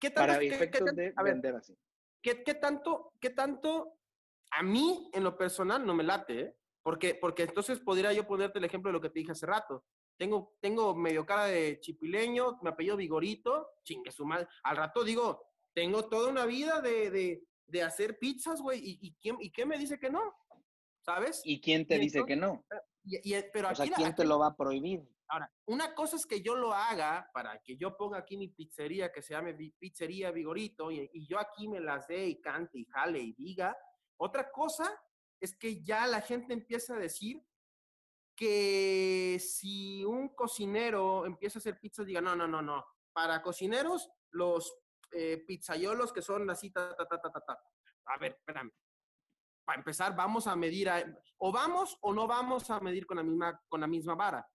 ¿Qué 0.00 0.08
tanto, 0.08 0.32
para 0.32 0.42
efectos 0.42 0.94
de 0.94 1.12
vender 1.22 1.54
así. 1.54 1.76
¿qué, 2.22 2.42
¿Qué 2.42 2.54
tanto, 2.54 3.12
qué 3.20 3.30
tanto 3.30 3.98
a 4.52 4.62
mí, 4.62 5.10
en 5.12 5.22
lo 5.22 5.36
personal, 5.36 5.84
no 5.84 5.94
me 5.94 6.02
late, 6.02 6.40
¿eh? 6.40 6.56
Porque, 6.82 7.14
porque 7.14 7.42
entonces 7.42 7.78
podría 7.78 8.12
yo 8.12 8.26
ponerte 8.26 8.58
el 8.58 8.64
ejemplo 8.64 8.88
de 8.88 8.94
lo 8.94 9.00
que 9.00 9.10
te 9.10 9.20
dije 9.20 9.32
hace 9.32 9.46
rato. 9.46 9.84
Tengo, 10.16 10.56
tengo 10.60 10.94
medio 10.94 11.26
cara 11.26 11.44
de 11.44 11.78
chipileño, 11.80 12.58
me 12.62 12.70
apellido 12.70 12.96
Vigorito, 12.96 13.68
chingue 13.84 14.10
su 14.10 14.24
madre. 14.24 14.48
Al 14.62 14.78
rato 14.78 15.04
digo, 15.04 15.44
tengo 15.74 16.08
toda 16.08 16.30
una 16.30 16.46
vida 16.46 16.80
de, 16.80 17.10
de, 17.10 17.44
de 17.66 17.82
hacer 17.82 18.18
pizzas, 18.18 18.60
güey, 18.62 18.80
y, 18.80 18.98
y, 19.02 19.14
¿quién, 19.20 19.36
¿y 19.40 19.52
quién 19.52 19.68
me 19.68 19.78
dice 19.78 19.98
que 19.98 20.10
no? 20.10 20.34
¿Sabes? 21.02 21.42
¿Y 21.44 21.60
quién 21.60 21.86
te 21.86 21.98
dice 21.98 22.24
que 22.26 22.36
no? 22.36 22.64
Y, 23.10 23.34
pero 23.52 23.70
o 23.70 23.74
sea, 23.74 23.86
¿quién 23.86 24.14
te 24.14 24.24
lo 24.24 24.38
va 24.38 24.48
a 24.48 24.56
prohibir? 24.56 25.02
Ahora, 25.28 25.50
una 25.66 25.94
cosa 25.94 26.16
es 26.16 26.26
que 26.26 26.40
yo 26.40 26.56
lo 26.56 26.72
haga 26.72 27.30
para 27.32 27.60
que 27.62 27.76
yo 27.76 27.96
ponga 27.96 28.18
aquí 28.18 28.36
mi 28.36 28.48
pizzería 28.48 29.12
que 29.12 29.22
se 29.22 29.34
llame 29.34 29.54
Pizzería 29.78 30.32
Vigorito 30.32 30.90
y, 30.90 31.08
y 31.12 31.26
yo 31.26 31.38
aquí 31.38 31.68
me 31.68 31.80
las 31.80 32.08
dé 32.08 32.26
y 32.26 32.40
cante 32.40 32.78
y 32.78 32.84
jale 32.86 33.20
y 33.20 33.32
diga, 33.32 33.76
otra 34.16 34.50
cosa 34.50 35.00
es 35.40 35.56
que 35.56 35.82
ya 35.82 36.06
la 36.06 36.20
gente 36.20 36.52
empieza 36.52 36.94
a 36.94 36.98
decir 36.98 37.42
que 38.36 39.38
si 39.38 40.04
un 40.04 40.34
cocinero 40.34 41.26
empieza 41.26 41.58
a 41.58 41.60
hacer 41.60 41.78
pizzas, 41.78 42.06
diga, 42.06 42.20
no, 42.20 42.34
no, 42.34 42.48
no, 42.48 42.62
no. 42.62 42.84
Para 43.12 43.42
cocineros, 43.42 44.08
los 44.30 44.78
eh, 45.12 45.44
pizzayolos 45.46 46.12
que 46.12 46.22
son 46.22 46.48
así, 46.50 46.70
ta, 46.70 46.96
ta, 46.96 47.06
ta, 47.06 47.20
ta, 47.20 47.40
ta. 47.40 47.62
A 48.06 48.18
ver, 48.18 48.32
espérame. 48.32 48.72
Para 49.64 49.78
empezar, 49.78 50.16
vamos 50.16 50.46
a 50.46 50.56
medir, 50.56 50.90
o 51.38 51.52
vamos 51.52 51.96
o 52.00 52.12
no 52.12 52.26
vamos 52.26 52.70
a 52.70 52.80
medir 52.80 53.06
con 53.06 53.18
la, 53.18 53.22
misma, 53.22 53.60
con 53.68 53.80
la 53.80 53.86
misma 53.86 54.14
vara. 54.14 54.48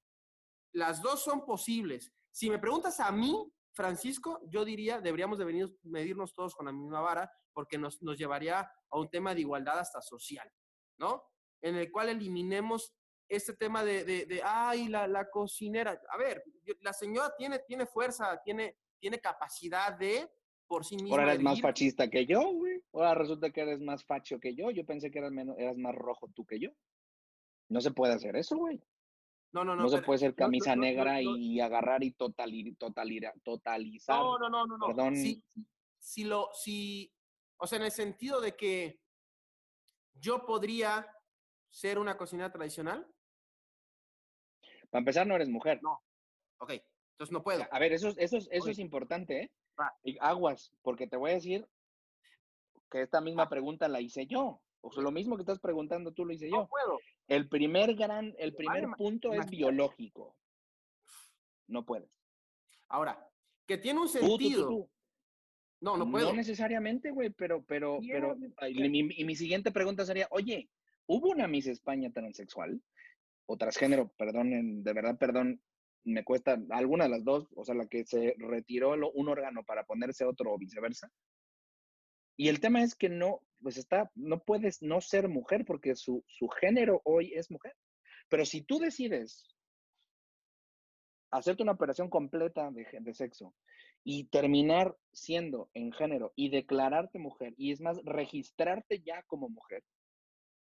Las 0.74 1.02
dos 1.02 1.24
son 1.24 1.46
posibles. 1.46 2.12
Si 2.32 2.50
me 2.50 2.60
preguntas 2.60 3.00
a 3.00 3.12
mí, 3.12 3.50
Francisco, 3.74 4.42
yo 4.48 4.66
diría, 4.66 5.02
deberíamos 5.02 5.38
de 5.38 5.70
medirnos 5.84 6.34
todos 6.34 6.56
con 6.56 6.66
la 6.66 6.72
misma 6.72 7.02
vara, 7.02 7.32
porque 7.54 7.78
nos, 7.78 8.02
nos 8.02 8.18
llevaría 8.18 8.60
a 8.60 9.00
un 9.00 9.10
tema 9.10 9.34
de 9.34 9.42
igualdad 9.42 9.80
hasta 9.80 10.02
social, 10.02 10.50
¿no? 10.98 11.24
En 11.62 11.76
el 11.76 11.92
cual 11.92 12.10
eliminemos 12.10 12.94
este 13.28 13.54
tema 13.54 13.84
de, 13.84 14.04
de, 14.04 14.42
ay, 14.44 14.88
la, 14.88 15.08
la, 15.08 15.30
cocinera. 15.30 16.00
A 16.10 16.18
ver, 16.18 16.44
la 16.82 16.94
señora 16.94 17.34
tiene, 17.36 17.60
tiene 17.60 17.86
fuerza, 17.86 18.40
tiene, 18.44 18.78
tiene 19.00 19.20
capacidad 19.20 19.94
de 19.94 20.30
por 20.68 20.86
sí 20.86 20.96
misma. 20.96 21.12
Ahora 21.12 21.32
eres 21.32 21.44
más 21.44 21.62
fascista 21.62 22.10
que 22.10 22.26
yo, 22.26 22.42
güey. 22.54 22.82
Ahora 22.94 23.16
resulta 23.16 23.52
que 23.52 23.62
eres 23.62 23.82
más 23.82 24.04
facho 24.06 24.40
que 24.40 24.56
yo. 24.56 24.72
Yo 24.72 24.86
pensé 24.86 25.12
que 25.12 25.20
eras, 25.20 25.32
menos, 25.32 25.58
eras 25.58 25.78
más 25.78 25.96
rojo 25.96 26.30
tú 26.34 26.46
que 26.46 26.60
yo. 26.60 26.70
No 27.70 27.82
se 27.82 27.92
puede 27.92 28.14
hacer 28.14 28.36
eso, 28.36 28.58
güey. 28.58 28.82
No, 29.52 29.64
no, 29.64 29.76
no. 29.76 29.84
No 29.84 29.90
se 29.90 30.02
puede 30.02 30.20
ser 30.20 30.36
camisa 30.36 30.76
negra 30.76 31.22
y 31.22 31.60
agarrar 31.60 32.04
y 32.04 32.12
totalir, 32.12 32.76
totalir, 32.78 33.32
totalizar. 33.44 34.20
No, 34.20 34.38
no, 34.38 34.50
no, 34.50 34.66
no. 34.66 34.78
no. 34.78 34.88
Perdón. 34.88 35.16
Si, 35.16 35.42
si, 35.98 36.24
lo, 36.26 36.50
si, 36.54 37.12
o 37.58 37.66
sea, 37.66 37.78
en 37.78 37.86
el 37.86 37.92
sentido 37.92 38.42
de 38.42 38.56
que 38.56 39.00
yo 40.14 40.46
podría 40.46 41.08
ser 41.70 42.00
una 42.00 42.18
cocinera 42.18 42.52
tradicional. 42.52 43.08
Para 44.90 45.00
empezar, 45.00 45.28
no 45.28 45.36
eres 45.36 45.50
mujer. 45.50 45.80
No. 45.82 46.02
Ok, 46.60 46.72
entonces 47.12 47.32
no 47.32 47.44
puedo. 47.44 47.66
A 47.70 47.80
ver, 47.80 47.94
eso, 47.94 48.10
eso, 48.18 48.38
eso 48.38 48.70
es 48.70 48.80
importante, 48.80 49.42
¿eh? 49.42 49.52
Aguas, 50.20 50.72
porque 50.82 51.08
te 51.08 51.18
voy 51.18 51.32
a 51.32 51.36
decir 51.36 51.68
que 52.90 53.02
esta 53.02 53.22
misma 53.22 53.50
pregunta 53.50 53.88
la 53.88 54.02
hice 54.02 54.28
yo. 54.28 54.62
O 54.82 54.92
sea, 54.92 55.02
lo 55.02 55.12
mismo 55.12 55.36
que 55.36 55.42
estás 55.42 55.60
preguntando 55.60 56.12
tú 56.12 56.26
lo 56.26 56.34
hice 56.34 56.50
yo. 56.50 56.58
No 56.58 56.68
puedo. 56.68 57.00
El 57.28 57.50
primer 57.50 57.96
gran, 57.96 58.36
el 58.38 58.54
primer 58.54 58.88
punto 58.98 59.34
es 59.34 59.50
biológico. 59.50 60.36
No 61.68 61.86
puedes. 61.86 62.10
Ahora, 62.88 63.28
que 63.66 63.78
tiene 63.78 64.02
un 64.02 64.10
sentido. 64.10 64.88
No, 65.82 65.98
no 65.98 66.10
puedo. 66.10 66.30
No 66.30 66.36
necesariamente, 66.36 67.12
güey, 67.12 67.32
pero, 67.32 67.64
pero, 67.64 68.00
pero, 68.08 68.38
y 68.70 68.90
mi, 69.26 69.36
siguiente 69.36 69.72
pregunta 69.72 70.06
sería, 70.06 70.28
oye, 70.32 70.70
hubo 71.08 71.30
una 71.30 71.48
Miss 71.48 71.68
España 71.68 72.12
transexual 72.12 72.82
o 73.48 73.58
transgénero, 73.58 74.08
perdón, 74.18 74.84
de 74.84 74.94
verdad, 74.94 75.18
perdón, 75.18 75.62
me 76.06 76.24
cuesta 76.24 76.58
alguna 76.70 77.06
de 77.06 77.10
las 77.10 77.24
dos, 77.24 77.48
o 77.56 77.66
sea, 77.66 77.76
la 77.76 77.88
que 77.88 78.06
se 78.06 78.36
retiró 78.38 78.94
un 79.14 79.30
órgano 79.30 79.64
para 79.64 79.86
ponerse 79.86 80.24
otro 80.24 80.54
o 80.54 80.58
viceversa. 80.58 81.12
Y 82.38 82.50
el 82.50 82.60
tema 82.60 82.84
es 82.84 82.96
que 82.96 83.10
no, 83.10 83.42
pues 83.62 83.78
está, 83.78 84.12
no 84.14 84.40
puedes 84.44 84.82
no 84.82 85.02
ser 85.02 85.28
mujer 85.30 85.66
porque 85.66 85.96
su, 85.96 86.24
su 86.28 86.48
género 86.48 87.02
hoy 87.06 87.34
es 87.34 87.50
mujer. 87.50 87.76
Pero 88.30 88.46
si 88.46 88.62
tú 88.62 88.80
decides 88.80 89.56
hacerte 91.32 91.64
una 91.64 91.72
operación 91.72 92.10
completa 92.10 92.70
de, 92.72 92.88
de 93.00 93.14
sexo 93.14 93.54
y 94.04 94.26
terminar 94.26 94.96
siendo 95.12 95.70
en 95.74 95.92
género 95.92 96.34
y 96.36 96.50
declararte 96.50 97.20
mujer, 97.20 97.54
y 97.58 97.72
es 97.72 97.82
más, 97.82 98.00
registrarte 98.04 99.02
ya 99.02 99.24
como 99.24 99.50
mujer, 99.50 99.84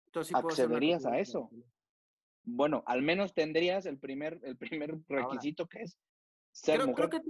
Entonces, 0.06 0.34
accederías 0.34 1.04
a 1.04 1.18
eso. 1.18 1.50
Bueno, 2.46 2.84
al 2.86 3.02
menos 3.02 3.34
tendrías 3.34 3.86
el 3.86 3.98
primer, 3.98 4.40
el 4.44 4.56
primer 4.56 4.96
requisito 5.08 5.66
que 5.66 5.82
es 5.82 5.98
ser 6.52 6.76
creo, 6.76 6.86
mujer. 6.86 7.08
Creo 7.08 7.22
que, 7.22 7.28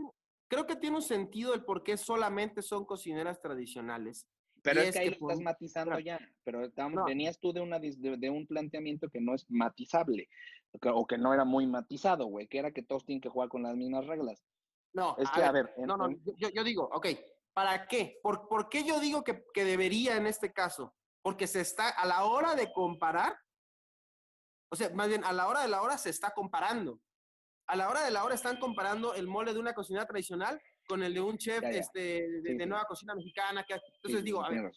creo 0.48 0.66
que 0.66 0.76
tiene 0.76 0.96
un 0.96 1.02
sentido 1.02 1.54
el 1.54 1.64
por 1.64 1.82
qué 1.82 1.96
solamente 1.96 2.60
son 2.62 2.84
cocineras 2.84 3.40
tradicionales. 3.40 4.28
Pero 4.62 4.80
es, 4.82 4.92
que 4.92 4.98
ahí 4.98 5.08
lo 5.08 5.30
estás 5.30 5.40
matizando 5.40 5.98
ya. 5.98 6.20
Pero 6.44 6.64
estamos, 6.64 7.04
venías 7.06 7.38
tú 7.38 7.52
de, 7.52 7.60
una, 7.60 7.78
de, 7.78 8.30
un 8.30 8.46
planteamiento 8.46 9.08
que 9.08 9.20
no 9.20 9.34
es 9.34 9.46
matizable 9.48 10.28
o 10.82 11.06
que 11.06 11.16
no 11.16 11.32
era 11.32 11.44
muy 11.44 11.66
matizado, 11.66 12.26
güey, 12.26 12.46
que 12.46 12.58
era 12.58 12.72
que 12.72 12.82
todos 12.82 13.04
tienen 13.06 13.22
que 13.22 13.28
jugar 13.30 13.48
con 13.48 13.62
las 13.62 13.74
mismas 13.74 14.06
reglas. 14.06 14.44
No, 14.92 15.16
es 15.18 15.30
que, 15.30 15.42
a 15.42 15.52
ver. 15.52 15.72
no, 15.78 15.96
no, 15.96 16.10
yo, 16.36 16.48
yo, 16.50 16.64
digo, 16.64 16.88
ok, 16.92 17.06
¿para 17.54 17.86
qué? 17.86 18.18
¿Por, 18.22 18.48
¿Por, 18.48 18.68
qué 18.68 18.84
yo 18.84 19.00
digo 19.00 19.24
que, 19.24 19.44
que 19.54 19.64
debería 19.64 20.16
en 20.16 20.26
este 20.26 20.52
caso? 20.52 20.94
Porque 21.22 21.46
se 21.46 21.60
está, 21.60 21.88
a 21.88 22.06
la 22.06 22.24
hora 22.24 22.54
de 22.54 22.72
comparar, 22.72 23.36
o 24.68 24.76
sea, 24.76 24.90
más 24.90 25.08
bien, 25.08 25.24
a 25.24 25.32
la 25.32 25.48
hora 25.48 25.62
de 25.62 25.68
la 25.68 25.82
hora 25.82 25.98
se 25.98 26.10
está 26.10 26.30
comparando. 26.30 27.00
A 27.66 27.76
la 27.76 27.88
hora 27.88 28.04
de 28.04 28.10
la 28.10 28.24
hora 28.24 28.34
están 28.34 28.58
comparando 28.58 29.14
el 29.14 29.26
mole 29.26 29.52
de 29.52 29.58
una 29.58 29.74
cocina 29.74 30.06
tradicional 30.06 30.60
con 30.86 31.02
el 31.02 31.14
de 31.14 31.20
un 31.20 31.36
chef 31.36 31.62
Este, 31.64 32.40
de, 32.42 32.66
nueva 32.66 32.84
cocina 32.84 33.14
mexicana. 33.14 33.64
Que, 33.64 33.74
entonces 33.74 34.24
digo, 34.24 34.44
a 34.44 34.50
ver, 34.50 34.70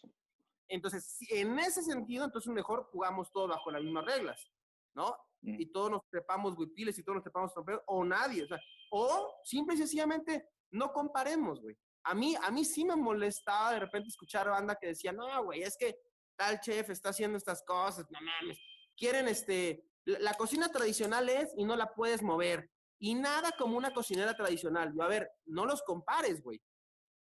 entonces, 0.70 1.18
en 1.30 1.58
ese 1.58 1.82
sentido, 1.82 2.24
entonces 2.24 2.52
mejor 2.52 2.84
jugamos 2.92 3.30
todos 3.32 3.50
bajo 3.50 3.70
las 3.72 3.82
mismas 3.82 4.04
reglas, 4.04 4.50
¿no? 4.94 5.16
Mm. 5.42 5.60
Y 5.60 5.66
todos 5.66 5.90
nos 5.90 6.08
trepamos 6.08 6.56
huipiles 6.56 6.96
y 6.98 7.02
todos 7.02 7.16
nos 7.16 7.24
trepamos 7.24 7.52
tromperos, 7.52 7.82
o 7.86 8.04
nadie, 8.04 8.44
o 8.44 8.46
sea, 8.46 8.60
o 8.90 9.40
simple 9.42 9.74
y 9.74 9.78
sencillamente 9.78 10.48
no 10.70 10.92
comparemos, 10.92 11.60
güey. 11.60 11.76
A 12.04 12.14
mí, 12.14 12.36
a 12.40 12.50
mí 12.50 12.64
sí 12.64 12.84
me 12.84 12.96
molestaba 12.96 13.72
de 13.72 13.80
repente 13.80 14.08
escuchar 14.08 14.48
banda 14.48 14.76
que 14.76 14.88
decía, 14.88 15.12
no, 15.12 15.44
güey, 15.44 15.62
es 15.62 15.76
que 15.76 15.98
tal 16.36 16.60
chef 16.60 16.88
está 16.90 17.10
haciendo 17.10 17.36
estas 17.36 17.62
cosas, 17.64 18.06
no 18.10 18.18
mames. 18.20 18.58
Quieren, 19.00 19.28
este, 19.28 19.82
la 20.04 20.34
cocina 20.34 20.68
tradicional 20.68 21.30
es 21.30 21.54
y 21.56 21.64
no 21.64 21.74
la 21.74 21.94
puedes 21.94 22.22
mover. 22.22 22.70
Y 22.98 23.14
nada 23.14 23.50
como 23.58 23.78
una 23.78 23.94
cocinera 23.94 24.36
tradicional. 24.36 24.92
Yo, 24.94 25.02
a 25.02 25.08
ver, 25.08 25.30
no 25.46 25.64
los 25.64 25.80
compares, 25.82 26.42
güey. 26.42 26.60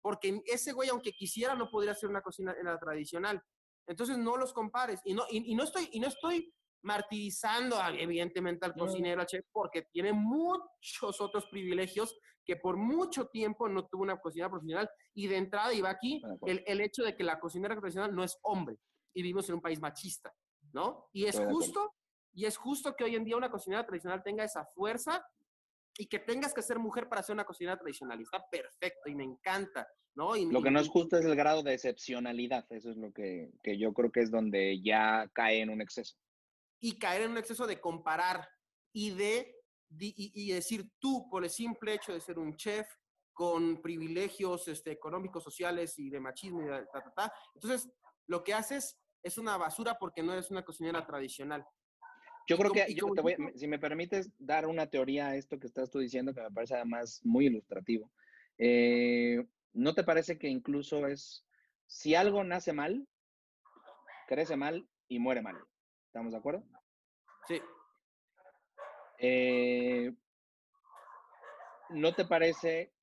Porque 0.02 0.42
ese 0.44 0.72
güey, 0.72 0.90
aunque 0.90 1.12
quisiera, 1.12 1.54
no 1.54 1.70
podría 1.70 1.92
hacer 1.92 2.10
una 2.10 2.20
cocina 2.20 2.54
tradicional. 2.78 3.42
Entonces, 3.86 4.18
no 4.18 4.36
los 4.36 4.52
compares. 4.52 5.00
Y 5.06 5.14
no, 5.14 5.24
y, 5.30 5.54
no, 5.54 5.64
estoy, 5.64 5.88
y 5.92 6.00
no 6.00 6.08
estoy 6.08 6.52
martirizando, 6.82 7.78
evidentemente, 7.98 8.66
al 8.66 8.74
cocinero, 8.74 9.22
al 9.22 9.26
chef, 9.26 9.46
porque 9.50 9.86
tiene 9.90 10.12
muchos 10.12 11.18
otros 11.18 11.46
privilegios 11.46 12.14
que 12.44 12.56
por 12.56 12.76
mucho 12.76 13.28
tiempo 13.28 13.70
no 13.70 13.86
tuvo 13.86 14.02
una 14.02 14.20
cocina 14.20 14.50
profesional. 14.50 14.90
Y 15.14 15.28
de 15.28 15.38
entrada 15.38 15.72
iba 15.72 15.88
aquí 15.88 16.20
el, 16.46 16.62
el 16.66 16.82
hecho 16.82 17.04
de 17.04 17.16
que 17.16 17.24
la 17.24 17.40
cocinera 17.40 17.74
tradicional 17.74 18.14
no 18.14 18.22
es 18.22 18.38
hombre. 18.42 18.76
Y 19.14 19.22
vivimos 19.22 19.48
en 19.48 19.54
un 19.54 19.62
país 19.62 19.80
machista, 19.80 20.30
¿no? 20.74 21.08
Y 21.12 21.24
es 21.24 21.38
justo 21.38 21.94
y 22.34 22.46
es 22.46 22.56
justo 22.56 22.94
que 22.96 23.04
hoy 23.04 23.14
en 23.14 23.24
día 23.24 23.36
una 23.36 23.50
cocinera 23.50 23.86
tradicional 23.86 24.22
tenga 24.22 24.44
esa 24.44 24.66
fuerza 24.66 25.24
y 25.96 26.06
que 26.06 26.18
tengas 26.18 26.52
que 26.52 26.62
ser 26.62 26.80
mujer 26.80 27.08
para 27.08 27.22
ser 27.22 27.34
una 27.34 27.44
cocinera 27.44 27.78
tradicional. 27.78 28.18
Y 28.18 28.24
está 28.24 28.44
perfecto 28.50 29.08
y 29.08 29.14
me 29.14 29.22
encanta, 29.22 29.86
¿no? 30.16 30.34
lo 30.34 30.62
que 30.62 30.72
no 30.72 30.80
es 30.80 30.88
justo 30.88 31.16
es 31.16 31.24
el 31.24 31.36
grado 31.36 31.62
de 31.62 31.74
excepcionalidad. 31.74 32.66
Eso 32.70 32.90
es 32.90 32.96
lo 32.96 33.12
que, 33.12 33.52
yo 33.78 33.94
creo 33.94 34.10
que 34.10 34.20
es 34.20 34.32
donde 34.32 34.82
ya 34.82 35.30
cae 35.32 35.60
en 35.60 35.70
un 35.70 35.80
exceso. 35.80 36.16
Y 36.80 36.98
caer 36.98 37.22
en 37.22 37.30
un 37.30 37.38
exceso 37.38 37.68
de 37.68 37.80
comparar 37.80 38.48
y 38.92 39.10
de, 39.12 39.54
y, 39.96 40.52
decir 40.52 40.90
tú, 40.98 41.28
por 41.30 41.44
el 41.44 41.50
simple 41.50 41.94
hecho 41.94 42.12
de 42.12 42.20
ser 42.20 42.38
un 42.38 42.56
chef, 42.56 42.88
con 43.32 43.80
privilegios 43.80 44.68
este, 44.68 44.92
económicos, 44.92 45.42
sociales 45.42 45.98
y 45.98 46.10
de 46.10 46.20
machismo 46.20 46.62
y 46.62 46.66
ta, 46.66 46.86
ta, 46.92 47.12
ta. 47.14 47.32
Entonces, 47.54 47.88
lo 48.26 48.44
que 48.44 48.54
haces 48.54 49.03
es 49.24 49.38
una 49.38 49.56
basura 49.56 49.98
porque 49.98 50.22
no 50.22 50.32
eres 50.32 50.50
una 50.50 50.64
cocinera 50.64 51.04
tradicional. 51.04 51.66
Yo 52.46 52.58
creo 52.58 52.70
que, 52.70 52.94
yo 52.94 53.06
te 53.14 53.22
voy, 53.22 53.36
si 53.56 53.66
me 53.66 53.78
permites 53.78 54.30
dar 54.38 54.66
una 54.66 54.86
teoría 54.86 55.28
a 55.28 55.36
esto 55.36 55.58
que 55.58 55.66
estás 55.66 55.90
tú 55.90 55.98
diciendo, 55.98 56.34
que 56.34 56.42
me 56.42 56.50
parece 56.50 56.74
además 56.74 57.20
muy 57.24 57.46
ilustrativo. 57.46 58.10
Eh, 58.58 59.44
¿No 59.72 59.94
te 59.94 60.04
parece 60.04 60.38
que 60.38 60.48
incluso 60.48 61.06
es, 61.06 61.46
si 61.86 62.14
algo 62.14 62.44
nace 62.44 62.74
mal, 62.74 63.08
crece 64.28 64.56
mal 64.56 64.86
y 65.08 65.18
muere 65.18 65.40
mal? 65.40 65.56
¿Estamos 66.06 66.32
de 66.32 66.38
acuerdo? 66.38 66.62
Sí. 67.48 67.62
Eh, 69.18 70.14
¿No 71.88 72.14
te 72.14 72.26
parece 72.26 72.93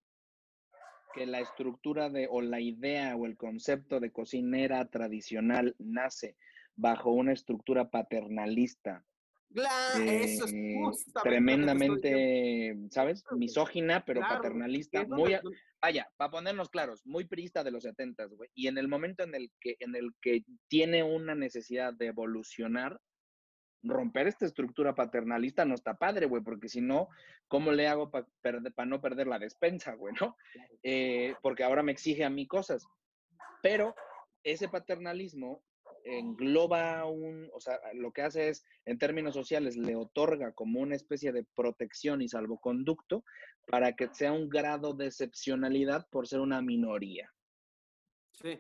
que 1.14 1.26
la 1.26 1.39
estructura 1.39 2.09
de, 2.09 2.28
o 2.30 2.41
la 2.41 2.59
idea 2.59 3.16
o 3.16 3.26
el 3.26 3.38
concepto 3.38 3.99
de 3.99 4.12
cocinera 4.12 4.86
tradicional 4.89 5.76
nace 5.80 6.36
bajo 6.76 7.12
una 7.12 7.34
estructura 7.34 7.89
paternalista 7.89 9.05
eso 9.53 10.45
es 10.45 10.53
eh, 10.53 10.82
tremendamente, 11.24 12.78
¿sabes? 12.89 13.24
Misógina, 13.32 14.03
pero 14.05 14.22
paternalista, 14.22 15.05
muy, 15.05 15.38
vaya, 15.82 16.09
para 16.18 16.32
ponernos 16.32 16.70
claros, 16.70 17.05
muy 17.05 17.26
prista 17.26 17.64
de 17.64 17.72
los 17.72 17.84
setentas, 17.84 18.34
güey. 18.34 18.49
Y 18.53 18.68
en 18.68 18.78
el 18.78 18.88
momento 18.88 19.24
en 19.24 19.36
el 19.36 19.51
que, 19.59 19.76
en 19.80 19.95
el 19.95 20.14
que 20.22 20.43
tiene 20.68 21.03
una 21.03 21.36
necesidad 21.36 21.93
de 21.93 22.07
evolucionar, 22.07 22.99
romper 23.84 24.27
esta 24.27 24.45
estructura 24.45 24.95
paternalista 24.95 25.65
no 25.65 25.75
está 25.75 25.95
padre, 25.95 26.25
güey, 26.27 26.43
porque 26.43 26.69
si 26.69 26.82
no, 26.82 27.09
¿cómo 27.47 27.71
le 27.71 27.88
hago 27.88 28.11
para 28.11 28.86
no 28.86 29.01
perder 29.01 29.27
la 29.27 29.39
despensa, 29.39 29.93
güey, 29.95 30.13
no? 30.19 30.36
Eh, 30.84 31.36
porque 31.41 31.63
ahora 31.63 31.84
me 31.84 31.91
exige 31.91 32.23
a 32.23 32.29
mí 32.29 32.47
cosas. 32.47 32.86
Pero 33.61 33.95
ese 34.43 34.69
paternalismo 34.69 35.63
engloba 36.03 37.05
un, 37.05 37.49
o 37.53 37.59
sea, 37.59 37.79
lo 37.93 38.11
que 38.11 38.23
hace 38.23 38.49
es, 38.49 38.65
en 38.86 38.97
términos 38.97 39.34
sociales, 39.34 39.77
le 39.77 39.95
otorga 39.95 40.51
como 40.53 40.79
una 40.79 40.95
especie 40.95 41.32
de 41.32 41.45
protección 41.55 42.21
y 42.21 42.29
salvoconducto 42.29 43.23
para 43.67 43.93
que 43.93 44.09
sea 44.13 44.32
un 44.32 44.49
grado 44.49 44.93
de 44.93 45.07
excepcionalidad 45.07 46.07
por 46.09 46.27
ser 46.27 46.39
una 46.39 46.61
minoría. 46.61 47.32
Sí. 48.32 48.59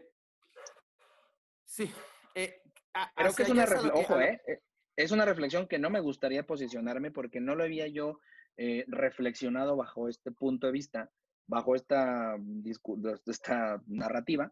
Sí. 1.65 1.91
Eh, 2.35 2.61
Creo 3.15 3.33
que 3.33 3.43
es 3.43 3.49
una 3.49 3.65
reflexión, 3.65 4.03
ojo, 4.03 4.19
eh, 4.19 4.41
eh, 4.47 4.59
es 4.95 5.11
una 5.11 5.25
reflexión 5.25 5.67
que 5.67 5.79
no 5.79 5.89
me 5.89 5.99
gustaría 5.99 6.45
posicionarme 6.45 7.11
porque 7.11 7.39
no 7.39 7.55
lo 7.55 7.63
había 7.63 7.87
yo 7.87 8.19
eh, 8.57 8.85
reflexionado 8.87 9.75
bajo 9.75 10.09
este 10.09 10.31
punto 10.31 10.67
de 10.67 10.73
vista, 10.73 11.11
bajo 11.47 11.75
esta, 11.75 12.35
esta 13.25 13.81
narrativa, 13.87 14.51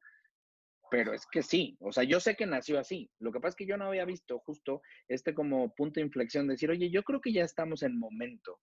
pero 0.89 1.13
es 1.13 1.25
que 1.27 1.43
sí, 1.43 1.77
o 1.79 1.91
sea, 1.91 2.03
yo 2.03 2.19
sé 2.19 2.35
que 2.35 2.45
nació 2.45 2.79
así. 2.79 3.09
Lo 3.19 3.31
que 3.31 3.39
pasa 3.39 3.49
es 3.49 3.55
que 3.55 3.65
yo 3.65 3.77
no 3.77 3.85
había 3.85 4.05
visto 4.05 4.39
justo 4.39 4.81
este 5.07 5.33
como 5.33 5.73
punto 5.75 5.99
de 5.99 6.05
inflexión, 6.05 6.47
de 6.47 6.53
decir, 6.53 6.71
oye, 6.71 6.89
yo 6.89 7.03
creo 7.03 7.21
que 7.21 7.31
ya 7.31 7.43
estamos 7.43 7.83
en 7.83 7.99
momento. 7.99 8.59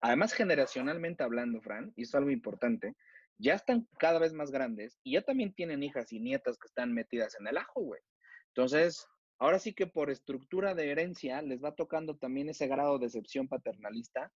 Además, 0.00 0.32
generacionalmente 0.32 1.24
hablando, 1.24 1.60
Fran, 1.60 1.92
y 1.96 2.02
es 2.02 2.14
algo 2.14 2.30
importante, 2.30 2.94
ya 3.38 3.54
están 3.54 3.88
cada 3.98 4.18
vez 4.18 4.32
más 4.32 4.50
grandes 4.50 4.98
y 5.02 5.12
ya 5.12 5.22
también 5.22 5.54
tienen 5.54 5.82
hijas 5.82 6.12
y 6.12 6.20
nietas 6.20 6.58
que 6.58 6.66
están 6.66 6.92
metidas 6.92 7.36
en 7.40 7.46
el 7.46 7.56
ajo, 7.56 7.80
güey. 7.80 8.00
Entonces, 8.48 9.06
ahora 9.38 9.58
sí 9.58 9.72
que 9.72 9.86
por 9.86 10.10
estructura 10.10 10.74
de 10.74 10.90
herencia 10.90 11.42
les 11.42 11.62
va 11.62 11.74
tocando 11.74 12.16
también 12.16 12.48
ese 12.48 12.66
grado 12.66 12.98
de 12.98 13.06
excepción 13.06 13.48
paternalista. 13.48 14.32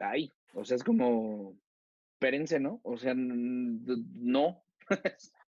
Ahí, 0.00 0.30
o 0.52 0.64
sea, 0.64 0.76
es 0.76 0.84
como, 0.84 1.56
espérense, 2.14 2.60
¿no? 2.60 2.80
O 2.82 2.96
sea, 2.96 3.14
no. 3.14 4.64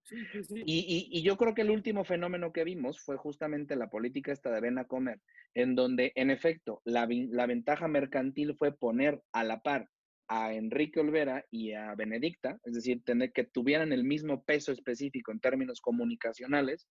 Y, 0.51 1.23
yo 1.23 1.37
creo 1.37 1.55
que 1.55 1.63
el 1.63 1.71
último 1.71 2.03
fenómeno 2.03 2.53
que 2.53 2.63
vimos 2.63 2.99
fue 2.99 3.17
justamente 3.17 3.75
la 3.75 3.89
política 3.89 4.31
esta 4.31 4.51
de 4.51 4.61
ven 4.61 4.77
a 4.77 4.85
comer, 4.85 5.19
en 5.53 5.75
donde 5.75 6.11
en 6.15 6.29
efecto 6.29 6.81
la, 6.85 7.07
ventaja 7.07 7.87
mercantil 7.87 8.55
fue 8.55 8.71
poner 8.71 9.21
a 9.31 9.43
la 9.43 9.61
par 9.61 9.89
a 10.27 10.53
Enrique 10.53 10.99
Olvera 10.99 11.45
y 11.51 11.73
a 11.73 11.93
Benedicta, 11.95 12.59
es 12.65 12.73
decir, 12.73 13.03
tener 13.03 13.31
que 13.31 13.43
tuvieran 13.45 13.93
el 13.93 14.03
mismo 14.03 14.43
peso 14.43 14.71
específico 14.71 15.31
en 15.31 15.39
términos 15.39 15.81
comunicacionales, 15.81 16.87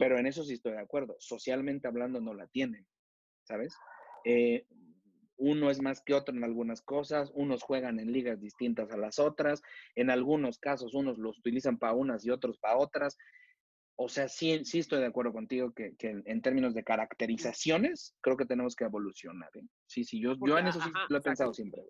pero 0.00 0.18
en 0.18 0.26
eso 0.26 0.42
sí 0.44 0.54
estoy 0.54 0.72
de 0.72 0.80
acuerdo, 0.80 1.14
socialmente 1.18 1.86
hablando 1.86 2.22
no 2.22 2.32
la 2.32 2.46
tienen, 2.46 2.86
¿sabes? 3.46 3.76
Eh, 4.24 4.64
uno 5.36 5.70
es 5.70 5.82
más 5.82 6.00
que 6.00 6.14
otro 6.14 6.34
en 6.34 6.42
algunas 6.42 6.80
cosas, 6.80 7.30
unos 7.34 7.62
juegan 7.62 8.00
en 8.00 8.10
ligas 8.10 8.40
distintas 8.40 8.90
a 8.92 8.96
las 8.96 9.18
otras, 9.18 9.60
en 9.94 10.08
algunos 10.08 10.58
casos 10.58 10.94
unos 10.94 11.18
los 11.18 11.38
utilizan 11.38 11.78
para 11.78 11.92
unas 11.92 12.24
y 12.24 12.30
otros 12.30 12.58
para 12.58 12.78
otras. 12.78 13.18
o 13.96 14.08
sea, 14.08 14.26
sí, 14.28 14.64
sí 14.64 14.78
estoy 14.78 15.00
de 15.00 15.06
acuerdo 15.06 15.34
contigo 15.34 15.70
que, 15.74 15.94
en 16.00 16.40
términos 16.40 16.72
de 16.72 16.82
caracterizaciones, 16.82 18.16
creo 18.22 18.38
que 18.38 18.46
tenemos 18.46 18.74
que 18.74 18.84
evolucionar. 18.84 19.50
¿eh? 19.54 19.66
Sí, 19.84 20.04
sí, 20.04 20.18
yo, 20.18 20.34
yo 20.46 20.56
en 20.56 20.68
eso 20.68 20.80
sí 20.80 20.90
lo 21.10 21.18
he 21.18 21.20
pensado 21.20 21.52
siempre. 21.52 21.82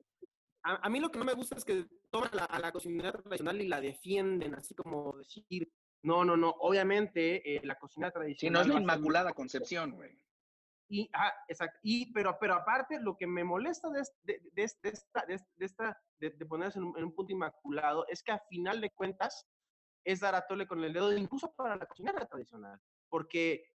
A, 0.64 0.90
mí 0.90 0.98
lo 0.98 1.12
que 1.12 1.18
no 1.20 1.24
me 1.24 1.34
gusta 1.34 1.56
es 1.56 1.64
que 1.64 1.86
toman 2.10 2.30
a 2.48 2.58
la 2.58 2.72
cocina 2.72 3.12
tradicional 3.12 3.60
y 3.60 3.68
la 3.68 3.80
defienden, 3.80 4.56
así 4.56 4.74
como 4.74 5.16
decir, 5.16 5.70
no, 6.02 6.24
no, 6.24 6.36
no, 6.36 6.50
obviamente 6.60 7.56
eh, 7.56 7.60
la 7.64 7.78
cocina 7.78 8.10
tradicional... 8.10 8.64
Sí, 8.64 8.68
no 8.68 8.74
es 8.74 8.74
la 8.74 8.80
Inmaculada 8.80 9.32
Concepción, 9.32 9.92
güey. 9.92 10.18
Y, 10.88 11.08
ah, 11.12 11.32
exacto, 11.46 11.78
y, 11.82 12.12
pero, 12.12 12.36
pero 12.40 12.54
aparte, 12.54 12.98
lo 13.00 13.16
que 13.16 13.26
me 13.26 13.44
molesta 13.44 13.88
de, 13.90 14.02
de, 14.24 14.40
de, 14.54 14.62
esta, 14.64 15.24
de, 15.24 15.40
esta, 15.60 16.02
de, 16.18 16.30
ponerse 16.46 16.78
en 16.80 16.86
un, 16.86 16.98
en 16.98 17.04
un 17.04 17.14
punto 17.14 17.32
inmaculado, 17.32 18.04
es 18.08 18.24
que 18.24 18.32
a 18.32 18.40
final 18.48 18.80
de 18.80 18.90
cuentas, 18.90 19.46
es 20.04 20.20
dar 20.20 20.34
a 20.34 20.46
tole 20.46 20.66
con 20.66 20.82
el 20.82 20.92
dedo, 20.92 21.16
incluso 21.16 21.52
para 21.52 21.76
la 21.76 21.86
cocinera 21.86 22.26
tradicional, 22.26 22.80
porque 23.08 23.70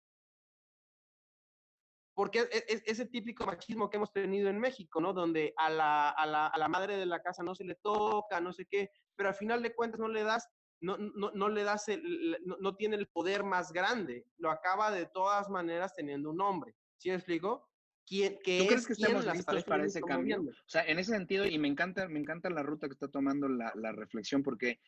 porque 2.15 2.47
es, 2.49 2.65
es, 2.67 2.83
ese 2.85 3.05
típico 3.05 3.45
machismo 3.45 3.89
que 3.89 3.97
hemos 3.97 4.11
tenido 4.11 4.49
en 4.49 4.57
México, 4.57 5.01
¿no? 5.01 5.11
Donde 5.11 5.53
a 5.57 5.69
la, 5.69 6.09
a, 6.09 6.25
la, 6.25 6.47
a 6.47 6.57
la, 6.57 6.67
madre 6.69 6.95
de 6.95 7.05
la 7.05 7.21
casa 7.21 7.43
no 7.43 7.53
se 7.53 7.65
le 7.65 7.75
toca, 7.75 8.39
no 8.39 8.53
sé 8.53 8.65
qué, 8.65 8.89
pero 9.15 9.29
al 9.29 9.35
final 9.35 9.61
de 9.61 9.75
cuentas 9.75 9.99
no 9.99 10.07
le 10.07 10.23
das, 10.23 10.49
no, 10.81 10.97
no, 10.97 11.31
no 11.31 11.49
le 11.49 11.63
das, 11.63 11.87
el, 11.89 12.37
no, 12.45 12.75
tiene 12.75 12.95
el 12.95 13.07
poder 13.07 13.43
más 13.43 13.71
grande, 13.71 14.25
lo 14.37 14.51
acaba 14.51 14.91
de 14.91 15.05
todas 15.05 15.49
maneras 15.49 15.93
teniendo 15.95 16.29
un 16.29 16.41
hombre, 16.41 16.75
¿sí 16.97 17.09
me 17.09 17.15
explico? 17.15 17.69
¿Quién, 18.05 18.35
¿Tú 18.35 18.67
crees 18.67 18.85
que 18.85 18.93
estamos 18.93 19.25
listos 19.25 19.63
para 19.63 19.85
ese 19.85 19.99
cambio? 20.01 20.41
O 20.41 20.69
sea, 20.69 20.83
en 20.83 20.99
ese 20.99 21.11
sentido, 21.11 21.45
y 21.45 21.57
me 21.57 21.67
encanta, 21.67 22.07
me 22.07 22.19
encanta 22.19 22.51
la 22.51 22.61
ruta 22.61 22.87
que 22.87 22.93
está 22.93 23.07
tomando 23.07 23.49
la, 23.49 23.71
la 23.75 23.91
reflexión, 23.93 24.43
porque 24.43 24.79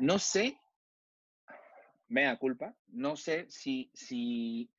no 0.00 0.18
sé, 0.18 0.58
mea 2.08 2.36
culpa, 2.36 2.74
no 2.88 3.16
sé 3.16 3.46
si, 3.48 3.90
si 3.94 4.70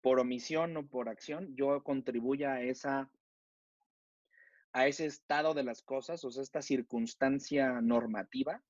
por 0.00 0.20
omisión 0.20 0.76
o 0.76 0.86
por 0.86 1.08
acción 1.08 1.54
yo 1.56 1.82
contribuya 1.82 2.54
a 2.54 2.62
esa 2.62 3.10
a 4.72 4.86
ese 4.86 5.06
estado 5.06 5.54
de 5.54 5.64
las 5.64 5.82
cosas, 5.82 6.22
o 6.24 6.30
sea, 6.30 6.42
esta 6.42 6.62
circunstancia 6.62 7.80
normativa 7.80 8.62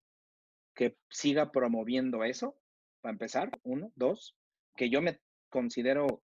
que 0.79 0.97
siga 1.11 1.51
promoviendo 1.51 2.23
eso, 2.23 2.57
para 3.01 3.13
empezar, 3.13 3.51
uno, 3.65 3.91
dos, 3.97 4.37
que 4.77 4.89
yo 4.89 5.03
me 5.03 5.19
considero, 5.49 6.23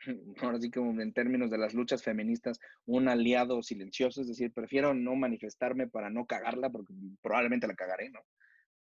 ahora 0.42 0.60
sí 0.60 0.72
como 0.72 1.00
en 1.00 1.12
términos 1.12 1.52
de 1.52 1.58
las 1.58 1.72
luchas 1.72 2.02
feministas, 2.02 2.58
un 2.84 3.08
aliado 3.08 3.62
silencioso, 3.62 4.22
es 4.22 4.26
decir, 4.26 4.52
prefiero 4.52 4.92
no 4.92 5.14
manifestarme 5.14 5.86
para 5.86 6.10
no 6.10 6.26
cagarla, 6.26 6.68
porque 6.68 6.92
probablemente 7.22 7.68
la 7.68 7.76
cagaré, 7.76 8.10
¿no? 8.10 8.20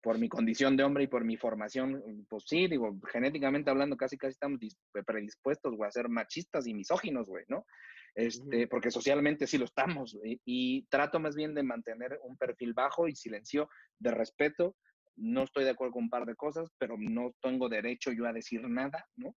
por 0.00 0.18
mi 0.18 0.28
condición 0.28 0.76
de 0.76 0.84
hombre 0.84 1.04
y 1.04 1.08
por 1.08 1.24
mi 1.24 1.36
formación, 1.36 2.02
pues 2.28 2.44
sí, 2.46 2.68
digo, 2.68 2.96
genéticamente 3.12 3.70
hablando, 3.70 3.96
casi 3.96 4.16
casi 4.16 4.32
estamos 4.32 4.60
predispuestos, 5.04 5.74
güey, 5.74 5.88
a 5.88 5.92
ser 5.92 6.08
machistas 6.08 6.66
y 6.66 6.74
misóginos, 6.74 7.28
güey, 7.28 7.44
¿no? 7.48 7.66
Este, 8.14 8.68
porque 8.68 8.90
socialmente 8.90 9.46
sí 9.46 9.58
lo 9.58 9.64
estamos, 9.64 10.14
güey, 10.14 10.40
y 10.44 10.86
trato 10.86 11.20
más 11.20 11.34
bien 11.34 11.54
de 11.54 11.62
mantener 11.62 12.18
un 12.22 12.36
perfil 12.36 12.74
bajo 12.74 13.08
y 13.08 13.14
silencio 13.14 13.68
de 13.98 14.10
respeto. 14.12 14.76
No 15.18 15.44
estoy 15.44 15.64
de 15.64 15.70
acuerdo 15.70 15.94
con 15.94 16.04
un 16.04 16.10
par 16.10 16.26
de 16.26 16.36
cosas, 16.36 16.70
pero 16.78 16.96
no 16.98 17.34
tengo 17.42 17.68
derecho 17.68 18.12
yo 18.12 18.26
a 18.26 18.32
decir 18.32 18.68
nada, 18.68 19.06
¿no? 19.16 19.34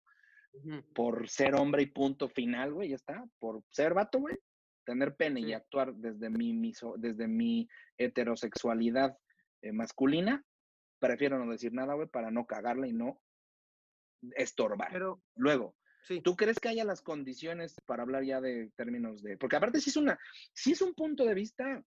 Por 0.95 1.29
ser 1.29 1.55
hombre 1.55 1.83
y 1.83 1.87
punto 1.87 2.29
final, 2.29 2.73
güey, 2.73 2.91
ya 2.91 2.97
está. 2.97 3.25
Por 3.39 3.63
ser 3.71 3.95
vato, 3.95 4.19
güey, 4.19 4.37
tener 4.85 5.15
pene 5.15 5.41
y 5.41 5.53
actuar 5.53 5.95
desde 5.95 6.29
mi, 6.31 6.53
miso, 6.53 6.95
desde 6.99 7.29
mi 7.29 7.69
heterosexualidad 7.97 9.17
eh, 9.63 9.73
masculina, 9.73 10.45
prefiero 10.99 11.39
no 11.39 11.51
decir 11.51 11.73
nada, 11.73 11.95
güey, 11.95 12.09
para 12.09 12.31
no 12.31 12.47
cagarla 12.47 12.89
y 12.89 12.93
no 12.93 13.21
estorbar. 14.33 14.89
Pero, 14.93 15.23
Luego, 15.37 15.77
¿tú 16.23 16.37
crees 16.37 16.59
que 16.59 16.69
haya 16.69 16.85
las 16.85 17.03
condiciones 17.03 17.75
para 17.87 18.03
hablar 18.03 18.25
ya 18.25 18.41
de 18.41 18.71
términos 18.77 19.23
de... 19.23 19.37
Porque 19.37 19.57
aparte 19.57 19.81
sí 19.81 19.91
es 19.91 19.97
una, 19.97 20.19
sí 20.53 20.73
es 20.73 20.83
un 20.83 20.95
punto 20.95 21.25
de 21.25 21.35
vista 21.35 21.83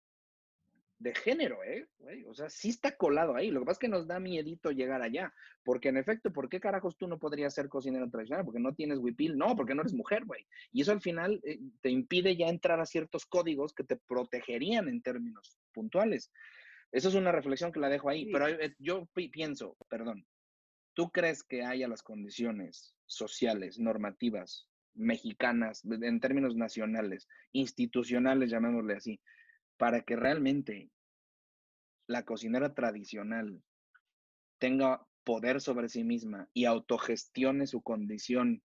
de 1.03 1.13
género, 1.13 1.63
¿eh? 1.63 1.85
O 2.27 2.33
sea, 2.33 2.49
sí 2.49 2.69
está 2.69 2.95
colado 2.95 3.35
ahí. 3.35 3.51
Lo 3.51 3.59
que 3.59 3.65
pasa 3.65 3.73
es 3.73 3.79
que 3.79 3.87
nos 3.89 4.07
da 4.07 4.19
miedito 4.19 4.71
llegar 4.71 5.01
allá. 5.01 5.33
Porque 5.63 5.89
en 5.89 5.97
efecto, 5.97 6.31
¿por 6.31 6.47
qué 6.47 6.61
carajos 6.61 6.97
tú 6.97 7.07
no 7.07 7.19
podrías 7.19 7.53
ser 7.53 7.67
cocinero 7.67 8.09
tradicional? 8.09 8.45
Porque 8.45 8.61
no 8.61 8.73
tienes 8.73 8.99
huipil. 8.99 9.37
No, 9.37 9.55
porque 9.55 9.75
no 9.75 9.81
eres 9.81 9.93
mujer, 9.93 10.23
güey. 10.23 10.47
Y 10.71 10.81
eso 10.81 10.93
al 10.93 11.01
final 11.01 11.41
eh, 11.43 11.59
te 11.81 11.89
impide 11.89 12.37
ya 12.37 12.47
entrar 12.47 12.79
a 12.79 12.85
ciertos 12.85 13.25
códigos 13.25 13.73
que 13.73 13.83
te 13.83 13.97
protegerían 13.97 14.87
en 14.87 15.01
términos 15.01 15.57
puntuales. 15.73 16.31
Eso 16.93 17.09
es 17.09 17.15
una 17.15 17.33
reflexión 17.33 17.71
que 17.71 17.81
la 17.81 17.89
dejo 17.89 18.09
ahí, 18.09 18.31
pero 18.31 18.47
eh, 18.47 18.73
yo 18.77 19.09
pienso, 19.13 19.75
perdón, 19.89 20.25
¿tú 20.93 21.09
crees 21.09 21.43
que 21.43 21.63
haya 21.63 21.87
las 21.87 22.03
condiciones 22.03 22.95
sociales, 23.07 23.79
normativas, 23.79 24.69
mexicanas, 24.93 25.83
en 25.83 26.19
términos 26.19 26.55
nacionales, 26.55 27.27
institucionales, 27.51 28.51
llamémosle 28.51 28.93
así, 28.93 29.19
para 29.77 30.01
que 30.01 30.15
realmente 30.15 30.89
la 32.07 32.23
cocinera 32.23 32.73
tradicional 32.73 33.61
tenga 34.59 35.05
poder 35.23 35.61
sobre 35.61 35.89
sí 35.89 36.03
misma 36.03 36.49
y 36.53 36.65
autogestione 36.65 37.67
su 37.67 37.81
condición 37.81 38.63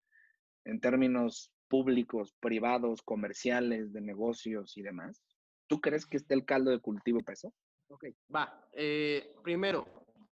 en 0.65 0.81
términos 0.81 1.53
públicos, 1.69 2.35
privados, 2.41 3.03
comerciales, 3.03 3.93
de 3.93 4.01
negocios 4.01 4.77
y 4.77 4.83
demás? 4.83 5.23
¿Tú 5.67 5.81
crees 5.81 6.07
que 6.07 6.17
esté 6.17 6.35
el 6.35 6.45
caldo 6.45 6.71
de 6.71 6.81
cultivo 6.81 7.21
para 7.21 7.35
eso? 7.35 7.55
Ok, 7.89 8.07
va. 8.35 8.69
Eh, 8.73 9.35
primero, 9.43 9.87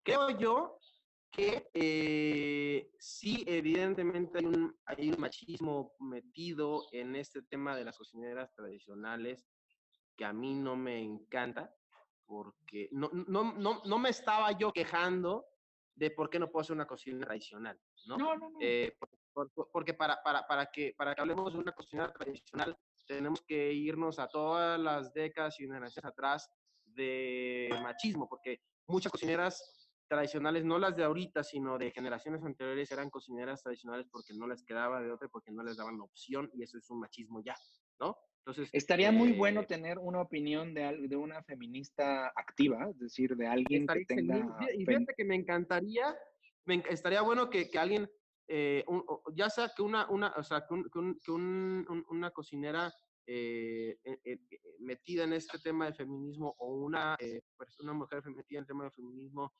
creo 0.04 0.30
yo 0.38 0.80
que 1.32 1.68
eh, 1.74 2.92
sí, 3.00 3.44
evidentemente 3.48 4.38
hay 4.38 4.46
un, 4.46 4.76
hay 4.86 5.10
un 5.10 5.20
machismo 5.20 5.94
metido 6.00 6.86
en 6.92 7.16
este 7.16 7.42
tema 7.42 7.76
de 7.76 7.84
las 7.84 7.98
cocineras 7.98 8.54
tradicionales 8.54 9.44
que 10.16 10.26
a 10.26 10.34
mí 10.34 10.54
no 10.54 10.76
me 10.76 11.00
encanta, 11.02 11.74
porque 12.34 12.90
no, 12.92 13.10
no, 13.14 13.54
no, 13.54 13.82
no 13.86 14.00
me 14.00 14.10
estaba 14.10 14.52
yo 14.54 14.72
quejando 14.72 15.46
de 15.96 16.10
por 16.12 16.30
qué 16.30 16.40
no 16.40 16.50
puedo 16.50 16.62
hacer 16.62 16.76
una 16.76 16.88
cocina 16.88 17.26
tradicional, 17.26 17.80
¿no? 18.08 18.18
No, 18.18 18.36
no, 18.36 18.50
no. 18.50 18.58
Eh, 18.60 18.98
porque 19.72 19.94
para, 19.94 20.22
para, 20.24 20.48
para, 20.48 20.72
que, 20.72 20.94
para 20.98 21.14
que 21.14 21.22
hablemos 21.22 21.54
de 21.54 21.60
una 21.60 21.72
cocina 21.72 22.12
tradicional, 22.12 22.78
tenemos 23.08 23.42
que 23.42 23.72
irnos 23.74 24.20
a 24.20 24.28
todas 24.28 24.80
las 24.80 25.14
décadas 25.14 25.60
y 25.60 25.64
generaciones 25.64 26.10
atrás 26.10 26.50
de 26.86 27.70
machismo, 27.82 28.28
porque 28.28 28.62
muchas 28.88 29.12
cocineras 29.12 29.84
tradicionales, 30.08 30.64
no 30.64 30.78
las 30.78 30.96
de 30.96 31.04
ahorita, 31.04 31.44
sino 31.44 31.78
de 31.78 31.92
generaciones 31.92 32.44
anteriores, 32.44 32.92
eran 32.92 33.10
cocineras 33.10 33.64
tradicionales 33.64 34.08
porque 34.12 34.34
no 34.34 34.48
les 34.48 34.64
quedaba 34.64 35.02
de 35.02 35.12
otra, 35.12 35.28
porque 35.30 35.52
no 35.52 35.64
les 35.64 35.78
daban 35.78 36.00
opción, 36.02 36.50
y 36.54 36.64
eso 36.64 36.78
es 36.78 36.90
un 36.90 37.00
machismo 37.00 37.42
ya, 37.44 37.56
¿no? 38.00 38.18
Entonces, 38.46 38.70
estaría 38.74 39.12
muy 39.12 39.32
bueno 39.32 39.62
eh, 39.62 39.66
tener 39.66 39.98
una 40.00 40.22
opinión 40.22 40.74
de, 40.74 41.08
de 41.08 41.16
una 41.16 41.42
feminista 41.44 42.28
activa, 42.36 42.90
es 42.90 43.00
decir, 43.00 43.36
de 43.38 43.48
alguien 43.48 43.88
que 43.88 44.06
tenga... 44.06 44.58
Y 44.76 44.86
fíjate 44.86 45.14
que 45.16 45.24
me 45.24 45.36
encantaría, 45.36 46.14
me, 46.66 46.84
estaría 46.90 47.22
bueno 47.22 47.50
que, 47.50 47.70
que 47.70 47.80
alguien, 47.80 48.10
eh, 48.50 48.84
ya 49.34 49.50
sea 49.50 49.72
que 49.74 49.82
una, 49.82 50.10
una, 50.10 50.34
o 50.36 50.44
sea, 50.44 50.66
que, 50.68 50.84
que 51.24 51.32
una 51.32 52.32
cocinera 52.32 52.94
eh, 53.26 53.98
eh, 54.04 54.20
eh, 54.26 54.40
metida 54.80 55.24
en 55.24 55.32
este 55.32 55.58
tema 55.60 55.86
de 55.86 55.94
feminismo 55.94 56.54
o 56.60 56.74
una, 56.74 57.18
una 57.80 57.94
mujer 57.94 58.22
metida 58.26 58.60
en 58.60 58.64
el 58.64 58.68
tema 58.68 58.84
de 58.84 58.92
feminismo 58.92 59.54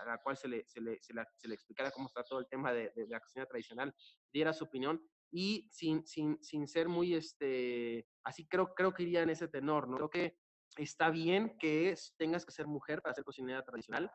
a 0.00 0.04
la 0.04 0.18
cual 0.18 0.36
se 0.36 0.46
le, 0.46 0.64
se, 0.68 0.80
le, 0.80 1.00
se, 1.02 1.12
le 1.12 1.54
explicara 1.54 1.90
cómo 1.90 2.06
está 2.06 2.22
todo 2.22 2.38
el 2.38 2.46
tema 2.46 2.72
de, 2.72 2.92
de, 2.94 3.08
la 3.08 3.18
cocina 3.18 3.46
tradicional, 3.46 3.92
diera 4.32 4.52
su 4.52 4.64
opinión 4.64 5.02
y 5.32 5.66
sin, 5.70 6.06
sin, 6.06 6.38
sin 6.42 6.68
ser 6.68 6.88
muy, 6.88 7.14
este, 7.14 8.06
así 8.22 8.46
creo, 8.46 8.74
creo 8.74 8.92
que 8.92 9.02
iría 9.02 9.22
en 9.22 9.30
ese 9.30 9.48
tenor, 9.48 9.88
¿no? 9.88 9.96
Creo 9.96 10.10
que 10.10 10.36
está 10.76 11.10
bien 11.10 11.56
que 11.58 11.94
tengas 12.16 12.44
que 12.44 12.52
ser 12.52 12.66
mujer 12.66 13.02
para 13.02 13.14
ser 13.14 13.24
cocinera 13.24 13.64
tradicional. 13.64 14.10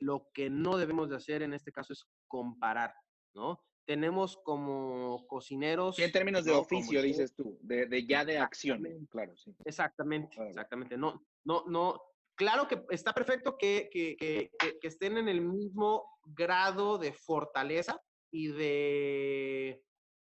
lo 0.00 0.28
que 0.34 0.50
no 0.50 0.76
debemos 0.76 1.10
de 1.10 1.16
hacer 1.16 1.42
en 1.42 1.52
este 1.52 1.70
caso 1.70 1.92
es 1.92 2.06
comparar, 2.26 2.94
¿no? 3.34 3.62
tenemos 3.90 4.36
como 4.44 5.26
cocineros. 5.26 5.98
en 5.98 6.12
términos 6.12 6.44
de 6.44 6.52
oficio, 6.52 7.02
dices 7.02 7.34
tú, 7.34 7.58
de, 7.60 7.86
de, 7.86 8.06
ya 8.06 8.24
de 8.24 8.38
acción, 8.38 8.86
claro, 9.10 9.36
sí. 9.36 9.52
Exactamente, 9.64 10.36
exactamente. 10.46 10.96
No, 10.96 11.26
no, 11.44 11.64
no. 11.66 12.00
Claro 12.36 12.68
que 12.68 12.84
está 12.90 13.12
perfecto 13.12 13.58
que, 13.58 13.90
que, 13.92 14.16
que, 14.16 14.52
que, 14.80 14.86
estén 14.86 15.18
en 15.18 15.28
el 15.28 15.40
mismo 15.40 16.04
grado 16.24 16.98
de 16.98 17.12
fortaleza 17.12 18.00
y 18.30 18.46
de, 18.52 19.82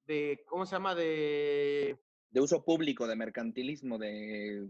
de 0.06 0.44
¿cómo 0.46 0.66
se 0.66 0.76
llama? 0.76 0.94
De... 0.94 1.98
De 2.30 2.40
uso 2.40 2.64
público, 2.64 3.06
de 3.06 3.16
mercantilismo, 3.16 3.98
de... 3.98 4.68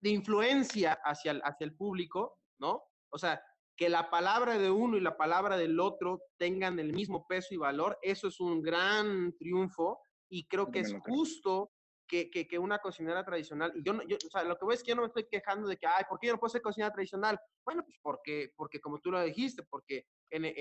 De 0.00 0.10
influencia 0.10 0.98
hacia 1.04 1.32
el, 1.32 1.40
hacia 1.44 1.64
el 1.64 1.74
público, 1.74 2.38
¿no? 2.58 2.84
O 3.10 3.18
sea, 3.18 3.40
que 3.76 3.88
la 3.88 4.10
palabra 4.10 4.58
de 4.58 4.70
uno 4.70 4.96
y 4.96 5.00
la 5.00 5.16
palabra 5.16 5.56
del 5.56 5.80
otro 5.80 6.22
tengan 6.36 6.78
el 6.78 6.92
mismo 6.92 7.26
peso 7.26 7.54
y 7.54 7.56
valor, 7.56 7.98
eso 8.02 8.28
es 8.28 8.40
un 8.40 8.62
gran 8.62 9.34
triunfo 9.36 10.00
y 10.28 10.46
creo 10.46 10.70
que 10.70 10.80
es 10.80 10.94
justo 11.06 11.72
que, 12.06 12.30
que, 12.30 12.58
una 12.58 12.78
cocinera 12.78 13.24
tradicional. 13.24 13.72
Y 13.74 13.82
yo, 13.82 14.00
yo, 14.06 14.16
o 14.16 14.30
sea, 14.30 14.44
lo 14.44 14.56
que 14.56 14.64
voy 14.64 14.74
es 14.74 14.82
que 14.82 14.90
yo 14.90 14.96
no 14.96 15.02
me 15.02 15.08
estoy 15.08 15.26
quejando 15.28 15.68
de 15.68 15.76
que, 15.76 15.86
ay, 15.86 16.04
¿por 16.08 16.18
qué 16.18 16.28
yo 16.28 16.34
no 16.34 16.38
puedo 16.38 16.50
ser 16.50 16.62
cocinera 16.62 16.92
tradicional? 16.92 17.38
Bueno, 17.64 17.82
pues 17.84 17.98
porque, 18.02 18.52
porque 18.56 18.80
como 18.80 19.00
tú 19.00 19.10
lo 19.10 19.22
dijiste, 19.22 19.62
porque 19.62 20.06
en, 20.30 20.44
en, 20.44 20.54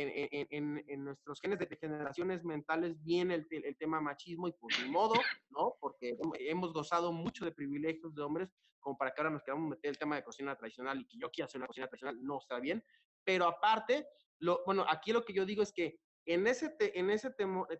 en, 0.49 0.83
en 0.87 1.03
nuestros 1.03 1.39
genes 1.41 1.59
de 1.59 1.77
generaciones 1.79 2.43
mentales 2.43 3.01
viene 3.03 3.35
el, 3.35 3.47
el, 3.49 3.77
tema 3.77 3.99
machismo 3.99 4.47
y 4.47 4.53
por 4.53 4.71
mi 4.81 4.89
modo, 4.89 5.15
¿no? 5.49 5.75
Porque 5.79 6.17
hemos 6.39 6.73
gozado 6.73 7.11
mucho 7.11 7.45
de 7.45 7.51
privilegios 7.51 8.13
de 8.13 8.21
hombres 8.21 8.49
como 8.79 8.97
para 8.97 9.11
que 9.11 9.21
ahora 9.21 9.31
nos 9.31 9.43
queramos 9.43 9.69
meter 9.69 9.89
el 9.89 9.97
tema 9.97 10.15
de 10.15 10.23
cocina 10.23 10.55
tradicional 10.55 10.99
y 10.99 11.07
que 11.07 11.17
yo 11.17 11.31
quiera 11.31 11.45
hacer 11.45 11.59
una 11.59 11.67
cocina 11.67 11.87
tradicional, 11.87 12.17
no 12.21 12.37
está 12.37 12.59
bien. 12.59 12.83
Pero 13.23 13.45
aparte, 13.45 14.07
lo, 14.39 14.61
bueno, 14.65 14.85
aquí 14.87 15.13
lo 15.13 15.23
que 15.23 15.33
yo 15.33 15.45
digo 15.45 15.63
es 15.63 15.71
que 15.71 15.99
en 16.25 16.47
ese, 16.47 16.75
en 16.79 17.09
ese 17.09 17.31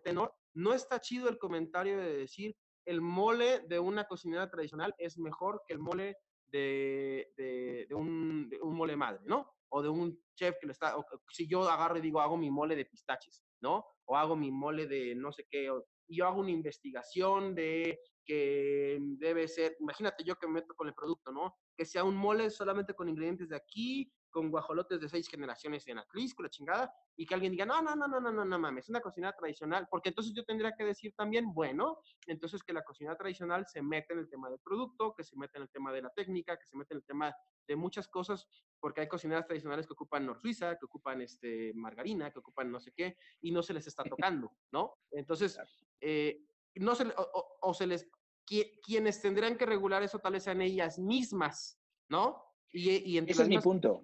tenor 0.02 0.34
no 0.54 0.74
está 0.74 1.00
chido 1.00 1.28
el 1.28 1.38
comentario 1.38 1.98
de 1.98 2.16
decir 2.16 2.56
el 2.86 3.00
mole 3.00 3.60
de 3.60 3.78
una 3.78 4.04
cocinera 4.04 4.50
tradicional 4.50 4.94
es 4.98 5.18
mejor 5.18 5.62
que 5.66 5.74
el 5.74 5.80
mole 5.80 6.16
de, 6.46 7.32
de, 7.36 7.94
un, 7.94 8.50
mole 8.62 8.96
madre, 8.96 9.20
¿no? 9.24 9.50
O 9.70 9.82
de 9.82 9.88
un 9.88 10.18
chef 10.36 10.56
que 10.60 10.66
lo 10.66 10.72
está, 10.72 10.94
si 11.28 11.48
yo 11.48 11.68
agarro 11.68 11.98
y 11.98 12.00
digo, 12.00 12.20
hago 12.20 12.36
mi 12.36 12.50
mole 12.50 12.76
de 12.76 12.84
pistaches, 12.84 13.44
¿no? 13.60 13.84
O 14.04 14.16
hago 14.16 14.36
mi 14.36 14.50
mole 14.52 14.86
de 14.86 15.14
no 15.14 15.32
sé 15.32 15.46
qué, 15.50 15.68
y 16.06 16.18
yo 16.18 16.26
hago 16.26 16.40
una 16.40 16.50
investigación 16.50 17.54
de 17.54 17.98
que 18.24 18.98
debe 19.18 19.48
ser, 19.48 19.76
imagínate 19.80 20.24
yo 20.24 20.36
que 20.36 20.46
me 20.46 20.54
meto 20.54 20.74
con 20.74 20.88
el 20.88 20.94
producto, 20.94 21.32
¿no? 21.32 21.56
Que 21.76 21.84
sea 21.84 22.04
un 22.04 22.16
mole 22.16 22.50
solamente 22.50 22.94
con 22.94 23.08
ingredientes 23.08 23.48
de 23.48 23.56
aquí, 23.56 24.12
con 24.34 24.50
guajolotes 24.50 25.00
de 25.00 25.08
seis 25.08 25.28
generaciones 25.28 25.86
en 25.86 25.98
Atlisco, 25.98 26.42
la 26.42 26.50
chingada, 26.50 26.92
y 27.16 27.24
que 27.24 27.34
alguien 27.34 27.52
diga, 27.52 27.64
no, 27.64 27.80
no, 27.80 27.94
no, 27.94 28.08
no, 28.08 28.20
no, 28.20 28.32
no, 28.32 28.44
no 28.44 28.58
mames, 28.58 28.86
es 28.86 28.88
una 28.88 29.00
cocina 29.00 29.32
tradicional, 29.32 29.86
porque 29.88 30.08
entonces 30.08 30.34
yo 30.34 30.44
tendría 30.44 30.72
que 30.76 30.82
decir 30.82 31.14
también, 31.14 31.54
bueno, 31.54 32.00
entonces 32.26 32.64
que 32.64 32.72
la 32.72 32.82
cocina 32.82 33.16
tradicional 33.16 33.64
se 33.68 33.80
mete 33.80 34.12
en 34.12 34.18
el 34.18 34.28
tema 34.28 34.50
del 34.50 34.58
producto, 34.58 35.14
que 35.14 35.22
se 35.22 35.36
mete 35.36 35.58
en 35.58 35.62
el 35.62 35.70
tema 35.70 35.92
de 35.92 36.02
la 36.02 36.10
técnica, 36.10 36.58
que 36.58 36.66
se 36.66 36.76
mete 36.76 36.94
en 36.94 36.98
el 36.98 37.04
tema 37.04 37.32
de 37.68 37.76
muchas 37.76 38.08
cosas, 38.08 38.48
porque 38.80 39.02
hay 39.02 39.08
cocineras 39.08 39.46
tradicionales 39.46 39.86
que 39.86 39.92
ocupan 39.92 40.26
nor 40.26 40.40
suiza, 40.40 40.76
que 40.76 40.86
ocupan 40.86 41.20
este, 41.20 41.72
margarina, 41.74 42.32
que 42.32 42.40
ocupan 42.40 42.72
no 42.72 42.80
sé 42.80 42.92
qué, 42.92 43.16
y 43.40 43.52
no 43.52 43.62
se 43.62 43.72
les 43.72 43.86
está 43.86 44.02
tocando, 44.42 44.50
¿no? 44.72 44.96
Entonces, 45.12 45.56
eh, 46.00 46.44
no 46.74 46.96
se, 46.96 47.06
o, 47.16 47.72
se 47.72 47.86
les, 47.86 48.10
quienes 48.44 49.22
tendrán 49.22 49.56
que 49.56 49.64
regular 49.64 50.02
eso 50.02 50.18
tal 50.18 50.32
vez 50.32 50.42
sean 50.42 50.60
ellas 50.60 50.98
mismas, 50.98 51.80
¿no? 52.08 52.43
Y, 52.76 53.18
Ese 53.18 53.42
es 53.42 53.48
mi 53.48 53.60
punto. 53.60 54.02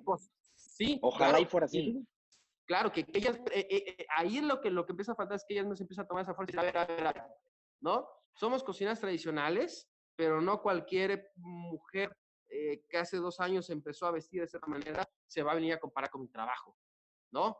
sí. 0.54 0.98
Ojalá 1.02 1.40
y 1.40 1.44
fuera 1.44 1.66
así. 1.66 2.06
Claro, 2.66 2.92
que, 2.92 3.04
ellas, 3.12 3.36
eh, 3.52 3.66
eh, 3.68 3.84
eh, 3.98 4.06
ahí 4.16 4.40
lo 4.40 4.60
que, 4.60 4.70
lo 4.70 4.86
que 4.86 4.92
empieza 4.92 5.12
a 5.12 5.16
faltar 5.16 5.36
es 5.36 5.44
que 5.46 5.54
ellas 5.54 5.66
no 5.66 5.74
se 5.74 5.82
empiezan 5.82 6.04
a 6.04 6.08
tomar 6.08 6.22
esa 6.22 6.34
fuerza 6.34 6.54
y 6.54 6.58
a 6.60 6.62
ver, 6.62 6.78
a 6.78 6.86
ver, 6.86 7.06
a 7.08 7.12
ver, 7.12 7.24
¿no? 7.80 8.08
Somos 8.32 8.62
cocinas 8.62 9.00
tradicionales, 9.00 9.90
pero 10.14 10.40
no 10.40 10.62
cualquier 10.62 11.32
mujer 11.34 12.16
que 12.48 12.98
hace 12.98 13.16
dos 13.16 13.38
años 13.38 13.70
empezó 13.70 14.06
a 14.06 14.10
vestir 14.10 14.40
de 14.40 14.46
esa 14.46 14.58
manera 14.66 15.08
se 15.26 15.42
va 15.42 15.52
a 15.52 15.54
venir 15.54 15.72
a 15.72 15.80
comparar 15.80 16.10
con 16.10 16.20
mi 16.20 16.28
trabajo, 16.28 16.76
¿no? 17.32 17.56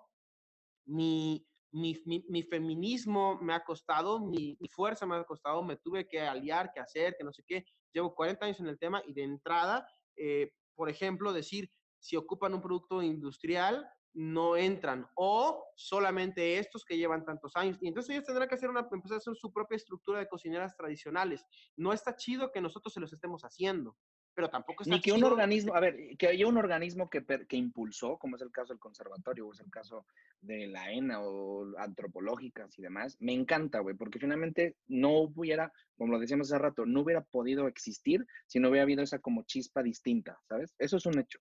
Mi, 0.87 1.47
mi, 1.73 1.97
mi, 2.29 2.43
feminismo 2.43 3.39
me 3.41 3.55
ha 3.55 3.65
costado, 3.65 4.21
mi, 4.21 4.57
mi, 4.61 4.69
fuerza 4.69 5.07
me 5.07 5.17
ha 5.17 5.25
costado, 5.25 5.63
me 5.63 5.77
tuve 5.77 6.09
que 6.09 6.21
aliar, 6.21 6.73
que 6.73 6.81
hacer, 6.81 7.15
que 7.17 7.25
no 7.25 7.33
sé 7.33 7.45
qué. 7.47 7.65
Llevo 7.93 8.15
40 8.15 8.45
años 8.45 8.61
en 8.61 8.67
el 8.67 8.79
tema 8.79 9.03
y 9.07 9.13
de 9.13 9.23
entrada 9.23 9.87
eh, 10.17 10.53
por 10.81 10.89
ejemplo, 10.89 11.35
decir 11.35 11.71
si 11.99 12.17
ocupan 12.17 12.55
un 12.55 12.63
producto 12.63 13.03
industrial, 13.03 13.87
no 14.15 14.57
entran, 14.57 15.07
o 15.15 15.63
solamente 15.77 16.57
estos 16.57 16.87
que 16.87 16.97
llevan 16.97 17.23
tantos 17.27 17.55
años. 17.55 17.77
Y 17.83 17.89
entonces 17.89 18.13
ellos 18.13 18.25
tendrán 18.25 18.49
que 18.49 18.55
hacer 18.55 18.71
una, 18.71 18.89
empezar 18.91 19.17
a 19.17 19.19
hacer 19.19 19.37
su 19.37 19.53
propia 19.53 19.77
estructura 19.77 20.21
de 20.21 20.27
cocineras 20.27 20.75
tradicionales. 20.79 21.45
No 21.77 21.93
está 21.93 22.17
chido 22.17 22.51
que 22.51 22.63
nosotros 22.63 22.95
se 22.95 23.01
los 23.01 23.13
estemos 23.13 23.43
haciendo, 23.43 23.95
pero 24.35 24.49
tampoco 24.49 24.83
está 24.83 24.95
Ni 24.95 25.01
que 25.01 25.13
un 25.13 25.25
organismo, 25.25 25.75
a 25.75 25.81
ver, 25.81 26.17
que 26.17 26.29
haya 26.29 26.47
un 26.47 26.57
organismo 26.57 27.09
que, 27.11 27.25
que 27.25 27.57
impulsó, 27.57 28.19
como 28.19 28.37
es 28.37 28.43
el 28.43 28.51
caso 28.51 28.73
del 28.73 28.81
conservatorio, 28.81 29.47
o 29.47 29.53
es 29.53 29.61
el 29.61 29.71
caso 29.71 30.07
de 30.41 30.67
la 30.67 30.91
ENA 30.93 31.21
o 31.21 31.77
antropológicas 31.79 32.79
y 32.79 32.83
demás, 32.83 33.17
me 33.21 33.33
encanta, 33.33 33.81
güey, 33.81 33.97
porque 33.97 34.19
finalmente 34.19 34.77
no 34.89 35.19
hubiera, 35.21 35.73
como 35.97 36.13
lo 36.13 36.19
decíamos 36.19 36.51
hace 36.51 36.63
rato, 36.63 36.87
no 36.87 37.03
hubiera 37.03 37.23
podido 37.23 37.69
existir 37.69 38.27
si 38.47 38.61
no 38.61 38.69
hubiera 38.69 38.85
habido 38.85 39.03
esa 39.03 39.19
como 39.19 39.43
chispa 39.45 39.83
distinta, 39.83 40.39
¿sabes? 40.49 40.75
Eso 40.79 40.97
es 40.97 41.07
un 41.07 41.19
hecho. 41.19 41.39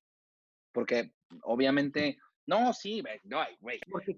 Porque 0.72 1.14
obviamente, 1.44 2.18
no, 2.46 2.74
sí, 2.74 3.04
no, 3.24 3.40
güey. 3.60 3.80
Porque, 3.90 4.16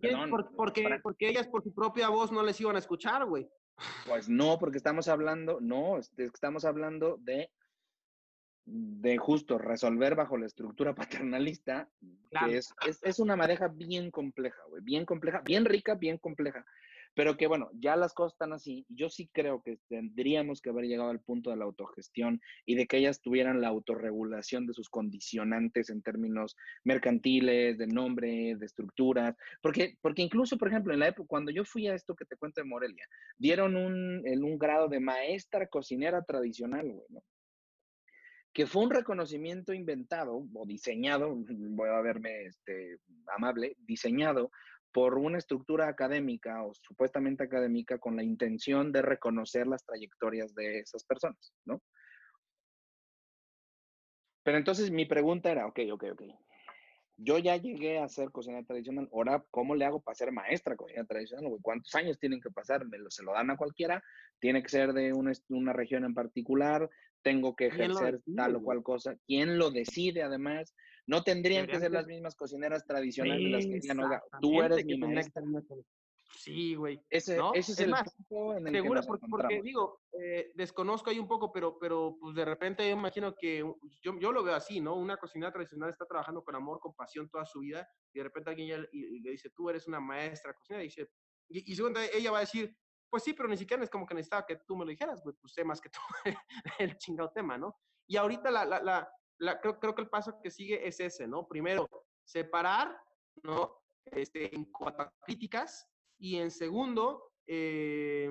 porque, 0.56 1.00
porque 1.02 1.30
ellas 1.30 1.48
por 1.48 1.64
su 1.64 1.74
propia 1.74 2.10
voz 2.10 2.32
no 2.32 2.44
les 2.44 2.60
iban 2.60 2.76
a 2.76 2.80
escuchar, 2.80 3.26
güey. 3.26 3.48
Pues 4.06 4.30
no, 4.30 4.58
porque 4.60 4.78
estamos 4.78 5.08
hablando, 5.08 5.60
no, 5.62 5.98
estamos 5.98 6.66
hablando 6.66 7.18
de 7.20 7.50
de 8.72 9.18
justo 9.18 9.58
resolver 9.58 10.16
bajo 10.16 10.38
la 10.38 10.46
estructura 10.46 10.96
paternalista, 11.26 11.90
que 12.30 12.58
es, 12.58 12.74
es, 13.04 13.20
una 13.20 13.36
madeja 13.36 13.68
bien 13.68 14.12
compleja, 14.12 14.62
güey, 14.70 14.82
bien 14.82 15.06
compleja, 15.06 15.42
bien 15.42 15.66
rica, 15.66 15.96
bien 15.96 16.18
compleja. 16.18 16.66
Pero 17.14 17.36
que 17.36 17.48
bueno, 17.48 17.70
ya 17.74 17.98
las 17.98 18.14
cosas 18.14 18.36
están 18.36 18.54
así. 18.54 18.86
Yo 18.88 19.10
sí 19.10 19.30
creo 19.34 19.62
que 19.62 19.80
tendríamos 19.90 20.62
que 20.62 20.70
haber 20.70 20.86
llegado 20.86 21.10
al 21.10 21.20
punto 21.20 21.50
de 21.50 21.58
la 21.58 21.66
autogestión 21.66 22.40
y 22.66 22.76
de 22.76 22.88
que 22.88 23.00
ellas 23.00 23.20
tuvieran 23.20 23.60
la 23.60 23.68
autorregulación 23.68 24.66
de 24.66 24.74
sus 24.74 24.88
condicionantes 24.88 25.90
en 25.90 26.02
términos 26.02 26.56
mercantiles, 26.86 27.78
de 27.78 27.88
nombre, 27.88 28.56
de 28.56 28.66
estructuras. 28.66 29.36
Porque, 29.62 29.98
porque 30.02 30.22
incluso, 30.22 30.58
por 30.58 30.70
ejemplo, 30.70 30.94
en 30.94 31.02
la 31.02 31.10
época, 31.10 31.28
cuando 31.28 31.52
yo 31.52 31.66
fui 31.66 31.86
a 31.88 31.96
esto 31.96 32.16
que 32.16 32.24
te 32.24 32.38
cuento 32.38 32.62
de 32.62 32.68
Morelia, 32.68 33.06
dieron 33.38 33.76
un, 33.76 34.24
un 34.26 34.58
grado 34.58 34.88
de 34.88 35.02
maestra 35.02 35.68
cocinera 35.68 36.24
tradicional, 36.24 36.90
güey, 36.90 37.08
¿no? 37.10 37.22
Que 38.54 38.68
fue 38.68 38.84
un 38.84 38.92
reconocimiento 38.92 39.74
inventado 39.74 40.46
o 40.54 40.66
diseñado, 40.66 41.36
voy 41.50 41.90
a 41.90 42.02
verme 42.02 42.46
este, 42.46 42.98
amable, 43.36 43.76
diseñado 43.80 44.52
por 44.92 45.18
una 45.18 45.38
estructura 45.38 45.88
académica 45.88 46.64
o 46.64 46.74
supuestamente 46.74 47.44
académica 47.44 47.98
con 47.98 48.18
la 48.18 48.24
intención 48.24 48.92
de 48.92 49.02
reconocer 49.02 49.68
las 49.68 49.86
trayectorias 49.86 50.54
de 50.54 50.80
esas 50.80 51.06
personas, 51.06 51.54
¿no? 51.66 51.82
Pero 54.44 54.58
entonces 54.58 54.92
mi 54.92 55.06
pregunta 55.06 55.52
era, 55.52 55.68
ok, 55.68 55.80
ok, 55.94 56.04
ok. 56.12 56.24
Yo 57.18 57.38
ya 57.38 57.56
llegué 57.56 58.00
a 58.00 58.10
ser 58.10 58.32
cocinera 58.32 58.66
tradicional, 58.66 59.08
ahora, 59.14 59.46
¿cómo 59.52 59.76
le 59.76 59.86
hago 59.86 60.02
para 60.02 60.16
ser 60.16 60.32
maestra 60.32 60.76
cocinera 60.76 61.06
tradicional? 61.06 61.52
¿Cuántos 61.62 61.94
años 61.94 62.18
tienen 62.18 62.42
que 62.42 62.50
pasar? 62.50 62.86
¿Me 62.88 62.98
¿Se 63.10 63.24
lo 63.24 63.34
dan 63.34 63.52
a 63.52 63.58
cualquiera? 63.58 64.04
¿Tiene 64.40 64.64
que 64.64 64.70
ser 64.70 64.92
de 64.92 65.14
una 65.14 65.72
región 65.72 66.04
en 66.04 66.16
particular? 66.16 66.90
Tengo 67.22 67.56
que 67.56 67.68
ejercer 67.68 68.22
tal 68.36 68.56
o 68.56 68.64
cual 68.64 68.84
cosa. 68.84 69.16
¿Quién 69.26 69.58
lo 69.58 69.72
decide 69.72 70.24
además? 70.24 70.76
No 71.08 71.24
tendrían 71.24 71.68
que 71.68 71.80
ser 71.80 71.92
las 71.92 72.08
mismas 72.08 72.36
cocineras 72.36 72.86
tradicionales 72.86 73.52
las 73.52 73.66
que 73.66 73.80
digan, 73.80 74.00
oiga, 74.00 74.24
tú 74.42 74.62
eres 74.62 74.86
mi 74.86 74.98
maestra. 74.98 75.44
Sí, 76.38 76.76
güey. 76.76 77.00
Ese, 77.10 77.38
ese 77.54 77.72
es, 77.74 77.80
el 77.80 77.90
más, 77.90 78.14
punto 78.16 78.58
en 78.58 78.68
el 78.68 78.74
seguro, 78.74 79.02
porque, 79.06 79.28
porque, 79.30 79.62
digo, 79.62 80.00
eh, 80.14 80.52
desconozco 80.56 81.10
ahí 81.10 81.20
un 81.20 81.28
poco, 81.28 81.52
pero, 81.52 81.78
pero 81.78 82.18
pues 82.20 82.36
de 82.36 82.46
repente 82.46 82.88
yo 82.88 82.96
imagino 82.96 83.36
que 83.36 83.60
yo, 84.02 84.20
yo 84.20 84.32
lo 84.32 84.44
veo 84.44 84.56
así, 84.56 84.80
¿no? 84.80 84.96
Una 84.96 85.18
cocinera 85.18 85.52
tradicional 85.52 85.90
está 85.90 86.06
trabajando 86.06 86.44
con 86.44 86.56
amor, 86.56 86.80
con 86.80 86.94
pasión 86.94 87.30
toda 87.30 87.46
su 87.46 87.60
vida, 87.60 87.88
y 88.14 88.20
de 88.20 88.24
repente 88.24 88.50
alguien 88.50 88.88
le 88.92 89.32
dice, 89.32 89.50
tú 89.50 89.70
eres 89.70 89.88
una 89.88 90.00
maestra 90.00 90.54
cocinera, 90.54 90.84
y 90.84 90.88
dice, 90.88 91.10
y, 91.50 91.72
y 91.72 91.76
según 91.76 91.96
ella 92.14 92.32
va 92.32 92.38
a 92.38 92.42
decir, 92.42 92.76
pues 93.12 93.24
sí, 93.24 93.34
pero 93.34 93.50
ni 93.50 93.58
siquiera 93.58 93.84
es 93.84 93.90
como 93.90 94.08
que 94.08 94.16
necesitaba 94.16 94.46
que 94.46 94.56
tú 94.56 94.78
me 94.78 94.86
lo 94.86 94.90
dijeras, 94.90 95.22
güey, 95.22 95.36
pues 95.36 95.54
sé 95.54 95.66
más 95.66 95.82
que 95.82 95.90
tú 95.90 96.00
el 96.80 96.98
chingado 96.98 97.30
tema, 97.32 97.58
¿no? 97.58 97.78
Y 98.08 98.16
ahorita 98.16 98.50
la, 98.50 98.64
la, 98.66 99.12
la, 99.38 99.60
creo, 99.60 99.80
creo, 99.80 99.94
que 99.94 100.02
el 100.02 100.10
paso 100.10 100.40
que 100.42 100.50
sigue 100.50 100.88
es 100.88 101.00
ese, 101.02 101.28
¿no? 101.28 101.46
Primero, 101.46 101.88
separar, 102.24 102.98
¿no? 103.44 103.84
Este, 104.06 104.56
en 104.56 104.66
cuanto 104.72 105.12
críticas, 105.26 105.88
y 106.18 106.38
en 106.38 106.52
segundo, 106.52 107.34
eh, 107.48 108.30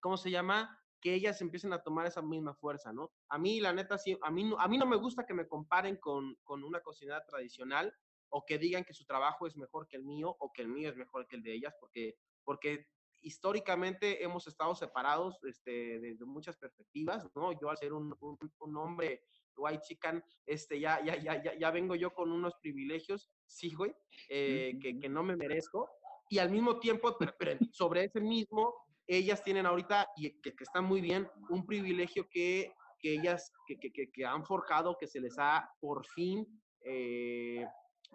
¿cómo 0.00 0.16
se 0.16 0.30
llama? 0.30 0.78
Que 1.00 1.14
ellas 1.14 1.40
empiecen 1.40 1.72
a 1.72 1.82
tomar 1.82 2.06
esa 2.06 2.22
misma 2.22 2.54
fuerza, 2.54 2.92
¿no? 2.92 3.10
A 3.30 3.38
mí, 3.38 3.60
la 3.60 3.72
neta, 3.72 3.98
sí, 3.98 4.16
a 4.22 4.30
mí, 4.30 4.52
a 4.58 4.68
mí 4.68 4.78
no 4.78 4.86
me 4.86 4.96
gusta 4.96 5.26
que 5.26 5.34
me 5.34 5.48
comparen 5.48 5.96
con, 5.96 6.36
con 6.44 6.62
una 6.62 6.80
cocinera 6.82 7.24
tradicional 7.24 7.92
o 8.28 8.44
que 8.46 8.58
digan 8.58 8.84
que 8.84 8.94
su 8.94 9.04
trabajo 9.06 9.46
es 9.46 9.56
mejor 9.56 9.88
que 9.88 9.96
el 9.96 10.04
mío 10.04 10.36
o 10.38 10.52
que 10.52 10.62
el 10.62 10.68
mío 10.68 10.90
es 10.90 10.96
mejor 10.96 11.26
que 11.26 11.36
el 11.36 11.42
de 11.42 11.54
ellas, 11.54 11.74
porque, 11.80 12.16
porque 12.44 12.86
históricamente 13.22 14.22
hemos 14.22 14.46
estado 14.46 14.74
separados 14.74 15.42
este, 15.44 16.00
desde 16.00 16.24
muchas 16.24 16.56
perspectivas, 16.56 17.26
¿no? 17.34 17.52
Yo 17.58 17.70
al 17.70 17.78
ser 17.78 17.92
un, 17.92 18.14
un, 18.20 18.76
hombre 18.76 19.24
white 19.56 19.82
chican, 19.82 20.22
este, 20.46 20.80
ya, 20.80 21.02
ya, 21.04 21.16
ya, 21.16 21.56
ya, 21.56 21.70
vengo 21.70 21.94
yo 21.94 22.12
con 22.12 22.32
unos 22.32 22.54
privilegios, 22.56 23.30
sí, 23.46 23.72
güey, 23.74 23.94
eh, 24.28 24.78
que, 24.80 24.98
que, 24.98 25.08
no 25.08 25.22
me 25.22 25.36
merezco. 25.36 25.88
Y 26.28 26.38
al 26.38 26.50
mismo 26.50 26.78
tiempo, 26.78 27.16
pero, 27.38 27.58
sobre 27.70 28.04
ese 28.04 28.20
mismo, 28.20 28.74
ellas 29.06 29.42
tienen 29.42 29.66
ahorita, 29.66 30.08
y 30.16 30.30
que, 30.40 30.54
que 30.54 30.64
está 30.64 30.80
muy 30.80 31.00
bien, 31.00 31.28
un 31.50 31.66
privilegio 31.66 32.28
que, 32.28 32.72
que 32.98 33.14
ellas, 33.14 33.52
que, 33.66 33.78
que, 33.78 34.10
que, 34.10 34.24
han 34.24 34.44
forjado, 34.44 34.96
que 34.98 35.06
se 35.06 35.20
les 35.20 35.38
ha 35.38 35.70
por 35.80 36.06
fin 36.06 36.46
eh, 36.84 37.66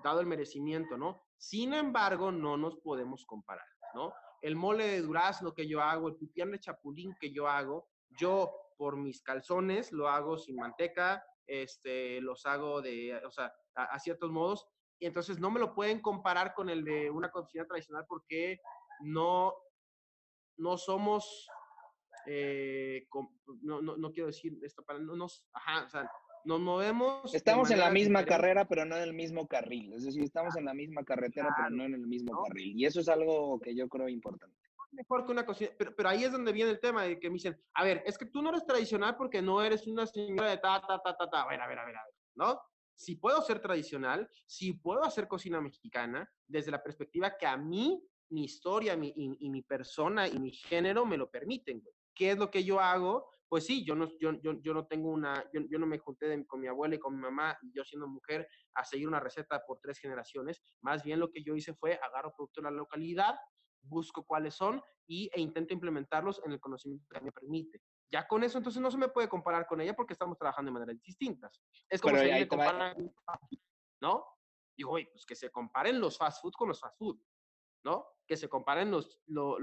dado 0.03 0.19
el 0.19 0.27
merecimiento, 0.27 0.97
¿no? 0.97 1.21
Sin 1.37 1.73
embargo, 1.73 2.31
no 2.31 2.57
nos 2.57 2.77
podemos 2.77 3.25
comparar, 3.25 3.67
¿no? 3.93 4.13
El 4.41 4.55
mole 4.55 4.88
de 4.88 5.01
durazno 5.01 5.53
que 5.53 5.67
yo 5.67 5.81
hago, 5.81 6.07
el 6.07 6.15
pipián 6.15 6.51
de 6.51 6.59
chapulín 6.59 7.15
que 7.19 7.31
yo 7.31 7.47
hago, 7.47 7.88
yo 8.09 8.51
por 8.77 8.97
mis 8.97 9.21
calzones, 9.21 9.91
lo 9.91 10.07
hago 10.07 10.38
sin 10.38 10.55
manteca, 10.55 11.23
este, 11.47 12.21
los 12.21 12.45
hago 12.45 12.81
de, 12.81 13.15
o 13.25 13.31
sea, 13.31 13.53
a, 13.75 13.97
ciertos 13.99 14.31
modos, 14.31 14.67
y 14.99 15.05
entonces 15.05 15.39
no 15.39 15.51
me 15.51 15.59
lo 15.59 15.73
pueden 15.73 16.01
comparar 16.01 16.53
con 16.53 16.69
el 16.69 16.83
de 16.83 17.09
una 17.09 17.31
cocina 17.31 17.65
tradicional 17.65 18.05
porque 18.07 18.59
no, 19.01 19.55
no 20.57 20.77
somos, 20.77 21.47
eh, 22.25 23.07
no, 23.61 23.81
no, 23.81 23.97
no, 23.97 24.11
quiero 24.11 24.27
decir 24.27 24.57
esto 24.63 24.83
para, 24.83 24.99
no 24.99 25.15
nos, 25.15 25.45
ajá, 25.53 25.85
o 25.85 25.89
sea, 25.89 26.11
nos 26.45 26.59
movemos. 26.59 27.33
Estamos 27.33 27.71
en 27.71 27.79
la 27.79 27.91
misma 27.91 28.25
carrera, 28.25 28.67
pero 28.67 28.85
no 28.85 28.95
en 28.95 29.03
el 29.03 29.13
mismo 29.13 29.47
carril. 29.47 29.93
Es 29.93 30.03
decir, 30.03 30.23
estamos 30.23 30.55
en 30.55 30.65
la 30.65 30.73
misma 30.73 31.03
carretera, 31.03 31.53
pero 31.55 31.69
no 31.69 31.83
en 31.83 31.93
el 31.93 32.07
mismo 32.07 32.43
carril. 32.43 32.79
Y 32.79 32.85
eso 32.85 32.99
es 32.99 33.09
algo 33.09 33.59
que 33.59 33.75
yo 33.75 33.88
creo 33.88 34.07
importante. 34.07 34.55
Mejor 34.91 35.25
que 35.25 35.31
una 35.31 35.45
cocina, 35.45 35.71
pero, 35.77 35.93
pero 35.95 36.09
ahí 36.09 36.23
es 36.23 36.31
donde 36.31 36.53
viene 36.53 36.71
el 36.71 36.79
tema 36.79 37.03
de 37.03 37.19
que 37.19 37.29
me 37.29 37.35
dicen, 37.35 37.59
a 37.73 37.83
ver, 37.83 38.01
es 38.05 38.17
que 38.17 38.25
tú 38.25 38.41
no 38.41 38.49
eres 38.49 38.65
tradicional 38.65 39.15
porque 39.17 39.41
no 39.41 39.61
eres 39.61 39.85
una 39.85 40.07
señora 40.07 40.49
de 40.49 40.57
ta, 40.57 40.81
ta, 40.81 41.01
ta, 41.03 41.15
ta, 41.15 41.29
ta. 41.29 41.41
A 41.43 41.47
ver, 41.47 41.61
a 41.61 41.67
ver, 41.67 41.79
a 41.79 41.85
ver, 41.85 41.95
a 41.97 42.03
ver, 42.03 42.13
¿no? 42.35 42.61
Si 42.95 43.15
puedo 43.15 43.41
ser 43.41 43.59
tradicional, 43.59 44.29
si 44.45 44.73
puedo 44.73 45.03
hacer 45.03 45.27
cocina 45.27 45.61
mexicana, 45.61 46.27
desde 46.47 46.71
la 46.71 46.81
perspectiva 46.81 47.38
que 47.38 47.45
a 47.45 47.57
mí, 47.57 48.01
mi 48.29 48.45
historia 48.45 48.97
mi, 48.97 49.13
y, 49.15 49.49
mi 49.49 49.61
persona 49.61 50.27
y 50.27 50.39
mi 50.39 50.51
género 50.51 51.05
me 51.05 51.17
lo 51.17 51.29
permiten, 51.29 51.83
¿Qué 52.17 52.31
es 52.31 52.38
lo 52.38 52.49
que 52.49 52.63
yo 52.63 52.79
hago? 52.79 53.29
Pues 53.49 53.65
sí, 53.65 53.85
yo 53.85 53.95
no, 53.95 54.07
yo, 54.19 54.33
yo, 54.41 54.61
yo 54.61 54.73
no 54.73 54.87
tengo 54.87 55.09
una, 55.09 55.43
yo, 55.53 55.61
yo, 55.69 55.79
no 55.79 55.85
me 55.85 55.99
junté 55.99 56.45
con 56.45 56.59
mi 56.59 56.67
abuela 56.67 56.95
y 56.95 56.99
con 56.99 57.15
mi 57.15 57.21
mamá, 57.21 57.57
y 57.61 57.71
yo 57.73 57.83
siendo 57.83 58.07
mujer, 58.07 58.47
a 58.73 58.83
seguir 58.83 59.07
una 59.07 59.19
receta 59.19 59.63
por 59.65 59.79
tres 59.79 59.99
generaciones. 59.99 60.61
Más 60.81 61.03
bien 61.03 61.19
lo 61.19 61.31
que 61.31 61.43
yo 61.43 61.55
hice 61.55 61.73
fue 61.73 61.99
agarro 62.01 62.33
producto 62.35 62.61
de 62.61 62.65
la 62.65 62.71
localidad, 62.71 63.35
busco 63.81 64.25
cuáles 64.25 64.53
son 64.53 64.81
y, 65.07 65.29
e 65.33 65.39
intento 65.39 65.73
implementarlos 65.73 66.41
en 66.45 66.51
el 66.51 66.59
conocimiento 66.59 67.05
que 67.09 67.21
me 67.21 67.31
permite. 67.31 67.81
Ya 68.11 68.27
con 68.27 68.43
eso, 68.43 68.57
entonces 68.57 68.81
no 68.81 68.91
se 68.91 68.97
me 68.97 69.09
puede 69.09 69.27
comparar 69.27 69.65
con 69.65 69.81
ella 69.81 69.95
porque 69.95 70.13
estamos 70.13 70.37
trabajando 70.37 70.69
de 70.69 70.73
maneras 70.73 71.01
distintas. 71.01 71.61
Es 71.89 72.01
como 72.01 72.17
si 72.17 72.25
me 72.25 72.47
comparan, 72.47 73.13
¿no? 74.01 74.25
Digo, 74.77 74.91
oye, 74.91 75.09
pues 75.11 75.25
que 75.25 75.35
se 75.35 75.49
comparen 75.49 75.99
los 75.99 76.17
fast 76.17 76.41
food 76.41 76.53
con 76.53 76.69
los 76.69 76.79
fast 76.79 76.97
food, 76.97 77.19
que 78.25 78.35
se 78.35 78.49
comparen 78.49 78.91
los, 78.91 79.19
los, 79.27 79.59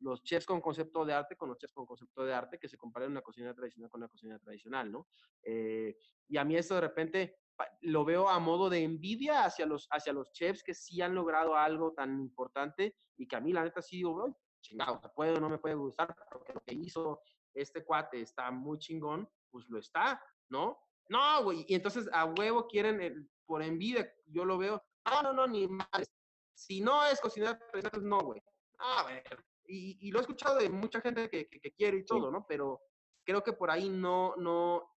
los, 0.00 0.22
chefs 0.22 0.46
con 0.46 0.60
concepto 0.60 1.04
de 1.04 1.14
arte 1.14 1.36
con 1.36 1.48
los 1.48 1.58
chefs 1.58 1.72
con 1.72 1.86
concepto 1.86 2.24
de 2.24 2.34
arte, 2.34 2.58
que 2.58 2.68
se 2.68 2.76
comparen 2.76 3.10
una 3.10 3.22
cocina 3.22 3.54
tradicional 3.54 3.90
con 3.90 4.00
una 4.00 4.08
cocina 4.08 4.38
tradicional, 4.38 4.92
¿no? 4.92 5.08
Eh, 5.42 5.96
y 6.28 6.36
a 6.36 6.44
mí 6.44 6.56
esto 6.56 6.74
de 6.74 6.82
repente 6.82 7.36
lo 7.80 8.04
veo 8.04 8.28
a 8.28 8.38
modo 8.38 8.68
de 8.68 8.84
envidia 8.84 9.44
hacia 9.44 9.66
los, 9.66 9.88
hacia 9.90 10.12
los 10.12 10.32
chefs 10.32 10.62
que 10.62 10.74
sí 10.74 11.00
han 11.00 11.14
logrado 11.14 11.56
algo 11.56 11.92
tan 11.92 12.20
importante 12.20 12.94
y 13.16 13.26
que 13.26 13.36
a 13.36 13.40
mí 13.40 13.52
la 13.52 13.64
neta 13.64 13.82
sí 13.82 13.96
digo, 13.96 14.38
chingado, 14.60 15.00
puede 15.14 15.32
o 15.32 15.40
no 15.40 15.48
me 15.48 15.58
puede 15.58 15.74
gustar, 15.74 16.14
porque 16.30 16.52
lo 16.52 16.60
que 16.60 16.74
hizo 16.74 17.22
este 17.54 17.84
cuate 17.84 18.20
está 18.20 18.50
muy 18.50 18.78
chingón, 18.78 19.28
pues 19.50 19.68
lo 19.68 19.78
está, 19.78 20.22
¿no? 20.50 20.78
No, 21.08 21.42
güey, 21.42 21.64
y 21.66 21.74
entonces 21.74 22.08
a 22.12 22.26
huevo 22.26 22.66
quieren, 22.66 23.28
por 23.46 23.62
envidia, 23.62 24.12
yo 24.26 24.44
lo 24.44 24.58
veo, 24.58 24.82
no, 25.06 25.22
no, 25.22 25.32
no, 25.32 25.46
ni 25.46 25.66
más, 25.66 26.12
si 26.58 26.80
no 26.80 27.06
es 27.06 27.20
cocinar 27.20 27.60
pues 27.70 28.02
no, 28.02 28.18
güey. 28.20 28.42
A 28.78 29.04
ver, 29.04 29.22
y, 29.64 29.96
y, 30.00 30.10
lo 30.10 30.18
he 30.18 30.22
escuchado 30.22 30.58
de 30.58 30.68
mucha 30.68 31.00
gente 31.00 31.28
que, 31.28 31.48
que, 31.48 31.72
quiere 31.72 31.98
y 31.98 32.04
todo, 32.04 32.30
¿no? 32.30 32.44
Pero 32.48 32.80
creo 33.24 33.42
que 33.42 33.52
por 33.52 33.70
ahí 33.70 33.88
no, 33.88 34.34
no, 34.36 34.96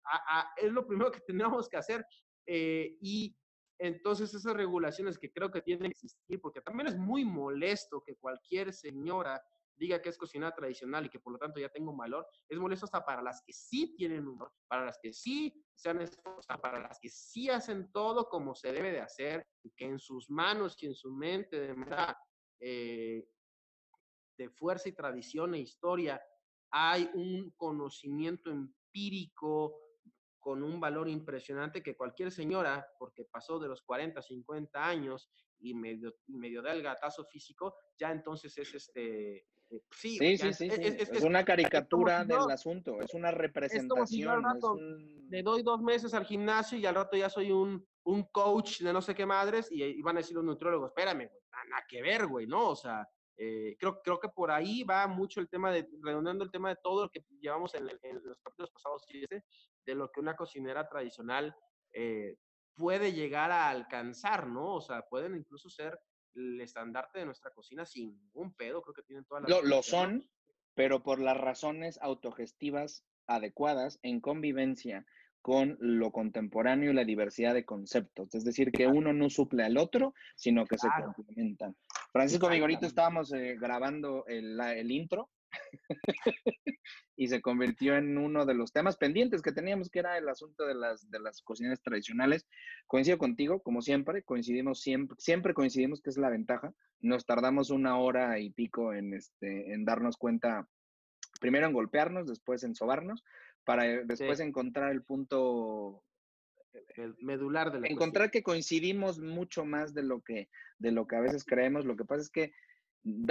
es 0.58 0.72
lo 0.72 0.88
primero 0.88 1.12
que 1.12 1.20
tenemos 1.28 1.70
que 1.70 1.78
hacer. 1.78 2.06
Eh, 2.48 2.98
y 3.02 3.38
entonces 3.78 4.34
esas 4.34 4.54
regulaciones 4.54 5.20
que 5.20 5.32
creo 5.32 5.52
que 5.52 5.62
tienen 5.62 5.92
que 5.92 6.06
existir, 6.06 6.42
porque 6.42 6.62
también 6.62 6.88
es 6.88 6.98
muy 6.98 7.26
molesto 7.26 8.04
que 8.04 8.16
cualquier 8.16 8.74
señora 8.74 9.42
diga 9.82 10.00
que 10.00 10.10
es 10.10 10.18
cocina 10.18 10.54
tradicional 10.54 11.08
y 11.08 11.10
que 11.10 11.20
por 11.20 11.34
lo 11.34 11.40
tanto 11.40 11.60
ya 11.60 11.70
tengo 11.70 11.90
un 11.90 11.98
valor, 11.98 12.28
es 12.48 12.60
molesto 12.60 12.86
hasta 12.86 13.04
para 13.04 13.24
las 13.24 13.42
que 13.44 13.52
sí 13.52 13.96
tienen 13.96 14.28
un 14.28 14.38
valor, 14.38 14.54
para 14.68 14.86
las 14.86 15.00
que 15.02 15.12
sí 15.12 15.52
sean 15.74 16.08
para 16.62 16.80
las 16.80 17.00
que 17.00 17.10
sí 17.10 17.50
hacen 17.50 17.92
todo 17.92 18.30
como 18.30 18.54
se 18.54 18.72
debe 18.72 18.92
de 18.92 19.02
hacer 19.02 19.48
que 19.76 19.86
en 19.86 19.98
sus 19.98 20.30
manos 20.30 20.78
y 20.84 20.86
en 20.86 20.94
su 20.94 21.12
mente 21.12 21.60
de 21.60 21.74
manera 21.74 22.16
eh, 22.60 23.28
de 24.38 24.50
fuerza 24.52 24.88
y 24.88 24.92
tradición 24.92 25.56
e 25.56 25.62
historia 25.62 26.22
hay 26.70 27.10
un 27.16 27.50
conocimiento 27.58 28.52
empírico 28.52 29.80
con 30.40 30.62
un 30.64 30.80
valor 30.80 31.10
impresionante 31.10 31.82
que 31.82 31.96
cualquier 31.98 32.32
señora, 32.32 32.88
porque 33.00 33.26
pasó 33.26 33.60
de 33.60 33.68
los 33.68 33.82
40, 33.82 34.22
50 34.22 34.84
años 34.84 35.30
y 35.60 35.74
medio, 35.74 36.16
medio 36.28 36.62
da 36.62 36.76
gatazo 36.76 37.26
físico, 37.26 37.76
ya 37.98 38.12
entonces 38.12 38.58
es 38.58 38.74
este 38.74 39.46
eh, 39.72 39.82
sí, 39.92 40.38
sí, 40.38 40.54
sí, 40.54 40.68
es, 40.70 41.24
una 41.24 41.46
caricatura 41.46 42.26
del 42.26 42.52
asunto, 42.52 43.00
es 43.02 43.14
una 43.14 43.32
representación. 43.32 44.44
Le 45.30 45.44
doy 45.44 45.64
dos 45.64 45.82
meses 45.82 46.14
al 46.14 46.26
gimnasio 46.26 46.78
y 46.78 46.86
al 46.86 46.96
rato 46.96 47.16
ya 47.16 47.30
soy 47.30 47.52
un, 47.52 47.86
un 48.04 48.24
coach 48.24 48.82
de 48.82 48.92
no 48.92 49.02
sé 49.02 49.16
qué 49.16 49.26
madres 49.26 49.70
y, 49.72 50.02
van 50.02 50.18
a 50.18 50.20
decir 50.20 50.36
los 50.36 50.44
nutriólogos, 50.44 50.90
espérame, 50.90 51.30
güey, 51.30 51.42
nada 51.70 51.86
que 51.88 52.02
ver, 52.02 52.28
güey, 52.28 52.48
¿no? 52.48 52.70
O 52.70 52.76
sea, 52.76 53.08
eh, 53.38 53.78
creo, 53.80 54.02
creo 54.02 54.20
que 54.20 54.28
por 54.28 54.52
ahí 54.52 54.84
va 54.84 55.08
mucho 55.08 55.40
el 55.40 55.50
tema 55.50 55.72
de, 55.72 55.88
redondeando 56.02 56.44
el 56.44 56.52
tema 56.52 56.70
de 56.70 56.78
todo 56.84 57.06
lo 57.06 57.10
que 57.10 57.26
llevamos 57.40 57.74
en, 57.76 57.86
los 57.86 58.42
capítulos 58.42 58.72
pasados, 58.72 59.06
de 59.86 59.96
lo 59.96 60.12
que 60.12 60.20
una 60.20 60.36
cocinera 60.36 60.88
tradicional 60.90 61.56
eh, 61.94 62.36
puede 62.76 63.14
llegar 63.14 63.52
a 63.52 63.70
alcanzar, 63.70 64.48
¿no? 64.48 64.76
O 64.76 64.82
sea, 64.82 65.02
pueden 65.04 65.36
incluso 65.36 65.70
ser 65.70 65.98
el 66.36 66.62
estandarte 66.62 67.20
de 67.20 67.26
nuestra 67.26 67.52
cocina 67.52 67.86
sin 67.86 68.18
ningún 68.18 68.54
pedo, 68.54 68.82
creo 68.82 68.94
que 68.94 69.04
tienen 69.04 69.26
todas 69.26 69.44
las... 69.44 69.50
Lo, 69.50 69.62
lo 69.64 69.84
son, 69.84 70.28
pero 70.74 71.04
por 71.04 71.20
las 71.20 71.38
razones 71.38 72.00
autogestivas 72.02 73.04
adecuadas 73.28 74.00
en 74.04 74.20
convivencia 74.20 75.06
con 75.42 75.78
lo 75.80 76.12
contemporáneo 76.12 76.92
y 76.92 76.94
la 76.94 77.04
diversidad 77.04 77.54
de 77.54 77.66
conceptos. 77.66 78.36
Es 78.36 78.44
decir, 78.44 78.72
que 78.72 78.88
uno 78.88 79.12
no 79.12 79.30
suple 79.30 79.64
al 79.64 79.78
otro, 79.78 80.14
sino 80.36 80.66
que 80.66 80.78
se 80.78 80.88
complementan. 81.16 81.76
Francisco 82.12 82.48
Vigorito, 82.48 82.86
estábamos 82.86 83.34
eh, 83.34 83.58
grabando 83.60 84.26
el, 84.28 84.60
el 84.60 84.92
intro 84.92 85.30
y 87.16 87.28
se 87.28 87.42
convirtió 87.42 87.96
en 87.96 88.18
uno 88.18 88.46
de 88.46 88.54
los 88.54 88.72
temas 88.72 88.98
pendientes 88.98 89.42
que 89.42 89.52
teníamos, 89.52 89.90
que 89.90 90.00
era 90.00 90.18
el 90.18 90.28
asunto 90.30 90.66
de 90.66 90.76
las, 90.76 91.10
de 91.10 91.20
las 91.20 91.42
cocinas 91.42 91.82
tradicionales. 91.82 92.48
Coincido 92.88 93.18
contigo, 93.18 93.62
como 93.62 93.82
siempre, 93.82 94.24
coincidimos 94.24 94.82
siempre, 94.82 95.16
siempre 95.20 95.54
coincidimos 95.54 96.02
que 96.02 96.10
es 96.10 96.18
la 96.18 96.30
ventaja. 96.30 96.74
Nos 97.00 97.26
tardamos 97.26 97.70
una 97.70 97.98
hora 97.98 98.40
y 98.40 98.52
pico 98.52 98.94
en, 98.94 99.14
este, 99.14 99.74
en 99.74 99.86
darnos 99.86 100.18
cuenta, 100.18 100.68
primero 101.40 101.68
en 101.68 101.74
golpearnos, 101.74 102.28
después 102.28 102.64
en 102.64 102.76
sobarnos, 102.76 103.24
para 103.64 103.86
eh, 103.86 104.04
después 104.06 104.40
encontrar 104.40 104.92
el 104.92 105.04
punto 105.04 106.04
el 106.96 107.16
medular 107.20 107.72
de 107.72 107.82
la 107.82 107.88
encontrar 107.88 108.32
que 108.32 108.44
coincidimos 108.44 109.20
mucho 109.20 109.66
más 109.66 109.94
de 109.94 110.04
lo 110.04 110.22
que 110.22 110.50
de 110.80 110.92
lo 110.92 111.06
que 111.06 111.18
a 111.18 111.20
veces 111.20 111.44
creemos 111.44 111.86
lo 111.86 111.98
que 111.98 112.06
pasa 112.06 112.22
es 112.22 112.30
que 112.30 112.54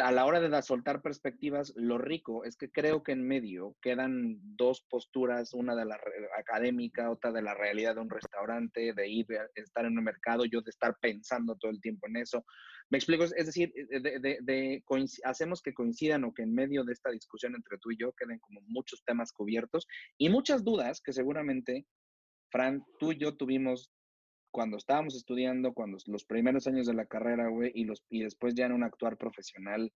a 0.02 0.10
la 0.10 0.24
hora 0.24 0.40
de 0.40 0.62
soltar 0.62 1.00
perspectivas, 1.00 1.72
lo 1.76 1.96
rico 1.96 2.44
es 2.44 2.56
que 2.56 2.72
creo 2.72 3.04
que 3.04 3.12
en 3.12 3.26
medio 3.26 3.76
quedan 3.80 4.38
dos 4.56 4.84
posturas, 4.90 5.54
una 5.54 5.76
de 5.76 5.84
la 5.84 6.00
académica, 6.36 7.10
otra 7.10 7.30
de 7.30 7.42
la 7.42 7.54
realidad 7.54 7.94
de 7.94 8.00
un 8.00 8.10
restaurante, 8.10 8.92
de 8.92 9.08
ir 9.08 9.26
a 9.38 9.46
estar 9.54 9.84
en 9.84 9.96
un 9.96 10.04
mercado, 10.04 10.44
yo 10.44 10.60
de 10.60 10.70
estar 10.70 10.96
pensando 11.00 11.56
todo 11.56 11.70
el 11.70 11.80
tiempo 11.80 12.08
en 12.08 12.16
eso. 12.16 12.44
Me 12.90 12.98
explico, 12.98 13.22
es 13.22 13.46
decir, 13.46 13.72
de, 13.72 14.82
hacemos 15.22 15.62
que 15.62 15.72
coincidan 15.72 16.24
o 16.24 16.34
que 16.34 16.42
en 16.42 16.52
medio 16.52 16.82
de 16.82 16.92
esta 16.92 17.10
discusión 17.10 17.54
entre 17.54 17.78
tú 17.78 17.92
y 17.92 17.96
yo 17.96 18.12
queden 18.12 18.40
como 18.40 18.60
muchos 18.66 19.04
temas 19.04 19.32
cubiertos 19.32 19.86
y 20.18 20.28
muchas 20.30 20.64
dudas 20.64 21.00
que 21.00 21.12
seguramente, 21.12 21.86
Fran, 22.50 22.84
tú 22.98 23.12
y 23.12 23.18
yo 23.18 23.36
tuvimos 23.36 23.92
cuando 24.50 24.76
estábamos 24.76 25.14
estudiando, 25.14 25.72
cuando 25.72 25.98
los 26.06 26.24
primeros 26.24 26.66
años 26.66 26.86
de 26.86 26.94
la 26.94 27.06
carrera, 27.06 27.48
güey, 27.48 27.72
y, 27.74 27.84
los, 27.84 28.04
y 28.08 28.22
después 28.22 28.54
ya 28.54 28.66
en 28.66 28.72
un 28.72 28.82
actuar 28.82 29.16
profesional, 29.16 29.92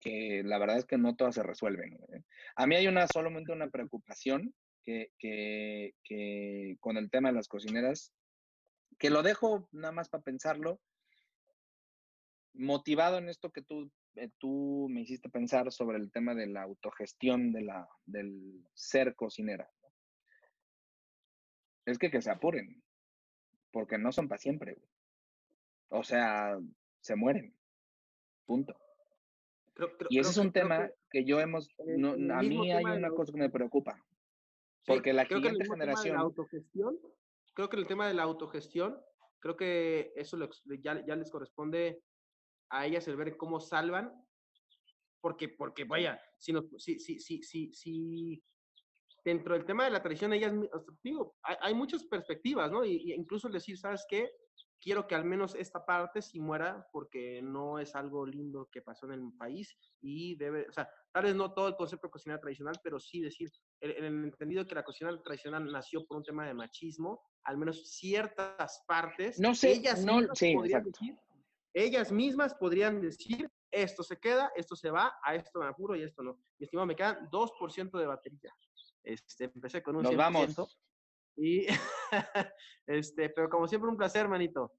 que 0.00 0.42
la 0.44 0.58
verdad 0.58 0.78
es 0.78 0.86
que 0.86 0.98
no 0.98 1.16
todas 1.16 1.34
se 1.34 1.42
resuelven. 1.42 1.98
A 2.56 2.66
mí 2.66 2.76
hay 2.76 2.86
una 2.86 3.06
solamente 3.08 3.52
una 3.52 3.68
preocupación 3.68 4.54
que, 4.84 5.10
que, 5.18 6.76
con 6.80 6.96
el 6.96 7.10
tema 7.10 7.28
de 7.28 7.34
las 7.34 7.48
cocineras, 7.48 8.12
que 8.98 9.10
lo 9.10 9.22
dejo 9.22 9.68
nada 9.72 9.92
más 9.92 10.08
para 10.08 10.22
pensarlo, 10.22 10.80
motivado 12.54 13.18
en 13.18 13.28
esto 13.28 13.50
que 13.50 13.62
tú, 13.62 13.92
eh, 14.16 14.30
tú 14.38 14.88
me 14.90 15.02
hiciste 15.02 15.28
pensar 15.28 15.70
sobre 15.70 15.98
el 15.98 16.10
tema 16.10 16.34
de 16.34 16.46
la 16.46 16.62
autogestión 16.62 17.52
de 17.52 17.62
la, 17.62 17.88
del 18.06 18.64
ser 18.74 19.14
cocinera. 19.14 19.70
Es 21.84 21.98
que 21.98 22.10
que 22.10 22.22
se 22.22 22.30
apuren 22.30 22.82
porque 23.70 23.98
no 23.98 24.12
son 24.12 24.28
para 24.28 24.38
siempre, 24.38 24.78
O 25.88 26.02
sea, 26.02 26.58
se 27.00 27.16
mueren. 27.16 27.54
Punto. 28.46 28.74
y 30.08 30.18
ese 30.18 30.30
es 30.30 30.36
un 30.38 30.52
tema 30.52 30.90
que, 31.10 31.24
yo 31.24 31.38
hemos, 31.40 31.68
a 31.78 32.42
mí 32.42 32.72
hay 32.72 32.84
una 32.84 33.10
cosa 33.10 33.32
que 33.32 33.38
me 33.38 33.50
preocupa. 33.50 34.02
Porque 34.86 35.12
la 35.12 35.26
siguiente 35.26 35.66
generación... 35.66 36.16
la 36.16 36.22
autogestión, 36.22 36.98
creo 37.54 37.68
que 37.68 37.76
el 37.76 37.86
tema 37.86 38.08
de 38.08 38.14
la 38.14 38.22
autogestión, 38.22 38.98
creo 39.38 39.56
que 39.56 40.12
eso 40.16 40.38
ya, 40.80 41.04
ya 41.06 41.14
les 41.14 41.30
corresponde 41.30 42.02
a 42.70 42.86
ellas 42.86 43.06
el 43.08 43.16
ver 43.16 43.36
cómo 43.36 43.60
salvan, 43.60 44.12
porque, 45.20 45.48
porque 45.48 45.84
vaya, 45.84 46.20
si, 46.38 46.54
si, 46.78 46.98
si, 46.98 47.42
si, 47.42 47.72
si, 47.72 48.42
dentro 49.24 49.54
del 49.54 49.64
tema 49.64 49.84
de 49.84 49.90
la 49.90 50.02
tradición, 50.02 50.32
ellas, 50.32 50.52
digo, 51.02 51.36
hay, 51.42 51.74
muchas 51.74 52.04
perspectivas, 52.04 52.70
¿no? 52.70 52.84
Y, 52.84 53.12
incluso 53.12 53.46
el 53.48 53.54
decir, 53.54 53.78
¿sabes 53.78 54.04
qué? 54.08 54.30
Quiero 54.80 55.06
que 55.08 55.14
al 55.14 55.24
menos 55.24 55.54
esta 55.56 55.84
parte 55.84 56.22
sí 56.22 56.38
muera 56.38 56.86
porque 56.92 57.42
no 57.42 57.80
es 57.80 57.96
algo 57.96 58.24
lindo 58.24 58.68
que 58.70 58.80
pasó 58.80 59.06
en 59.06 59.12
el 59.12 59.32
país 59.36 59.76
y 60.00 60.36
debe, 60.36 60.66
o 60.68 60.72
sea, 60.72 60.88
tal 61.12 61.24
vez 61.24 61.34
no 61.34 61.52
todo 61.52 61.68
el 61.68 61.76
concepto 61.76 62.06
de 62.06 62.12
cocina 62.12 62.38
tradicional, 62.38 62.78
pero 62.82 63.00
sí 63.00 63.20
decir, 63.20 63.50
en, 63.80 64.04
el 64.04 64.24
entendido 64.24 64.66
que 64.66 64.76
la 64.76 64.84
cocina 64.84 65.10
tradicional 65.22 65.70
nació 65.70 66.06
por 66.06 66.18
un 66.18 66.22
tema 66.22 66.46
de 66.46 66.54
machismo, 66.54 67.20
al 67.42 67.58
menos 67.58 67.90
ciertas 67.90 68.84
partes, 68.86 69.40
no 69.40 69.54
sé, 69.54 69.72
ellas 69.72 70.04
no, 70.04 70.20
sí, 70.34 70.54
podrían 70.54 70.84
decir, 70.84 71.16
ellas 71.74 72.12
mismas 72.12 72.54
podrían 72.54 73.00
decir, 73.00 73.50
esto 73.70 74.02
se 74.02 74.18
queda, 74.18 74.50
esto 74.56 74.76
se 74.76 74.90
va, 74.90 75.14
a 75.22 75.34
esto 75.34 75.60
me 75.60 75.66
apuro 75.66 75.96
y 75.96 76.02
esto 76.02 76.22
no. 76.22 76.38
Mi 76.58 76.64
estimado, 76.64 76.86
me 76.86 76.96
quedan 76.96 77.28
2% 77.30 77.98
de 77.98 78.06
batería. 78.06 78.54
Este, 79.02 79.44
empecé 79.44 79.82
con 79.82 79.96
un 79.96 80.02
Nos 80.02 80.16
vamos. 80.16 80.78
Y, 81.36 81.66
este, 82.86 83.30
pero 83.30 83.48
como 83.48 83.68
siempre, 83.68 83.90
un 83.90 83.96
placer, 83.96 84.28
manito. 84.28 84.72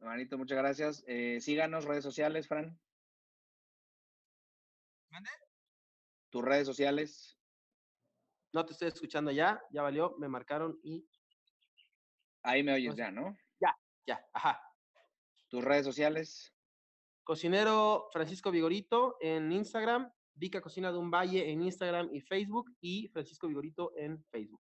Manito, 0.00 0.36
muchas 0.36 0.58
gracias. 0.58 1.04
Eh, 1.06 1.40
síganos, 1.40 1.84
redes 1.84 2.04
sociales, 2.04 2.46
Fran. 2.48 2.78
¿Mande? 5.10 5.30
Tus 6.30 6.42
redes 6.42 6.66
sociales. 6.66 7.38
No 8.52 8.64
te 8.64 8.72
estoy 8.72 8.88
escuchando 8.88 9.30
ya, 9.30 9.62
ya 9.70 9.82
valió, 9.82 10.14
me 10.18 10.28
marcaron 10.28 10.78
y. 10.82 11.08
Ahí 12.42 12.62
me 12.62 12.74
oyes 12.74 12.94
ya, 12.94 13.10
¿no? 13.10 13.36
Ya, 13.60 13.76
ya, 14.06 14.26
ajá. 14.32 14.60
Tus 15.48 15.64
redes 15.64 15.84
sociales. 15.84 16.54
Cocinero 17.24 18.08
Francisco 18.12 18.50
Vigorito 18.50 19.16
en 19.20 19.50
Instagram, 19.50 20.12
Vica 20.34 20.60
Cocina 20.60 20.90
de 20.90 20.98
un 20.98 21.10
Valle 21.10 21.50
en 21.50 21.62
Instagram 21.62 22.08
y 22.12 22.20
Facebook 22.20 22.72
y 22.80 23.08
Francisco 23.08 23.48
Vigorito 23.48 23.92
en 23.96 24.22
Facebook. 24.24 24.62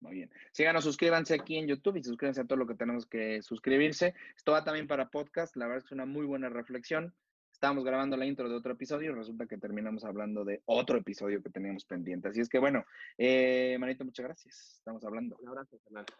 Muy 0.00 0.14
bien. 0.14 0.30
Síganos, 0.52 0.84
suscríbanse 0.84 1.34
aquí 1.34 1.56
en 1.56 1.66
YouTube 1.66 1.96
y 1.96 2.02
suscríbanse 2.02 2.42
a 2.42 2.44
todo 2.44 2.58
lo 2.58 2.66
que 2.66 2.74
tenemos 2.74 3.06
que 3.06 3.42
suscribirse. 3.42 4.14
Esto 4.36 4.52
va 4.52 4.62
también 4.62 4.86
para 4.86 5.08
podcast. 5.08 5.56
La 5.56 5.66
verdad 5.66 5.78
es 5.78 5.84
que 5.84 5.88
es 5.88 5.92
una 5.92 6.06
muy 6.06 6.26
buena 6.26 6.48
reflexión. 6.48 7.14
Estábamos 7.50 7.84
grabando 7.84 8.18
la 8.18 8.26
intro 8.26 8.48
de 8.50 8.54
otro 8.54 8.74
episodio 8.74 9.12
y 9.12 9.14
resulta 9.14 9.46
que 9.46 9.56
terminamos 9.56 10.04
hablando 10.04 10.44
de 10.44 10.62
otro 10.66 10.98
episodio 10.98 11.42
que 11.42 11.48
teníamos 11.48 11.86
pendiente. 11.86 12.28
Así 12.28 12.40
es 12.40 12.50
que 12.50 12.58
bueno, 12.58 12.84
eh, 13.16 13.76
Manito, 13.80 14.04
muchas 14.04 14.26
gracias. 14.26 14.74
Estamos 14.76 15.02
hablando. 15.04 15.36
Un 15.40 15.48
abrazo, 15.48 15.78
Fernando. 15.82 16.12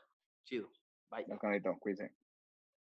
Chido. 0.45 0.71
Bye. 1.11 1.27
Manito, 1.43 1.77
cuídense. 1.79 2.26